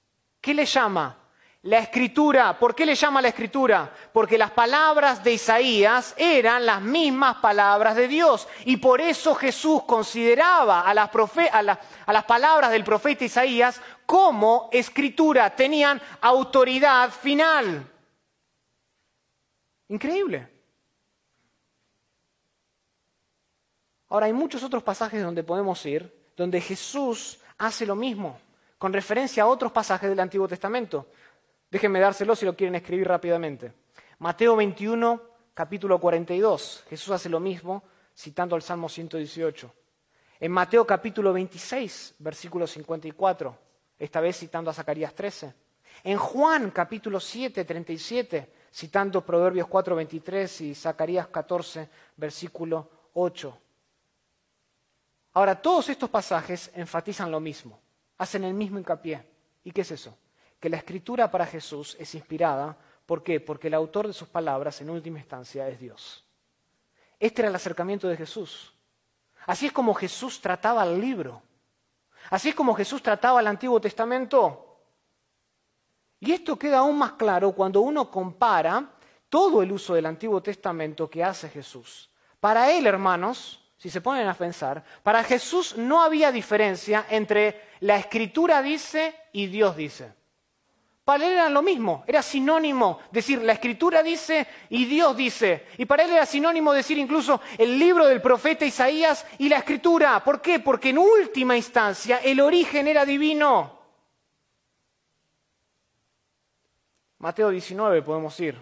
¿Qué 0.41 0.55
le 0.55 0.65
llama? 0.65 1.17
La 1.63 1.79
escritura. 1.79 2.59
¿Por 2.59 2.75
qué 2.75 2.87
le 2.87 2.95
llama 2.95 3.21
la 3.21 3.29
escritura? 3.29 3.93
Porque 4.13 4.39
las 4.39 4.51
palabras 4.51 5.23
de 5.23 5.33
Isaías 5.33 6.15
eran 6.17 6.65
las 6.65 6.81
mismas 6.81 7.37
palabras 7.37 7.97
de 7.97 8.09
Dios. 8.09 8.49
Y 8.65 8.79
por 8.79 9.01
eso 9.03 9.35
Jesús 9.35 9.83
consideraba 9.85 10.81
a 10.81 10.95
las, 10.95 11.11
a 11.53 12.13
las 12.13 12.25
palabras 12.25 12.71
del 12.71 12.85
profeta 12.85 13.27
Isaías 13.27 13.81
como 14.07 14.71
escritura. 14.73 15.55
Tenían 15.55 16.01
autoridad 16.23 17.11
final. 17.11 17.87
Increíble. 19.91 20.49
Ahora 24.09 24.27
hay 24.27 24.33
muchos 24.33 24.63
otros 24.63 24.85
pasajes 24.85 25.23
donde 25.23 25.43
podemos 25.43 25.85
ir, 25.85 26.33
donde 26.37 26.61
Jesús 26.61 27.41
hace 27.59 27.85
lo 27.85 27.97
mismo, 27.97 28.39
con 28.79 28.93
referencia 28.93 29.43
a 29.43 29.47
otros 29.47 29.73
pasajes 29.73 30.09
del 30.09 30.21
Antiguo 30.21 30.47
Testamento. 30.47 31.09
Déjenme 31.71 31.99
dárselo 31.99 32.37
si 32.37 32.47
lo 32.47 32.57
quieren 32.57 32.77
escribir 32.77 33.09
rápidamente. 33.09 33.73
Mateo 34.21 34.55
21, 34.55 35.23
capítulo 35.55 35.99
42. 35.99 36.85
Jesús 36.89 37.11
hace 37.11 37.29
lo 37.29 37.41
mismo 37.41 37.83
citando 38.17 38.55
al 38.55 38.63
Salmo 38.63 38.89
118. 38.89 39.75
En 40.39 40.53
Mateo 40.53 40.87
capítulo 40.87 41.33
26, 41.33 42.15
versículo 42.21 42.67
54, 42.67 43.59
esta 43.99 44.21
vez 44.21 44.39
citando 44.39 44.71
a 44.71 44.75
Zacarías 44.75 45.15
13. 45.15 45.53
En 46.05 46.17
Juan 46.17 46.71
capítulo 46.71 47.19
7, 47.19 47.65
37, 47.65 48.60
citando 48.73 49.25
Proverbios 49.25 49.67
4, 49.67 49.97
23 49.97 50.61
y 50.61 50.75
Zacarías 50.75 51.29
14, 51.29 51.89
versículo 52.17 52.89
8. 53.15 53.59
Ahora, 55.33 55.61
todos 55.61 55.89
estos 55.89 56.11
pasajes 56.11 56.71
enfatizan 56.75 57.31
lo 57.31 57.41
mismo, 57.41 57.79
hacen 58.19 58.45
el 58.45 58.55
mismo 58.55 58.79
hincapié. 58.79 59.25
¿Y 59.65 59.73
qué 59.73 59.83
es 59.83 59.91
eso? 59.91 60.17
Que 60.59 60.69
la 60.69 60.77
escritura 60.77 61.31
para 61.31 61.47
Jesús 61.47 61.97
es 61.99 62.15
inspirada. 62.15 62.77
¿Por 63.07 63.23
qué? 63.23 63.41
Porque 63.41 63.69
el 63.69 63.75
autor 63.75 64.07
de 64.07 64.13
sus 64.13 64.29
palabras, 64.29 64.81
en 64.81 64.91
última 64.91 65.19
instancia, 65.19 65.69
es 65.69 65.79
Dios. 65.79 66.25
Este 67.19 67.43
era 67.43 67.49
el 67.49 67.55
acercamiento 67.55 68.09
de 68.09 68.17
Jesús. 68.17 68.73
Así 69.47 69.67
es 69.67 69.73
como 69.73 69.95
Jesús 69.95 70.41
trataba 70.41 70.85
el 70.85 71.01
libro. 71.01 71.43
Así 72.31 72.51
es 72.51 72.55
como 72.55 72.75
Jesús 72.75 73.03
trataba 73.03 73.41
el 73.41 73.47
Antiguo 73.47 73.81
Testamento. 73.81 74.70
Y 76.21 76.33
esto 76.33 76.59
queda 76.59 76.79
aún 76.79 76.99
más 76.99 77.13
claro 77.13 77.53
cuando 77.53 77.81
uno 77.81 78.11
compara 78.11 78.91
todo 79.31 79.63
el 79.63 79.73
uso 79.73 79.95
del 79.95 80.07
Antiguo 80.07 80.43
Testamento 80.43 81.09
que 81.09 81.25
hace 81.25 81.49
Jesús. 81.49 82.11
Para 82.39 82.71
él, 82.71 82.87
hermanos, 82.87 83.61
si 83.79 83.89
se 83.89 84.03
ponen 84.03 84.29
a 84.29 84.35
pensar, 84.35 84.85
para 85.03 85.25
Jesús 85.25 85.77
no 85.79 86.03
había 86.03 86.31
diferencia 86.31 87.07
entre 87.09 87.71
la 87.81 87.97
escritura 87.97 88.61
dice 88.61 89.15
y 89.33 89.47
Dios 89.47 89.75
dice. 89.77 90.13
Para 91.05 91.27
él 91.27 91.33
era 91.33 91.49
lo 91.49 91.63
mismo, 91.63 92.05
era 92.07 92.23
sinónimo 92.23 93.01
decir 93.11 93.43
la 93.43 93.55
escritura 93.55 94.03
dice 94.03 94.47
y 94.69 94.85
Dios 94.85 95.17
dice. 95.17 95.67
Y 95.79 95.87
para 95.87 96.05
él 96.05 96.11
era 96.11 96.27
sinónimo 96.27 96.75
decir 96.75 96.99
incluso 96.99 97.41
el 97.57 97.79
libro 97.79 98.07
del 98.07 98.21
profeta 98.21 98.67
Isaías 98.67 99.27
y 99.39 99.49
la 99.49 99.57
escritura. 99.57 100.23
¿Por 100.23 100.43
qué? 100.43 100.61
Porque 100.61 100.91
en 100.91 100.99
última 100.99 101.57
instancia 101.57 102.19
el 102.19 102.41
origen 102.41 102.87
era 102.87 103.07
divino. 103.07 103.80
Mateo 107.21 107.51
19 107.51 108.01
podemos 108.01 108.41
ir. 108.41 108.57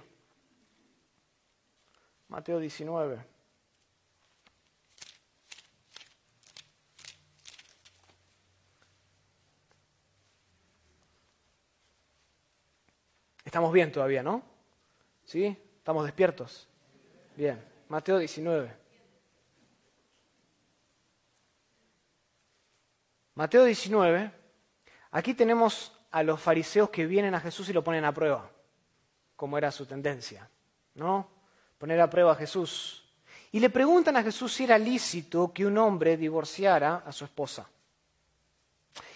Mateo 2.27 2.59
19. 2.59 3.25
Estamos 13.45 13.73
bien 13.73 13.93
todavía, 13.93 14.25
¿no? 14.25 14.43
¿Sí? 15.25 15.57
¿Estamos 15.79 16.05
despiertos? 16.05 16.69
Bien. 17.37 17.65
Mateo 17.89 18.19
19. 18.19 18.77
Mateo 23.37 23.65
19. 23.65 24.33
Aquí 25.13 25.33
tenemos 25.33 25.98
a 26.11 26.23
los 26.23 26.41
fariseos 26.41 26.91
que 26.91 27.07
vienen 27.07 27.35
a 27.35 27.41
Jesús 27.41 27.69
y 27.69 27.73
lo 27.73 27.85
ponen 27.85 28.05
a 28.05 28.13
prueba, 28.13 28.51
como 29.37 29.59
era 29.59 29.71
su 29.71 29.87
tendencia, 29.87 30.49
¿no? 30.95 31.29
Poner 31.79 32.01
a 32.01 32.11
prueba 32.11 32.33
a 32.33 32.37
Jesús. 32.37 33.05
Y 33.53 33.61
le 33.61 33.71
preguntan 33.71 34.17
a 34.17 34.23
Jesús 34.23 34.53
si 34.53 34.65
era 34.65 34.79
lícito 34.79 35.53
que 35.53 35.67
un 35.67 35.79
hombre 35.79 36.17
divorciara 36.17 37.03
a 37.07 37.13
su 37.13 37.25
esposa. 37.25 37.69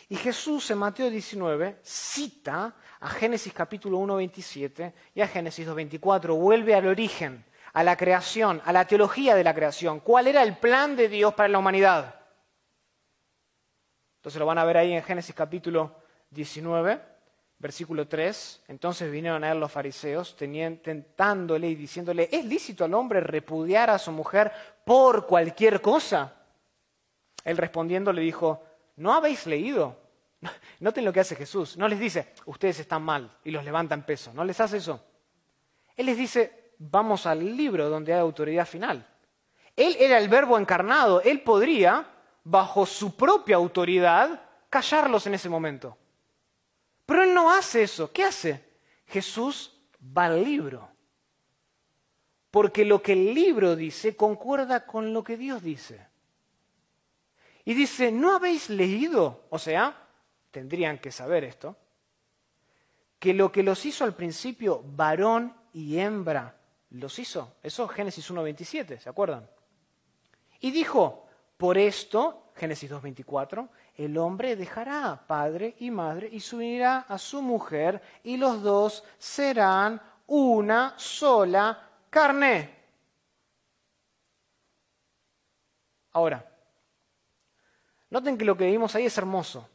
Y 0.09 0.17
Jesús 0.17 0.71
en 0.71 0.79
Mateo 0.79 1.09
19 1.09 1.79
cita 1.83 2.75
a 3.01 3.09
Génesis 3.09 3.53
capítulo 3.53 3.99
1, 3.99 4.17
27 4.17 4.95
y 5.15 5.21
a 5.23 5.29
Génesis 5.29 5.67
2, 5.67 5.75
24. 5.75 6.35
Vuelve 6.35 6.75
al 6.75 6.87
origen, 6.87 7.45
a 7.73 7.83
la 7.83 7.97
creación, 7.97 8.61
a 8.65 8.73
la 8.73 8.87
teología 8.87 9.35
de 9.35 9.45
la 9.45 9.55
creación. 9.55 10.01
¿Cuál 10.01 10.27
era 10.27 10.43
el 10.43 10.59
plan 10.59 10.97
de 10.97 11.09
Dios 11.09 11.33
para 11.35 11.49
la 11.49 11.59
humanidad? 11.59 12.15
Entonces 14.17 14.39
lo 14.39 14.47
van 14.47 14.59
a 14.59 14.65
ver 14.65 14.77
ahí 14.77 14.93
en 14.93 15.03
Génesis 15.03 15.35
capítulo 15.35 16.02
19, 16.33 17.01
versículo 17.59 18.09
3. 18.09 18.65
Entonces 18.69 19.11
vinieron 19.11 19.45
a 19.45 19.53
él 19.53 19.61
los 19.61 19.71
fariseos, 19.71 20.37
tentándole 20.37 21.69
y 21.69 21.75
diciéndole, 21.77 22.29
¿es 22.33 22.45
lícito 22.45 22.85
al 22.85 22.95
hombre 22.95 23.21
repudiar 23.21 23.91
a 23.91 23.99
su 23.99 24.11
mujer 24.11 24.51
por 24.85 25.27
cualquier 25.27 25.81
cosa? 25.81 26.35
Él 27.45 27.57
respondiendo 27.57 28.13
le 28.13 28.23
dijo, 28.23 28.65
¿no 28.97 29.15
habéis 29.15 29.47
leído 29.47 30.03
Noten 30.81 31.05
lo 31.05 31.13
que 31.13 31.21
hace 31.21 31.37
Jesús. 31.37 31.77
No 31.77 31.89
les 31.89 31.99
dice, 31.99 32.33
ustedes 32.47 32.81
están 32.81 33.03
mal 33.03 33.31
y 33.45 33.51
los 33.51 33.65
levantan 33.65 34.05
peso. 34.05 34.33
No 34.35 34.45
les 34.45 34.61
hace 34.61 34.79
eso. 34.79 35.05
Él 35.97 36.07
les 36.07 36.17
dice, 36.17 36.73
vamos 36.79 37.27
al 37.27 37.57
libro 37.57 37.89
donde 37.89 38.13
hay 38.13 38.21
autoridad 38.21 38.67
final. 38.67 39.07
Él 39.77 39.97
era 39.99 40.19
el 40.19 40.29
verbo 40.29 40.59
encarnado. 40.59 41.21
Él 41.23 41.43
podría, 41.43 42.07
bajo 42.45 42.87
su 42.87 43.17
propia 43.17 43.57
autoridad, 43.57 44.43
callarlos 44.69 45.27
en 45.27 45.35
ese 45.35 45.49
momento. 45.49 45.97
Pero 47.13 47.25
él 47.25 47.35
no 47.35 47.53
hace 47.53 47.83
eso. 47.83 48.11
¿Qué 48.11 48.25
hace? 48.25 48.65
Jesús 49.05 49.79
va 50.17 50.25
al 50.25 50.43
libro. 50.43 50.89
Porque 52.51 52.87
lo 52.87 53.03
que 53.03 53.13
el 53.13 53.35
libro 53.35 53.77
dice 53.77 54.17
concuerda 54.17 54.87
con 54.87 55.13
lo 55.13 55.23
que 55.23 55.37
Dios 55.37 55.63
dice. 55.63 56.07
Y 57.67 57.75
dice, 57.75 58.11
¿no 58.11 58.35
habéis 58.35 58.71
leído? 58.71 59.45
O 59.51 59.59
sea, 59.59 60.09
tendrían 60.51 61.01
que 61.01 61.13
saber 61.13 61.45
esto, 61.45 61.77
que 63.19 63.35
lo 63.35 63.53
que 63.53 63.63
los 63.63 63.85
hizo 63.85 64.05
al 64.05 64.15
principio 64.15 64.83
varón 64.83 65.55
y 65.75 65.99
hembra 65.99 66.57
los 66.93 67.19
hizo. 67.19 67.57
Eso 67.63 67.89
Génesis 67.89 68.31
1.27, 68.31 68.99
¿se 68.99 69.11
acuerdan? 69.11 69.51
Y 70.61 70.71
dijo, 70.71 71.27
por 71.59 71.77
esto, 71.77 72.53
Génesis 72.57 72.91
2.24, 72.91 73.69
el 73.97 74.17
hombre 74.19 74.57
dejará 74.57 75.25
padre 75.27 75.77
y 75.79 75.91
madre 75.91 76.29
y 76.33 76.41
subirá 76.41 77.01
a 77.01 77.19
su 77.19 77.43
mujer 77.43 78.01
y 78.25 78.37
los 78.37 78.63
dos 78.63 79.05
serán 79.19 80.01
una 80.27 80.95
sola 80.97 81.91
carne. 82.09 82.83
Ahora, 86.13 86.47
noten 88.11 88.37
que 88.37 88.45
lo 88.45 88.57
que 88.57 88.67
vimos 88.67 88.95
ahí 88.95 89.07
es 89.07 89.19
hermoso. 89.19 89.69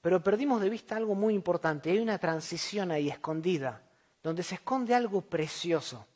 Pero 0.00 0.22
perdimos 0.22 0.60
de 0.60 0.68
vista 0.68 0.96
algo 0.96 1.14
muy 1.14 1.32
importante. 1.32 1.90
Hay 1.90 1.98
una 1.98 2.18
transición 2.18 2.90
ahí 2.90 3.08
escondida, 3.08 3.80
donde 4.22 4.42
se 4.42 4.56
esconde 4.56 4.94
algo 4.94 5.22
precioso. 5.22 6.06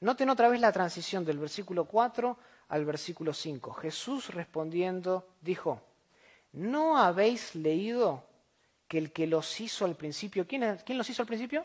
Noten 0.00 0.30
otra 0.30 0.48
vez 0.48 0.58
la 0.58 0.72
transición 0.72 1.22
del 1.22 1.38
versículo 1.38 1.84
4 1.84 2.38
al 2.68 2.84
versículo 2.86 3.34
5. 3.34 3.74
Jesús 3.74 4.32
respondiendo 4.32 5.28
dijo, 5.42 5.82
¿no 6.56 6.98
habéis 6.98 7.54
leído 7.54 8.24
que 8.88 8.98
el 8.98 9.12
que 9.12 9.26
los 9.26 9.60
hizo 9.60 9.84
al 9.84 9.94
principio, 9.94 10.46
¿quién, 10.46 10.78
¿quién 10.84 10.98
los 10.98 11.08
hizo 11.10 11.22
al 11.22 11.28
principio? 11.28 11.64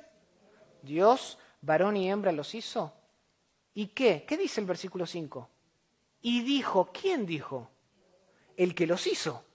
Dios, 0.81 1.37
varón 1.61 1.95
y 1.97 2.09
hembra 2.09 2.31
los 2.31 2.53
hizo. 2.55 2.93
¿Y 3.73 3.87
qué? 3.87 4.25
¿Qué 4.27 4.37
dice 4.37 4.59
el 4.59 4.67
versículo 4.67 5.05
5? 5.05 5.49
Y 6.23 6.41
dijo, 6.41 6.89
¿quién 6.91 7.25
dijo? 7.25 7.69
El 8.57 8.75
que 8.75 8.85
los 8.85 9.07
hizo. 9.07 9.45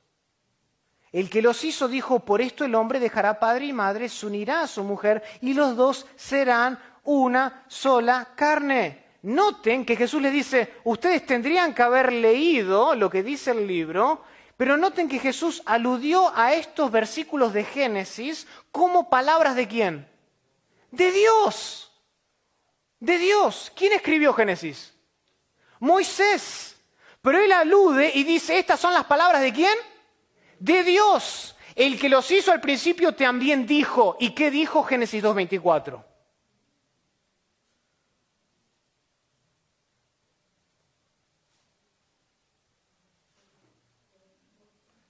El 1.12 1.28
que 1.28 1.42
los 1.42 1.62
hizo 1.64 1.86
dijo, 1.86 2.20
por 2.20 2.40
esto 2.40 2.64
el 2.64 2.74
hombre 2.74 2.98
dejará 2.98 3.38
padre 3.38 3.66
y 3.66 3.72
madre, 3.72 4.08
se 4.08 4.26
unirá 4.26 4.62
a 4.62 4.66
su 4.66 4.84
mujer 4.84 5.22
y 5.40 5.54
los 5.54 5.76
dos 5.76 6.06
serán 6.16 6.78
una 7.04 7.64
sola 7.68 8.32
carne. 8.34 9.04
Noten 9.22 9.84
que 9.84 9.96
Jesús 9.96 10.22
le 10.22 10.30
dice, 10.30 10.74
ustedes 10.84 11.26
tendrían 11.26 11.74
que 11.74 11.82
haber 11.82 12.12
leído 12.12 12.94
lo 12.94 13.10
que 13.10 13.22
dice 13.22 13.50
el 13.50 13.66
libro, 13.66 14.22
pero 14.56 14.76
noten 14.76 15.08
que 15.08 15.18
Jesús 15.18 15.62
aludió 15.66 16.32
a 16.36 16.54
estos 16.54 16.90
versículos 16.90 17.52
de 17.52 17.64
Génesis 17.64 18.46
como 18.72 19.10
palabras 19.10 19.56
de 19.56 19.68
quién? 19.68 20.08
De 20.90 21.12
Dios. 21.12 21.92
De 23.00 23.18
Dios. 23.18 23.72
¿Quién 23.76 23.92
escribió 23.92 24.32
Génesis? 24.32 24.94
Moisés. 25.78 26.76
Pero 27.20 27.38
él 27.38 27.52
alude 27.52 28.12
y 28.14 28.24
dice, 28.24 28.58
estas 28.58 28.80
son 28.80 28.94
las 28.94 29.04
palabras 29.04 29.42
de 29.42 29.52
quién? 29.52 29.76
de 30.58 30.84
Dios. 30.84 31.56
El 31.74 31.98
que 31.98 32.08
los 32.08 32.30
hizo 32.30 32.52
al 32.52 32.60
principio 32.60 33.14
también 33.14 33.66
dijo. 33.66 34.16
¿Y 34.18 34.30
qué 34.30 34.50
dijo 34.50 34.82
Génesis 34.82 35.22
2.24? 35.22 36.02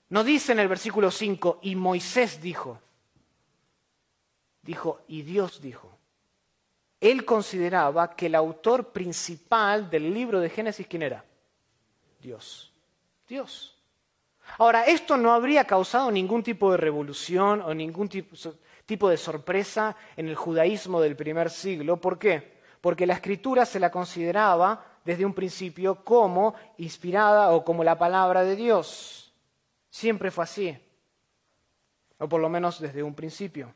No 0.09 0.23
dice 0.23 0.53
en 0.53 0.59
el 0.59 0.67
versículo 0.67 1.11
5, 1.11 1.59
y 1.63 1.75
Moisés 1.75 2.41
dijo. 2.41 2.79
Dijo, 4.61 5.01
y 5.07 5.21
Dios 5.21 5.61
dijo. 5.61 5.97
Él 6.99 7.25
consideraba 7.25 8.15
que 8.15 8.27
el 8.27 8.35
autor 8.35 8.91
principal 8.91 9.89
del 9.89 10.13
libro 10.13 10.39
de 10.39 10.49
Génesis, 10.49 10.87
¿quién 10.87 11.03
era? 11.03 11.23
Dios. 12.19 12.73
Dios. 13.27 13.75
Ahora, 14.57 14.85
esto 14.85 15.17
no 15.17 15.33
habría 15.33 15.65
causado 15.65 16.09
ningún 16.09 16.41
tipo 16.41 16.71
de 16.71 16.77
revolución 16.77 17.61
o 17.61 17.73
ningún 17.73 18.09
tipo 18.09 19.09
de 19.09 19.17
sorpresa 19.17 19.95
en 20.15 20.29
el 20.29 20.35
judaísmo 20.35 21.01
del 21.01 21.15
primer 21.15 21.49
siglo. 21.49 21.97
¿Por 21.97 22.17
qué? 22.17 22.57
Porque 22.79 23.05
la 23.05 23.13
escritura 23.13 23.65
se 23.65 23.79
la 23.79 23.91
consideraba 23.91 24.83
desde 25.03 25.25
un 25.25 25.33
principio 25.33 26.03
como 26.03 26.55
inspirada 26.77 27.51
o 27.51 27.63
como 27.63 27.83
la 27.83 27.97
palabra 27.97 28.43
de 28.43 28.55
Dios. 28.55 29.26
Siempre 29.97 30.29
fue 30.29 30.43
así, 30.43 30.77
o 32.19 32.29
por 32.29 32.39
lo 32.39 32.49
menos 32.49 32.79
desde 32.79 33.01
un 33.01 33.15
principio. 33.15 33.73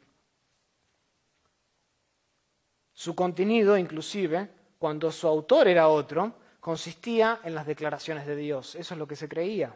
Su 2.93 3.15
contenido, 3.15 3.75
inclusive, 3.75 4.47
cuando 4.77 5.11
su 5.11 5.27
autor 5.27 5.67
era 5.67 5.87
otro, 5.87 6.35
consistía 6.59 7.39
en 7.43 7.55
las 7.55 7.65
declaraciones 7.65 8.27
de 8.27 8.35
Dios. 8.35 8.75
Eso 8.75 8.93
es 8.93 8.99
lo 8.99 9.07
que 9.07 9.15
se 9.15 9.27
creía. 9.27 9.75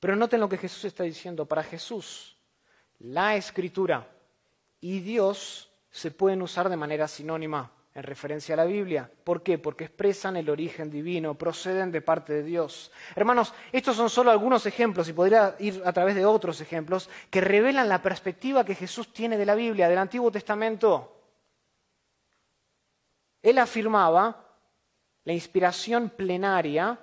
Pero 0.00 0.16
noten 0.16 0.38
lo 0.40 0.50
que 0.50 0.58
Jesús 0.58 0.84
está 0.84 1.02
diciendo. 1.02 1.46
Para 1.46 1.62
Jesús, 1.62 2.36
la 2.98 3.36
escritura 3.36 4.06
y 4.82 5.00
Dios 5.00 5.72
se 5.90 6.10
pueden 6.10 6.42
usar 6.42 6.68
de 6.68 6.76
manera 6.76 7.08
sinónima 7.08 7.72
en 7.98 8.04
referencia 8.04 8.54
a 8.54 8.56
la 8.56 8.64
Biblia. 8.64 9.10
¿Por 9.24 9.42
qué? 9.42 9.58
Porque 9.58 9.84
expresan 9.84 10.36
el 10.36 10.48
origen 10.48 10.88
divino, 10.88 11.34
proceden 11.34 11.90
de 11.90 12.00
parte 12.00 12.32
de 12.32 12.42
Dios. 12.44 12.92
Hermanos, 13.16 13.52
estos 13.72 13.96
son 13.96 14.08
solo 14.08 14.30
algunos 14.30 14.66
ejemplos, 14.66 15.08
y 15.08 15.12
podría 15.12 15.56
ir 15.58 15.82
a 15.84 15.92
través 15.92 16.14
de 16.14 16.24
otros 16.24 16.60
ejemplos, 16.60 17.10
que 17.28 17.40
revelan 17.40 17.88
la 17.88 18.00
perspectiva 18.00 18.64
que 18.64 18.76
Jesús 18.76 19.12
tiene 19.12 19.36
de 19.36 19.44
la 19.44 19.56
Biblia, 19.56 19.88
del 19.88 19.98
Antiguo 19.98 20.30
Testamento. 20.30 21.16
Él 23.42 23.58
afirmaba 23.58 24.44
la 25.24 25.32
inspiración 25.32 26.10
plenaria, 26.10 26.96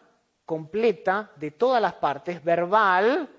completa, 0.46 1.30
de 1.36 1.52
todas 1.52 1.82
las 1.82 1.96
partes, 1.96 2.42
verbal, 2.42 3.30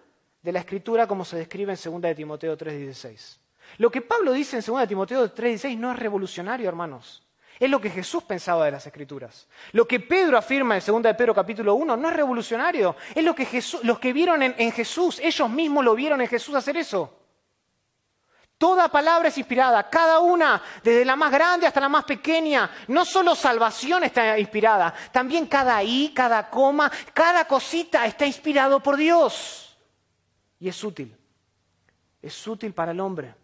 de 0.43 0.53
la 0.53 0.59
escritura 0.59 1.07
como 1.07 1.25
se 1.25 1.39
describe 1.39 1.73
en 1.73 1.79
2 1.83 2.03
de 2.03 2.15
Timoteo 2.15 2.57
3:16. 2.57 3.41
Lo 3.79 3.91
que 3.91 4.03
Pablo 4.03 4.33
dice 4.33 4.59
en 4.59 4.63
2 4.63 4.81
de 4.81 4.87
Timoteo 4.87 5.33
3:16 5.33 5.79
no 5.79 5.91
es 5.91 5.99
revolucionario, 5.99 6.69
hermanos. 6.69 7.26
Es 7.59 7.71
lo 7.71 7.81
que 7.81 7.91
Jesús 7.91 8.23
pensaba 8.25 8.65
de 8.67 8.73
las 8.73 8.87
escrituras. 8.87 9.47
Lo 9.73 9.87
que 9.87 10.01
Pedro 10.01 10.37
afirma 10.37 10.77
en 10.77 10.83
2 10.85 11.03
de 11.03 11.15
Pedro 11.15 11.35
capítulo 11.35 11.75
1 11.75 11.97
no 11.97 12.09
es 12.09 12.17
revolucionario. 12.17 12.97
Es 13.15 13.25
lo 13.25 13.35
que 13.35 13.47
Jesús, 13.47 13.83
los 13.85 13.99
que 13.99 14.13
vieron 14.13 14.43
en 14.43 14.73
Jesús, 14.73 15.19
ellos 15.21 15.49
mismos 15.49 15.85
lo 15.85 15.95
vieron 15.95 16.21
en 16.21 16.29
Jesús 16.29 16.55
hacer 16.55 16.77
eso. 16.77 17.13
Toda 18.59 18.89
palabra 18.89 19.29
es 19.29 19.37
inspirada, 19.37 19.91
cada 19.91 20.21
una, 20.21 20.63
desde 20.83 21.05
la 21.05 21.15
más 21.15 21.31
grande 21.31 21.67
hasta 21.67 21.81
la 21.81 21.91
más 21.91 22.05
pequeña. 22.05 22.71
No 22.89 23.05
solo 23.05 23.35
salvación 23.35 24.05
está 24.05 24.39
inspirada, 24.39 24.95
también 25.13 25.47
cada 25.47 25.83
i, 25.83 26.13
cada 26.15 26.49
coma, 26.49 26.91
cada 27.13 27.47
cosita 27.47 28.07
está 28.07 28.25
inspirado 28.25 28.81
por 28.81 28.97
Dios. 28.97 29.77
Y 30.59 30.69
es 30.69 30.83
útil. 30.83 31.15
Es 32.23 32.47
útil 32.47 32.73
para 32.73 32.93
el 32.93 33.01
hombre, 33.01 33.35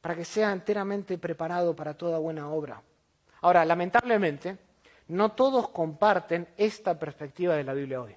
para 0.00 0.14
que 0.14 0.24
sea 0.24 0.52
enteramente 0.52 1.18
preparado 1.18 1.74
para 1.74 1.94
toda 1.94 2.18
buena 2.18 2.48
obra. 2.48 2.80
Ahora, 3.42 3.64
lamentablemente, 3.64 4.56
no 5.08 5.32
todos 5.32 5.68
comparten 5.68 6.48
esta 6.56 6.98
perspectiva 6.98 7.54
de 7.54 7.64
la 7.64 7.74
Biblia 7.74 8.00
hoy. 8.00 8.16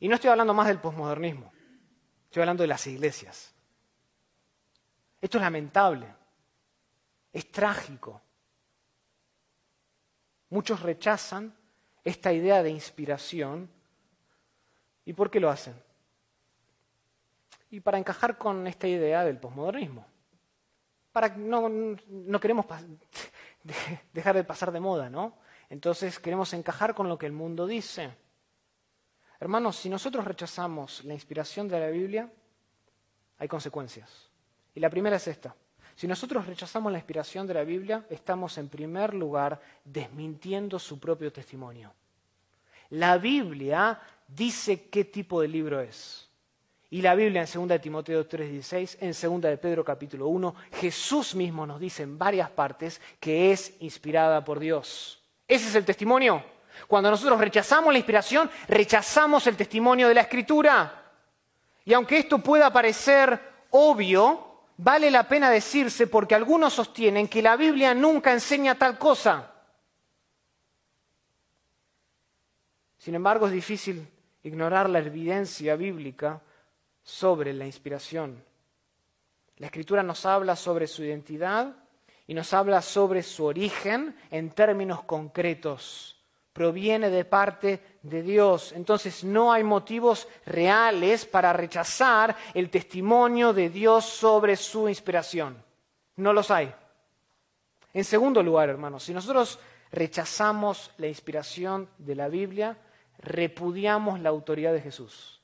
Y 0.00 0.08
no 0.08 0.14
estoy 0.14 0.30
hablando 0.30 0.54
más 0.54 0.68
del 0.68 0.80
posmodernismo, 0.80 1.52
estoy 2.24 2.42
hablando 2.42 2.62
de 2.62 2.68
las 2.68 2.86
iglesias. 2.86 3.54
Esto 5.20 5.38
es 5.38 5.42
lamentable, 5.42 6.06
es 7.32 7.50
trágico. 7.50 8.20
Muchos 10.50 10.80
rechazan 10.80 11.54
esta 12.04 12.32
idea 12.32 12.62
de 12.62 12.70
inspiración. 12.70 13.70
¿Y 15.04 15.12
por 15.12 15.30
qué 15.30 15.40
lo 15.40 15.50
hacen? 15.50 15.74
Y 17.70 17.80
para 17.80 17.98
encajar 17.98 18.38
con 18.38 18.66
esta 18.66 18.86
idea 18.86 19.24
del 19.24 19.38
posmodernismo. 19.38 20.11
Para 21.12 21.28
no, 21.36 21.68
no 21.68 22.40
queremos 22.40 22.66
dejar 24.12 24.34
de 24.34 24.44
pasar 24.44 24.72
de 24.72 24.80
moda, 24.80 25.10
¿no? 25.10 25.36
Entonces 25.68 26.18
queremos 26.18 26.52
encajar 26.52 26.94
con 26.94 27.08
lo 27.08 27.18
que 27.18 27.26
el 27.26 27.32
mundo 27.32 27.66
dice. 27.66 28.14
Hermanos, 29.40 29.76
si 29.76 29.88
nosotros 29.88 30.24
rechazamos 30.24 31.04
la 31.04 31.14
inspiración 31.14 31.68
de 31.68 31.80
la 31.80 31.88
Biblia, 31.88 32.30
hay 33.38 33.48
consecuencias. 33.48 34.30
Y 34.74 34.80
la 34.80 34.88
primera 34.88 35.16
es 35.16 35.26
esta. 35.26 35.54
Si 35.94 36.06
nosotros 36.06 36.46
rechazamos 36.46 36.90
la 36.92 36.98
inspiración 36.98 37.46
de 37.46 37.54
la 37.54 37.64
Biblia, 37.64 38.06
estamos 38.08 38.56
en 38.58 38.68
primer 38.68 39.14
lugar 39.14 39.60
desmintiendo 39.84 40.78
su 40.78 40.98
propio 40.98 41.32
testimonio. 41.32 41.92
La 42.90 43.18
Biblia 43.18 44.00
dice 44.26 44.88
qué 44.88 45.04
tipo 45.04 45.40
de 45.40 45.48
libro 45.48 45.80
es. 45.80 46.28
Y 46.92 47.00
la 47.00 47.14
Biblia 47.14 47.40
en 47.40 47.48
2 47.50 47.68
de 47.68 47.78
Timoteo 47.78 48.28
3:16, 48.28 48.98
en 49.00 49.12
2 49.12 49.40
de 49.40 49.56
Pedro 49.56 49.82
capítulo 49.82 50.26
1, 50.26 50.54
Jesús 50.74 51.34
mismo 51.34 51.66
nos 51.66 51.80
dice 51.80 52.02
en 52.02 52.18
varias 52.18 52.50
partes 52.50 53.00
que 53.18 53.50
es 53.50 53.72
inspirada 53.80 54.44
por 54.44 54.58
Dios. 54.58 55.18
Ese 55.48 55.68
es 55.68 55.74
el 55.74 55.86
testimonio. 55.86 56.44
Cuando 56.86 57.10
nosotros 57.10 57.40
rechazamos 57.40 57.94
la 57.94 57.98
inspiración, 57.98 58.50
rechazamos 58.68 59.46
el 59.46 59.56
testimonio 59.56 60.06
de 60.06 60.12
la 60.12 60.20
Escritura. 60.20 61.14
Y 61.86 61.94
aunque 61.94 62.18
esto 62.18 62.40
pueda 62.40 62.70
parecer 62.70 63.40
obvio, 63.70 64.64
vale 64.76 65.10
la 65.10 65.26
pena 65.26 65.48
decirse 65.48 66.08
porque 66.08 66.34
algunos 66.34 66.74
sostienen 66.74 67.26
que 67.26 67.40
la 67.40 67.56
Biblia 67.56 67.94
nunca 67.94 68.34
enseña 68.34 68.74
tal 68.74 68.98
cosa. 68.98 69.50
Sin 72.98 73.14
embargo, 73.14 73.46
es 73.46 73.52
difícil 73.54 74.06
ignorar 74.42 74.90
la 74.90 74.98
evidencia 74.98 75.74
bíblica 75.74 76.42
sobre 77.02 77.52
la 77.52 77.66
inspiración. 77.66 78.42
La 79.56 79.66
escritura 79.66 80.02
nos 80.02 80.24
habla 80.26 80.56
sobre 80.56 80.86
su 80.86 81.04
identidad 81.04 81.76
y 82.26 82.34
nos 82.34 82.52
habla 82.52 82.82
sobre 82.82 83.22
su 83.22 83.44
origen 83.44 84.16
en 84.30 84.50
términos 84.50 85.04
concretos 85.04 86.12
proviene 86.52 87.10
de 87.10 87.24
parte 87.24 87.98
de 88.02 88.22
Dios. 88.22 88.72
Entonces 88.72 89.24
no 89.24 89.52
hay 89.52 89.64
motivos 89.64 90.28
reales 90.44 91.24
para 91.24 91.52
rechazar 91.52 92.36
el 92.54 92.70
testimonio 92.70 93.52
de 93.52 93.70
Dios 93.70 94.04
sobre 94.04 94.56
su 94.56 94.88
inspiración. 94.88 95.62
No 96.16 96.32
los 96.32 96.50
hay. 96.50 96.72
En 97.94 98.04
segundo 98.04 98.42
lugar, 98.42 98.68
hermanos, 98.68 99.04
si 99.04 99.14
nosotros 99.14 99.58
rechazamos 99.90 100.90
la 100.98 101.08
inspiración 101.08 101.88
de 101.98 102.14
la 102.14 102.28
Biblia, 102.28 102.78
repudiamos 103.18 104.20
la 104.20 104.30
autoridad 104.30 104.72
de 104.72 104.80
Jesús. 104.80 105.41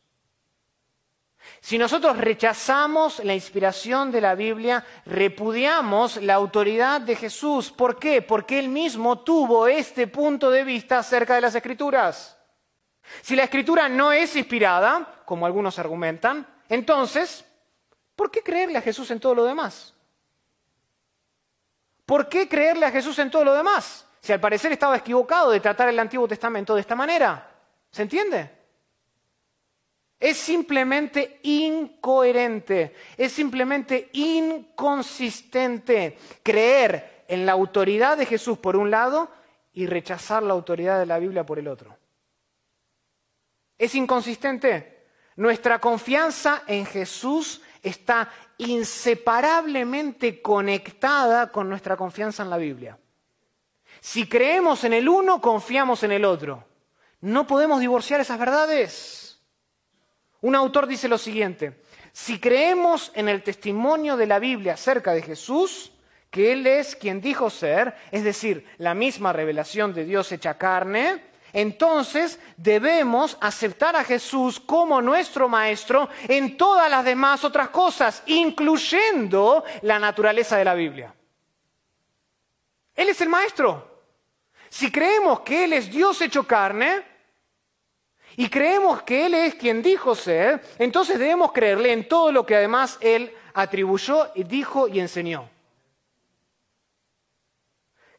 Si 1.61 1.79
nosotros 1.79 2.17
rechazamos 2.17 3.25
la 3.25 3.35
inspiración 3.35 4.11
de 4.11 4.21
la 4.21 4.35
Biblia, 4.35 4.85
repudiamos 5.07 6.17
la 6.23 6.35
autoridad 6.35 7.01
de 7.01 7.17
Jesús. 7.17 7.71
¿Por 7.71 7.99
qué? 7.99 8.23
Porque 8.23 8.59
él 8.59 8.69
mismo 8.69 9.21
tuvo 9.21 9.67
este 9.67 10.07
punto 10.07 10.51
de 10.51 10.65
vista 10.65 10.99
acerca 10.99 11.35
de 11.35 11.41
las 11.41 11.55
escrituras. 11.55 12.39
Si 13.23 13.35
la 13.35 13.45
escritura 13.45 13.89
no 13.89 14.13
es 14.13 14.37
inspirada, 14.37 15.23
como 15.25 15.47
algunos 15.47 15.79
argumentan, 15.79 16.47
entonces, 16.69 17.45
¿por 18.15 18.31
qué 18.31 18.43
creerle 18.43 18.79
a 18.79 18.83
Jesús 18.83 19.11
en 19.11 19.21
todo 19.21 19.35
lo 19.35 19.45
demás? 19.45 19.95
¿Por 22.05 22.29
qué 22.29 22.49
creerle 22.49 22.87
a 22.87 22.91
Jesús 22.91 23.19
en 23.19 23.31
todo 23.31 23.45
lo 23.45 23.55
demás? 23.55 24.07
Si 24.21 24.33
al 24.33 24.41
parecer 24.41 24.73
estaba 24.73 24.97
equivocado 24.97 25.51
de 25.51 25.61
tratar 25.61 25.89
el 25.89 25.99
Antiguo 25.99 26.27
Testamento 26.27 26.75
de 26.75 26.81
esta 26.81 26.95
manera. 26.95 27.51
¿Se 27.91 28.03
entiende? 28.03 28.58
Es 30.21 30.37
simplemente 30.37 31.39
incoherente, 31.45 32.95
es 33.16 33.33
simplemente 33.33 34.11
inconsistente 34.12 36.19
creer 36.43 37.25
en 37.29 37.47
la 37.47 37.53
autoridad 37.53 38.16
de 38.16 38.27
Jesús 38.27 38.59
por 38.59 38.77
un 38.77 38.91
lado 38.91 39.31
y 39.73 39.87
rechazar 39.87 40.43
la 40.43 40.55
autoridad 40.55 40.99
de 40.99 41.07
la 41.07 41.21
Biblia 41.21 41.47
por 41.47 41.61
el 41.61 41.69
otro. 41.69 41.97
Es 43.79 43.95
inconsistente. 43.95 45.07
Nuestra 45.37 45.79
confianza 45.79 46.64
en 46.66 46.85
Jesús 46.85 47.62
está 47.81 48.29
inseparablemente 48.59 50.43
conectada 50.43 51.53
con 51.53 51.69
nuestra 51.69 51.97
confianza 51.97 52.43
en 52.43 52.51
la 52.51 52.57
Biblia. 52.57 52.99
Si 54.01 54.29
creemos 54.29 54.83
en 54.83 54.95
el 54.95 55.09
uno, 55.09 55.41
confiamos 55.41 56.03
en 56.03 56.11
el 56.11 56.25
otro. 56.25 56.64
No 57.21 57.47
podemos 57.47 57.79
divorciar 57.79 58.21
esas 58.21 58.39
verdades. 58.39 59.28
Un 60.41 60.55
autor 60.55 60.86
dice 60.86 61.09
lo 61.09 61.18
siguiente, 61.18 61.82
si 62.12 62.39
creemos 62.39 63.11
en 63.14 63.28
el 63.28 63.43
testimonio 63.43 64.16
de 64.16 64.26
la 64.26 64.39
Biblia 64.39 64.74
acerca 64.74 65.12
de 65.12 65.22
Jesús, 65.22 65.93
que 66.30 66.53
Él 66.53 66.66
es 66.66 66.95
quien 66.95 67.20
dijo 67.20 67.51
ser, 67.51 67.95
es 68.12 68.22
decir, 68.22 68.66
la 68.78 68.95
misma 68.95 69.32
revelación 69.32 69.95
de 69.95 70.05
Dios 70.05 70.30
hecha 70.30 70.59
carne, 70.59 71.22
entonces 71.53 72.39
debemos 72.57 73.39
aceptar 73.41 73.97
a 73.97 74.05
Jesús 74.05 74.61
como 74.61 75.01
nuestro 75.01 75.49
Maestro 75.49 76.09
en 76.28 76.57
todas 76.57 76.91
las 76.91 77.05
demás 77.05 77.43
otras 77.45 77.70
cosas, 77.70 78.22
incluyendo 78.26 79.64
la 79.82 79.99
naturaleza 79.99 80.57
de 80.57 80.64
la 80.64 80.74
Biblia. 80.74 81.14
Él 82.95 83.09
es 83.09 83.20
el 83.20 83.28
Maestro. 83.28 84.03
Si 84.68 84.93
creemos 84.93 85.41
que 85.41 85.64
Él 85.64 85.72
es 85.72 85.91
Dios 85.91 86.20
hecho 86.20 86.47
carne, 86.47 87.03
y 88.39 88.49
creemos 88.49 89.03
que 89.03 89.26
Él 89.26 89.34
es 89.34 89.57
quien 89.57 89.82
dijo 89.82 90.14
ser, 90.14 90.62
entonces 90.78 91.18
debemos 91.18 91.51
creerle 91.51 91.93
en 91.93 92.07
todo 92.07 92.30
lo 92.30 92.47
que 92.47 92.55
además 92.55 92.97
Él 93.01 93.34
atribuyó, 93.53 94.30
dijo 94.36 94.86
y 94.86 95.01
enseñó. 95.01 95.51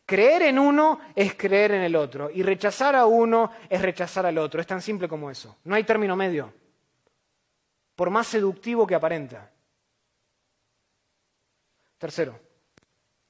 Creer 0.05 0.41
en 0.41 0.59
uno 0.59 0.99
es 1.15 1.35
creer 1.35 1.71
en 1.71 1.83
el 1.83 1.95
otro 1.95 2.29
y 2.29 2.43
rechazar 2.43 2.97
a 2.97 3.05
uno 3.05 3.53
es 3.69 3.81
rechazar 3.81 4.25
al 4.25 4.37
otro. 4.39 4.59
Es 4.59 4.67
tan 4.67 4.81
simple 4.81 5.07
como 5.07 5.31
eso. 5.31 5.55
No 5.63 5.75
hay 5.75 5.85
término 5.85 6.17
medio, 6.17 6.53
por 7.95 8.09
más 8.09 8.27
seductivo 8.27 8.85
que 8.85 8.95
aparenta. 8.95 9.49
Tercero, 11.97 12.37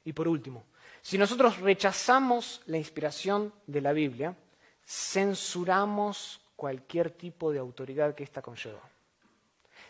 y 0.05 0.11
por 0.11 0.27
último, 0.27 0.63
si 1.03 1.19
nosotros 1.19 1.59
rechazamos 1.59 2.63
la 2.65 2.79
inspiración 2.79 3.53
de 3.67 3.81
la 3.81 3.93
Biblia, 3.93 4.35
censuramos 4.83 6.38
cualquier 6.59 7.11
tipo 7.11 7.53
de 7.53 7.59
autoridad 7.59 8.13
que 8.13 8.25
ésta 8.25 8.41
conlleva. 8.41 8.81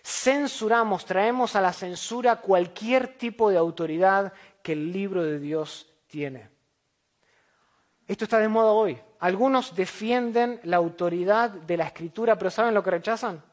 Censuramos, 0.04 1.04
traemos 1.04 1.56
a 1.56 1.62
la 1.62 1.74
censura 1.74 2.36
cualquier 2.36 3.18
tipo 3.18 3.50
de 3.50 3.58
autoridad 3.58 4.32
que 4.62 4.74
el 4.74 4.94
libro 4.94 5.24
de 5.24 5.40
Dios 5.40 5.92
tiene. 6.06 6.48
Esto 8.08 8.26
está 8.26 8.38
de 8.38 8.48
moda 8.48 8.72
hoy. 8.72 9.02
Algunos 9.20 9.76
defienden 9.76 10.60
la 10.64 10.78
autoridad 10.78 11.50
de 11.50 11.76
la 11.76 11.86
escritura, 11.86 12.38
pero 12.38 12.52
¿saben 12.52 12.76
lo 12.76 12.84
que 12.84 12.92
rechazan? 12.92 13.44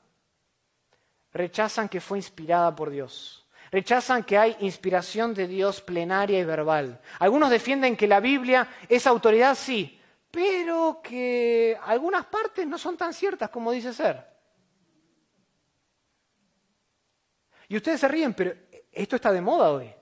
Rechazan 1.32 1.88
que 1.88 2.02
fue 2.02 2.18
inspirada 2.18 2.76
por 2.76 2.90
Dios. 2.90 3.46
Rechazan 3.70 4.24
que 4.24 4.36
hay 4.36 4.56
inspiración 4.60 5.32
de 5.32 5.46
Dios 5.46 5.80
plenaria 5.80 6.38
y 6.38 6.44
verbal. 6.44 7.00
Algunos 7.18 7.48
defienden 7.48 7.96
que 7.96 8.06
la 8.06 8.20
Biblia 8.20 8.68
es 8.90 9.06
autoridad, 9.06 9.54
sí, 9.54 9.98
pero 10.30 11.00
que 11.02 11.78
algunas 11.84 12.26
partes 12.26 12.66
no 12.66 12.78
son 12.78 12.96
tan 12.96 13.12
ciertas 13.12 13.50
como 13.50 13.72
dice 13.72 13.92
ser. 13.92 14.26
Y 17.68 17.76
ustedes 17.76 18.00
se 18.00 18.08
ríen, 18.08 18.34
pero 18.34 18.54
esto 18.92 19.16
está 19.16 19.32
de 19.32 19.40
moda 19.40 19.70
hoy. 19.70 19.92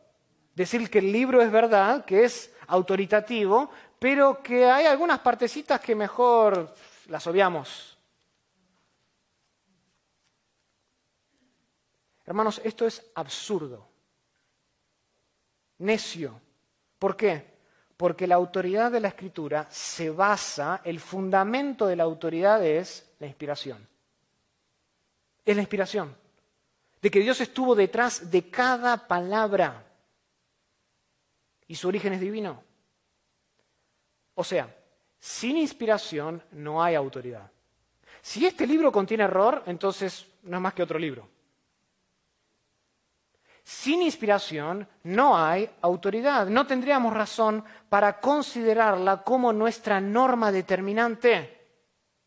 Decir 0.55 0.89
que 0.91 0.99
el 0.99 1.11
libro 1.11 1.43
es 1.43 1.51
verdad, 1.51 2.05
que 2.05 2.25
es 2.25 2.53
autoritativo, 2.68 3.70
pero 3.99 4.43
que 4.43 4.66
hay 4.66 4.87
algunas 4.87 5.20
partecitas 5.20 5.81
que 5.81 5.95
mejor 5.95 6.75
las 7.07 7.27
obviamos. 7.27 7.99
Hermanos, 12.27 12.61
esto 12.64 12.87
es 12.87 13.11
absurdo, 13.14 13.87
necio. 15.79 16.41
¿Por 16.99 17.16
qué? 17.16 17.54
Porque 18.05 18.27
la 18.27 18.35
autoridad 18.35 18.93
de 18.93 19.01
la 19.01 19.09
escritura 19.09 19.67
se 19.71 20.11
basa, 20.11 20.83
el 20.85 21.01
fundamento 21.01 21.87
de 21.87 21.97
la 21.97 22.03
autoridad 22.03 22.63
es 22.63 23.11
la 23.19 23.27
inspiración. 23.27 23.89
Es 25.43 25.57
la 25.57 25.63
inspiración. 25.63 26.15
De 27.01 27.11
que 27.11 27.21
Dios 27.21 27.41
estuvo 27.41 27.75
detrás 27.75 28.31
de 28.31 28.51
cada 28.51 29.09
palabra. 29.09 29.87
Y 31.67 31.77
su 31.77 31.89
origen 31.89 32.13
es 32.13 32.21
divino. 32.21 32.63
O 34.35 34.45
sea, 34.45 34.69
sin 35.19 35.57
inspiración 35.57 36.43
no 36.53 36.85
hay 36.85 36.97
autoridad. 36.97 37.51
Si 38.21 38.45
este 38.45 38.67
libro 38.67 38.93
contiene 38.93 39.25
error, 39.25 39.63
entonces 39.65 40.27
no 40.43 40.59
es 40.59 40.63
más 40.63 40.75
que 40.75 40.83
otro 40.83 40.99
libro. 40.99 41.27
Sin 43.65 44.03
inspiración 44.03 44.87
no 45.05 45.39
hay 45.39 45.71
autoridad. 45.81 46.47
No 46.47 46.67
tendríamos 46.67 47.15
razón 47.15 47.65
para 47.89 48.21
considerarla 48.21 49.23
como 49.23 49.55
nuestra 49.55 50.01
norma 50.03 50.53
determinante. 50.53 51.67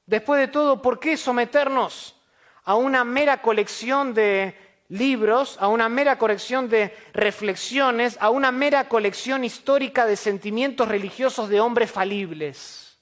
Después 0.07 0.41
de 0.41 0.47
todo, 0.47 0.81
¿por 0.81 0.99
qué 0.99 1.15
someternos 1.15 2.19
a 2.63 2.75
una 2.75 3.03
mera 3.03 3.41
colección 3.41 4.15
de 4.15 4.83
libros, 4.89 5.57
a 5.59 5.67
una 5.67 5.89
mera 5.89 6.17
colección 6.17 6.69
de 6.69 6.95
reflexiones, 7.13 8.17
a 8.19 8.31
una 8.31 8.51
mera 8.51 8.89
colección 8.89 9.43
histórica 9.43 10.07
de 10.07 10.15
sentimientos 10.15 10.87
religiosos 10.87 11.49
de 11.49 11.59
hombres 11.59 11.91
falibles? 11.91 12.97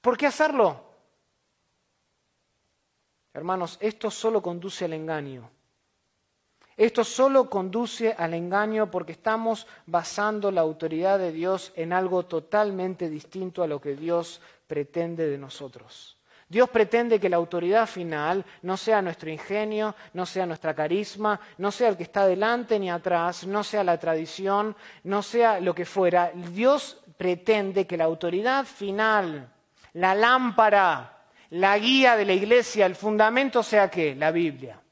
¿Por 0.00 0.16
qué 0.16 0.26
hacerlo? 0.26 0.84
Hermanos, 3.32 3.76
esto 3.80 4.08
solo 4.08 4.40
conduce 4.40 4.84
al 4.84 4.92
engaño. 4.92 5.50
Esto 6.76 7.04
solo 7.04 7.48
conduce 7.48 8.14
al 8.18 8.34
engaño 8.34 8.90
porque 8.90 9.12
estamos 9.12 9.66
basando 9.86 10.50
la 10.50 10.62
autoridad 10.62 11.18
de 11.18 11.30
Dios 11.30 11.72
en 11.76 11.92
algo 11.92 12.24
totalmente 12.24 13.08
distinto 13.08 13.62
a 13.62 13.68
lo 13.68 13.80
que 13.80 13.94
Dios 13.94 14.40
pretende 14.66 15.28
de 15.28 15.38
nosotros. 15.38 16.18
Dios 16.48 16.68
pretende 16.68 17.18
que 17.18 17.28
la 17.28 17.36
autoridad 17.36 17.86
final 17.86 18.44
no 18.62 18.76
sea 18.76 19.00
nuestro 19.00 19.30
ingenio, 19.30 19.94
no 20.12 20.26
sea 20.26 20.46
nuestra 20.46 20.74
carisma, 20.74 21.40
no 21.58 21.70
sea 21.70 21.88
el 21.88 21.96
que 21.96 22.02
está 22.02 22.26
delante 22.26 22.78
ni 22.78 22.90
atrás, 22.90 23.46
no 23.46 23.64
sea 23.64 23.82
la 23.82 23.98
tradición, 23.98 24.76
no 25.04 25.22
sea 25.22 25.60
lo 25.60 25.74
que 25.74 25.86
fuera. 25.86 26.32
Dios 26.52 26.98
pretende 27.16 27.86
que 27.86 27.96
la 27.96 28.04
autoridad 28.04 28.66
final, 28.66 29.48
la 29.94 30.14
lámpara, 30.14 31.24
la 31.50 31.78
guía 31.78 32.16
de 32.16 32.24
la 32.24 32.34
iglesia, 32.34 32.84
el 32.86 32.94
fundamento 32.94 33.62
sea 33.62 33.88
qué? 33.88 34.14
La 34.14 34.30
Biblia. 34.30 34.83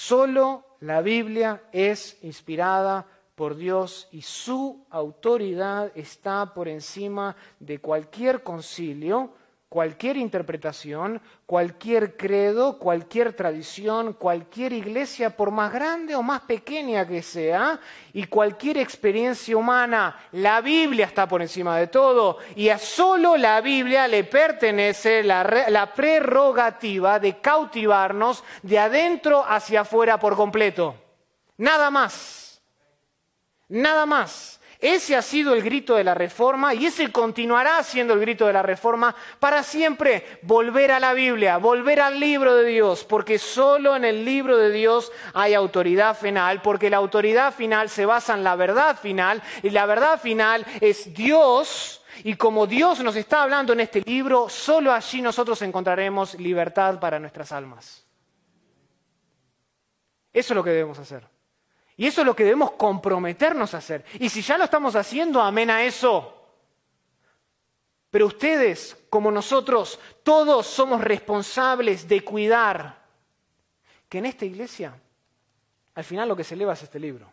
Solo 0.00 0.76
la 0.78 1.02
Biblia 1.02 1.64
es 1.72 2.18
inspirada 2.22 3.04
por 3.34 3.56
Dios 3.56 4.06
y 4.12 4.22
su 4.22 4.86
autoridad 4.90 5.90
está 5.96 6.54
por 6.54 6.68
encima 6.68 7.34
de 7.58 7.80
cualquier 7.80 8.44
concilio, 8.44 9.32
cualquier 9.68 10.16
interpretación, 10.16 11.20
cualquier 11.44 12.16
credo, 12.16 12.78
cualquier 12.78 13.34
tradición, 13.34 14.14
cualquier 14.14 14.72
iglesia, 14.72 15.36
por 15.36 15.50
más 15.50 15.72
grande 15.72 16.14
o 16.14 16.22
más 16.22 16.40
pequeña 16.42 17.06
que 17.06 17.22
sea, 17.22 17.78
y 18.14 18.24
cualquier 18.24 18.78
experiencia 18.78 19.56
humana. 19.56 20.18
La 20.32 20.60
Biblia 20.62 21.04
está 21.04 21.28
por 21.28 21.42
encima 21.42 21.76
de 21.76 21.88
todo 21.88 22.38
y 22.56 22.70
a 22.70 22.78
solo 22.78 23.36
la 23.36 23.60
Biblia 23.60 24.08
le 24.08 24.24
pertenece 24.24 25.22
la, 25.22 25.92
prerrogativa 25.94 27.18
de 27.18 27.38
cautivarnos 27.40 28.42
de 28.62 28.78
adentro 28.78 29.44
hacia 29.46 29.82
afuera 29.82 30.18
por 30.18 30.34
completo. 30.34 30.94
Nada 31.58 31.90
más. 31.90 32.62
Nada 33.68 34.06
más. 34.06 34.57
Ese 34.80 35.16
ha 35.16 35.22
sido 35.22 35.54
el 35.54 35.62
grito 35.62 35.96
de 35.96 36.04
la 36.04 36.14
reforma 36.14 36.72
y 36.72 36.86
ese 36.86 37.10
continuará 37.10 37.82
siendo 37.82 38.14
el 38.14 38.20
grito 38.20 38.46
de 38.46 38.52
la 38.52 38.62
reforma 38.62 39.14
para 39.40 39.64
siempre. 39.64 40.38
Volver 40.42 40.92
a 40.92 41.00
la 41.00 41.14
Biblia, 41.14 41.56
volver 41.56 42.00
al 42.00 42.20
libro 42.20 42.54
de 42.54 42.64
Dios, 42.64 43.02
porque 43.02 43.40
solo 43.40 43.96
en 43.96 44.04
el 44.04 44.24
libro 44.24 44.56
de 44.56 44.70
Dios 44.70 45.10
hay 45.34 45.54
autoridad 45.54 46.16
final, 46.16 46.62
porque 46.62 46.90
la 46.90 46.98
autoridad 46.98 47.52
final 47.52 47.88
se 47.88 48.06
basa 48.06 48.34
en 48.34 48.44
la 48.44 48.54
verdad 48.54 48.96
final 48.96 49.42
y 49.64 49.70
la 49.70 49.84
verdad 49.84 50.20
final 50.20 50.64
es 50.80 51.12
Dios. 51.12 52.04
Y 52.22 52.34
como 52.34 52.68
Dios 52.68 53.00
nos 53.00 53.16
está 53.16 53.42
hablando 53.42 53.72
en 53.72 53.80
este 53.80 54.00
libro, 54.02 54.48
solo 54.48 54.92
allí 54.92 55.20
nosotros 55.20 55.60
encontraremos 55.62 56.34
libertad 56.38 57.00
para 57.00 57.18
nuestras 57.18 57.50
almas. 57.50 58.04
Eso 60.32 60.52
es 60.52 60.56
lo 60.56 60.62
que 60.62 60.70
debemos 60.70 61.00
hacer. 61.00 61.37
Y 61.98 62.06
eso 62.06 62.20
es 62.20 62.26
lo 62.26 62.36
que 62.36 62.44
debemos 62.44 62.70
comprometernos 62.72 63.74
a 63.74 63.78
hacer. 63.78 64.04
Y 64.20 64.28
si 64.28 64.40
ya 64.40 64.56
lo 64.56 64.64
estamos 64.64 64.94
haciendo, 64.94 65.42
amén 65.42 65.68
a 65.68 65.82
eso. 65.82 66.32
Pero 68.08 68.26
ustedes, 68.26 68.96
como 69.10 69.32
nosotros, 69.32 69.98
todos 70.22 70.64
somos 70.68 71.02
responsables 71.02 72.06
de 72.06 72.22
cuidar 72.22 73.04
que 74.08 74.18
en 74.18 74.26
esta 74.26 74.44
iglesia, 74.44 74.94
al 75.96 76.04
final 76.04 76.28
lo 76.28 76.36
que 76.36 76.44
se 76.44 76.54
eleva 76.54 76.74
es 76.74 76.84
este 76.84 77.00
libro. 77.00 77.32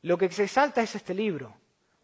Lo 0.00 0.16
que 0.16 0.30
se 0.30 0.44
exalta 0.44 0.80
es 0.80 0.94
este 0.94 1.12
libro, 1.12 1.54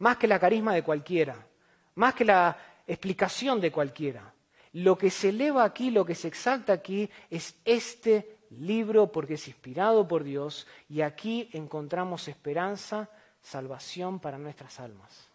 más 0.01 0.19
que 0.19 0.29
la 0.29 0.39
carisma 0.39 0.75
de 0.75 0.83
cualquiera, 0.83 1.47
más 1.95 2.15
que 2.15 2.27
la 2.27 2.59
explicación 2.87 3.59
de 3.59 3.73
cualquiera. 3.73 4.35
Lo 4.75 4.99
que 4.99 5.11
se 5.11 5.31
eleva 5.31 5.65
aquí, 5.65 5.91
lo 5.91 6.05
que 6.05 6.15
se 6.15 6.29
exalta 6.29 6.75
aquí, 6.75 7.09
es 7.31 7.55
este 7.65 8.37
libro 8.61 9.11
porque 9.13 9.35
es 9.35 9.49
inspirado 9.49 10.07
por 10.07 10.25
Dios 10.25 10.67
y 10.89 11.01
aquí 11.01 11.49
encontramos 11.53 12.29
esperanza, 12.29 13.09
salvación 13.43 14.21
para 14.21 14.39
nuestras 14.39 14.81
almas. 14.81 15.29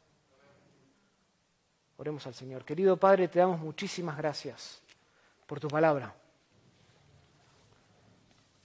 Oremos 1.97 2.25
al 2.27 2.33
Señor. 2.33 2.63
Querido 2.63 2.97
Padre, 2.97 3.27
te 3.27 3.39
damos 3.39 3.59
muchísimas 3.59 4.17
gracias 4.17 4.81
por 5.45 5.59
tu 5.59 5.67
palabra. 5.67 6.15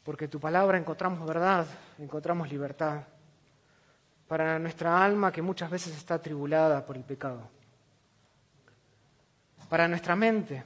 Porque 0.05 0.29
tu 0.29 0.39
palabra 0.39 0.79
encontramos 0.79 1.27
verdad, 1.27 1.67
encontramos 1.99 2.51
libertad 2.51 3.03
para 4.29 4.59
nuestra 4.59 5.05
alma 5.05 5.33
que 5.33 5.43
muchas 5.43 5.71
veces 5.71 5.97
está 5.97 6.15
atribulada 6.15 6.85
por 6.85 6.97
el 6.97 7.05
pecado. 7.05 7.49
Para 9.69 9.89
nuestra 9.89 10.15
mente 10.15 10.63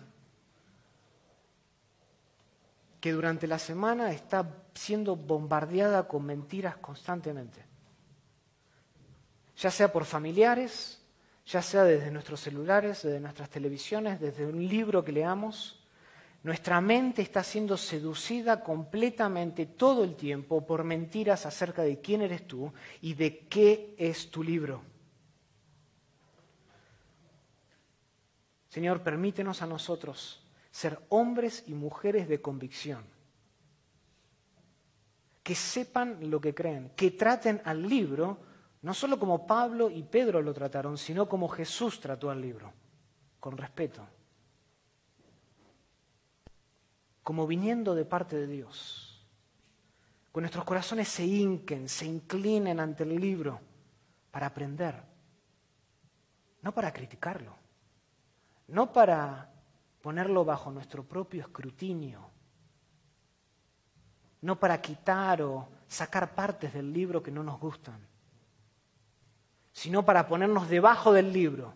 que 3.00 3.12
durante 3.12 3.46
la 3.46 3.58
semana 3.58 4.12
está 4.12 4.64
siendo 4.74 5.16
bombardeada 5.16 6.08
con 6.08 6.24
mentiras 6.24 6.76
constantemente. 6.78 7.64
Ya 9.56 9.70
sea 9.70 9.92
por 9.92 10.04
familiares, 10.04 11.00
ya 11.46 11.62
sea 11.62 11.84
desde 11.84 12.10
nuestros 12.10 12.40
celulares, 12.40 13.02
desde 13.02 13.20
nuestras 13.20 13.50
televisiones, 13.50 14.20
desde 14.20 14.46
un 14.46 14.66
libro 14.66 15.04
que 15.04 15.12
leamos, 15.12 15.80
nuestra 16.42 16.80
mente 16.80 17.22
está 17.22 17.42
siendo 17.42 17.76
seducida 17.76 18.62
completamente 18.62 19.66
todo 19.66 20.04
el 20.04 20.14
tiempo 20.14 20.64
por 20.66 20.84
mentiras 20.84 21.46
acerca 21.46 21.82
de 21.82 22.00
quién 22.00 22.22
eres 22.22 22.46
tú 22.46 22.72
y 23.00 23.14
de 23.14 23.40
qué 23.48 23.94
es 23.98 24.30
tu 24.30 24.42
libro. 24.42 24.82
Señor, 28.68 29.02
permítenos 29.02 29.62
a 29.62 29.66
nosotros 29.66 30.40
ser 30.70 31.00
hombres 31.08 31.64
y 31.66 31.74
mujeres 31.74 32.28
de 32.28 32.40
convicción, 32.40 33.04
que 35.42 35.54
sepan 35.54 36.30
lo 36.30 36.40
que 36.40 36.54
creen, 36.54 36.90
que 36.94 37.10
traten 37.10 37.62
al 37.64 37.88
libro 37.88 38.38
no 38.82 38.94
solo 38.94 39.18
como 39.18 39.46
Pablo 39.46 39.90
y 39.90 40.02
Pedro 40.02 40.40
lo 40.40 40.54
trataron, 40.54 40.96
sino 40.98 41.28
como 41.28 41.48
Jesús 41.48 42.00
trató 42.00 42.30
al 42.30 42.40
libro, 42.40 42.72
con 43.40 43.56
respeto, 43.56 44.06
como 47.22 47.46
viniendo 47.46 47.94
de 47.94 48.04
parte 48.04 48.36
de 48.36 48.46
Dios. 48.46 49.26
Con 50.30 50.42
nuestros 50.42 50.64
corazones 50.64 51.08
se 51.08 51.24
hinquen, 51.24 51.88
se 51.88 52.06
inclinen 52.06 52.78
ante 52.78 53.02
el 53.02 53.18
libro 53.20 53.60
para 54.30 54.46
aprender, 54.46 55.02
no 56.62 56.72
para 56.72 56.92
criticarlo, 56.92 57.56
no 58.68 58.92
para 58.92 59.50
ponerlo 60.08 60.44
bajo 60.44 60.70
nuestro 60.70 61.04
propio 61.04 61.42
escrutinio, 61.42 62.30
no 64.40 64.58
para 64.58 64.80
quitar 64.80 65.42
o 65.42 65.68
sacar 65.86 66.34
partes 66.34 66.72
del 66.72 66.92
libro 66.92 67.22
que 67.22 67.30
no 67.30 67.42
nos 67.42 67.60
gustan 67.60 68.08
sino 69.78 70.04
para 70.04 70.26
ponernos 70.26 70.68
debajo 70.68 71.12
del 71.12 71.32
libro. 71.32 71.72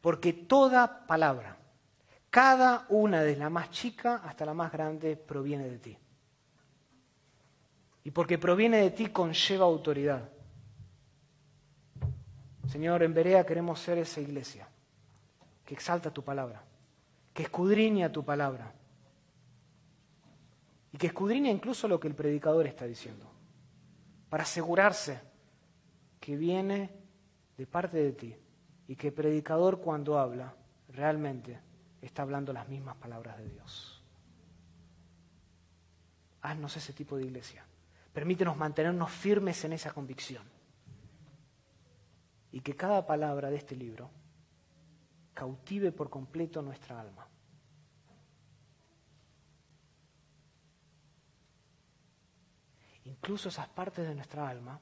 Porque 0.00 0.32
toda 0.32 1.06
palabra, 1.06 1.58
cada 2.30 2.86
una 2.88 3.22
de 3.22 3.36
la 3.36 3.50
más 3.50 3.70
chica 3.70 4.22
hasta 4.24 4.46
la 4.46 4.54
más 4.54 4.72
grande, 4.72 5.14
proviene 5.14 5.68
de 5.68 5.78
ti. 5.78 5.98
Y 8.04 8.10
porque 8.10 8.38
proviene 8.38 8.78
de 8.78 8.90
ti 8.90 9.08
conlleva 9.08 9.66
autoridad. 9.66 10.30
Señor, 12.68 13.02
en 13.02 13.12
Berea 13.12 13.44
queremos 13.44 13.80
ser 13.80 13.98
esa 13.98 14.22
iglesia 14.22 14.66
que 15.66 15.74
exalta 15.74 16.10
tu 16.10 16.24
palabra, 16.24 16.62
que 17.34 17.42
escudriña 17.42 18.10
tu 18.10 18.24
palabra 18.24 18.72
y 20.92 20.96
que 20.96 21.08
escudriña 21.08 21.50
incluso 21.50 21.88
lo 21.88 21.98
que 21.98 22.06
el 22.06 22.14
predicador 22.14 22.68
está 22.68 22.86
diciendo, 22.86 23.28
para 24.30 24.44
asegurarse 24.44 25.20
que 26.20 26.36
viene 26.36 26.90
de 27.58 27.66
parte 27.66 27.96
de 27.98 28.12
ti 28.12 28.36
y 28.86 28.94
que 28.94 29.08
el 29.08 29.12
predicador 29.12 29.80
cuando 29.80 30.18
habla 30.18 30.54
realmente 30.88 31.58
está 32.00 32.22
hablando 32.22 32.52
las 32.52 32.68
mismas 32.68 32.96
palabras 32.96 33.36
de 33.38 33.48
Dios. 33.48 34.02
Haznos 36.42 36.76
ese 36.76 36.92
tipo 36.92 37.16
de 37.16 37.24
iglesia. 37.24 37.64
Permítenos 38.12 38.56
mantenernos 38.56 39.10
firmes 39.10 39.64
en 39.64 39.72
esa 39.72 39.92
convicción. 39.92 40.44
Y 42.52 42.60
que 42.60 42.76
cada 42.76 43.04
palabra 43.04 43.50
de 43.50 43.56
este 43.56 43.74
libro 43.74 44.10
cautive 45.34 45.92
por 45.92 46.08
completo 46.08 46.62
nuestra 46.62 47.00
alma. 47.00 47.26
Incluso 53.04 53.48
esas 53.48 53.68
partes 53.68 54.06
de 54.06 54.14
nuestra 54.14 54.48
alma 54.48 54.80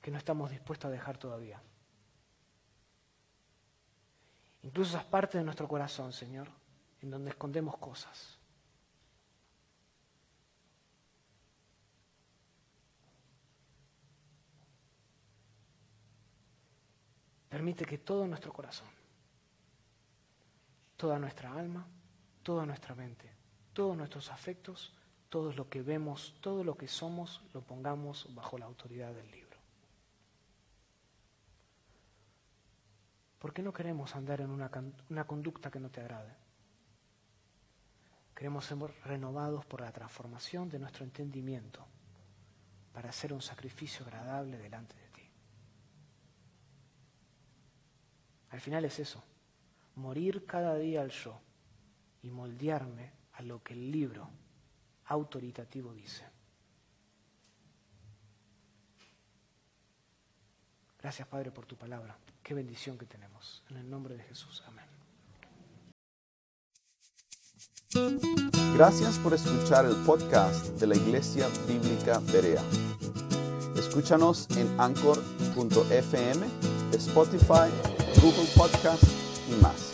que 0.00 0.10
no 0.10 0.18
estamos 0.18 0.50
dispuestos 0.50 0.88
a 0.88 0.92
dejar 0.92 1.16
todavía. 1.16 1.62
Incluso 4.62 4.96
esas 4.96 5.04
partes 5.04 5.40
de 5.40 5.44
nuestro 5.44 5.68
corazón, 5.68 6.12
Señor, 6.12 6.48
en 7.00 7.10
donde 7.10 7.30
escondemos 7.30 7.76
cosas. 7.78 8.38
Permite 17.48 17.84
que 17.84 17.98
todo 17.98 18.26
nuestro 18.26 18.52
corazón, 18.52 18.88
toda 21.02 21.18
nuestra 21.18 21.52
alma, 21.52 21.84
toda 22.44 22.64
nuestra 22.64 22.94
mente, 22.94 23.28
todos 23.72 23.96
nuestros 23.96 24.30
afectos, 24.30 24.92
todo 25.28 25.52
lo 25.52 25.68
que 25.68 25.82
vemos, 25.82 26.36
todo 26.40 26.62
lo 26.62 26.76
que 26.76 26.86
somos, 26.86 27.42
lo 27.52 27.60
pongamos 27.60 28.32
bajo 28.36 28.56
la 28.56 28.66
autoridad 28.66 29.12
del 29.12 29.28
libro. 29.28 29.58
¿Por 33.40 33.52
qué 33.52 33.62
no 33.64 33.72
queremos 33.72 34.14
andar 34.14 34.42
en 34.42 34.50
una, 34.50 35.26
conducta 35.26 35.72
que 35.72 35.80
no 35.80 35.90
te 35.90 36.02
agrade? 36.02 36.36
Queremos 38.32 38.64
ser 38.64 38.78
renovados 39.04 39.66
por 39.66 39.80
la 39.80 39.90
transformación 39.90 40.68
de 40.68 40.78
nuestro 40.78 41.02
entendimiento 41.02 41.84
para 42.92 43.08
hacer 43.10 43.32
un 43.32 43.42
sacrificio 43.42 44.06
agradable 44.06 44.56
delante 44.56 44.94
de 44.94 45.08
ti. 45.08 45.28
Al 48.50 48.60
final 48.60 48.84
es 48.84 49.00
eso, 49.00 49.24
morir 49.96 50.46
cada 50.46 50.76
día 50.76 51.02
al 51.02 51.10
yo 51.10 51.40
y 52.22 52.30
moldearme 52.30 53.12
a 53.32 53.42
lo 53.42 53.62
que 53.62 53.74
el 53.74 53.90
libro 53.90 54.28
autoritativo 55.06 55.92
dice. 55.94 56.24
Gracias 61.00 61.26
Padre 61.26 61.50
por 61.50 61.66
tu 61.66 61.76
palabra. 61.76 62.16
Qué 62.42 62.54
bendición 62.54 62.96
que 62.96 63.06
tenemos. 63.06 63.62
En 63.70 63.76
el 63.76 63.90
nombre 63.90 64.16
de 64.16 64.22
Jesús. 64.22 64.62
Amén. 64.66 64.84
Gracias 68.74 69.18
por 69.18 69.34
escuchar 69.34 69.84
el 69.84 69.96
podcast 70.06 70.68
de 70.80 70.86
la 70.86 70.96
Iglesia 70.96 71.46
Bíblica 71.66 72.20
Berea. 72.32 72.62
Escúchanos 73.76 74.48
en 74.56 74.80
anchor.fm, 74.80 76.46
Spotify, 76.92 77.68
Google 78.22 78.48
Podcast 78.56 79.21
más. 79.60 79.90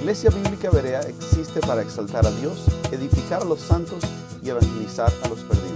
Iglesia 0.00 0.30
Bíblica 0.30 0.70
Berea 0.70 1.00
existe 1.00 1.60
para 1.60 1.82
exaltar 1.82 2.26
a 2.26 2.30
Dios, 2.32 2.66
edificar 2.90 3.42
a 3.42 3.44
los 3.44 3.60
santos 3.60 4.02
y 4.42 4.50
evangelizar 4.50 5.12
a 5.22 5.28
los 5.28 5.38
perdidos. 5.40 5.71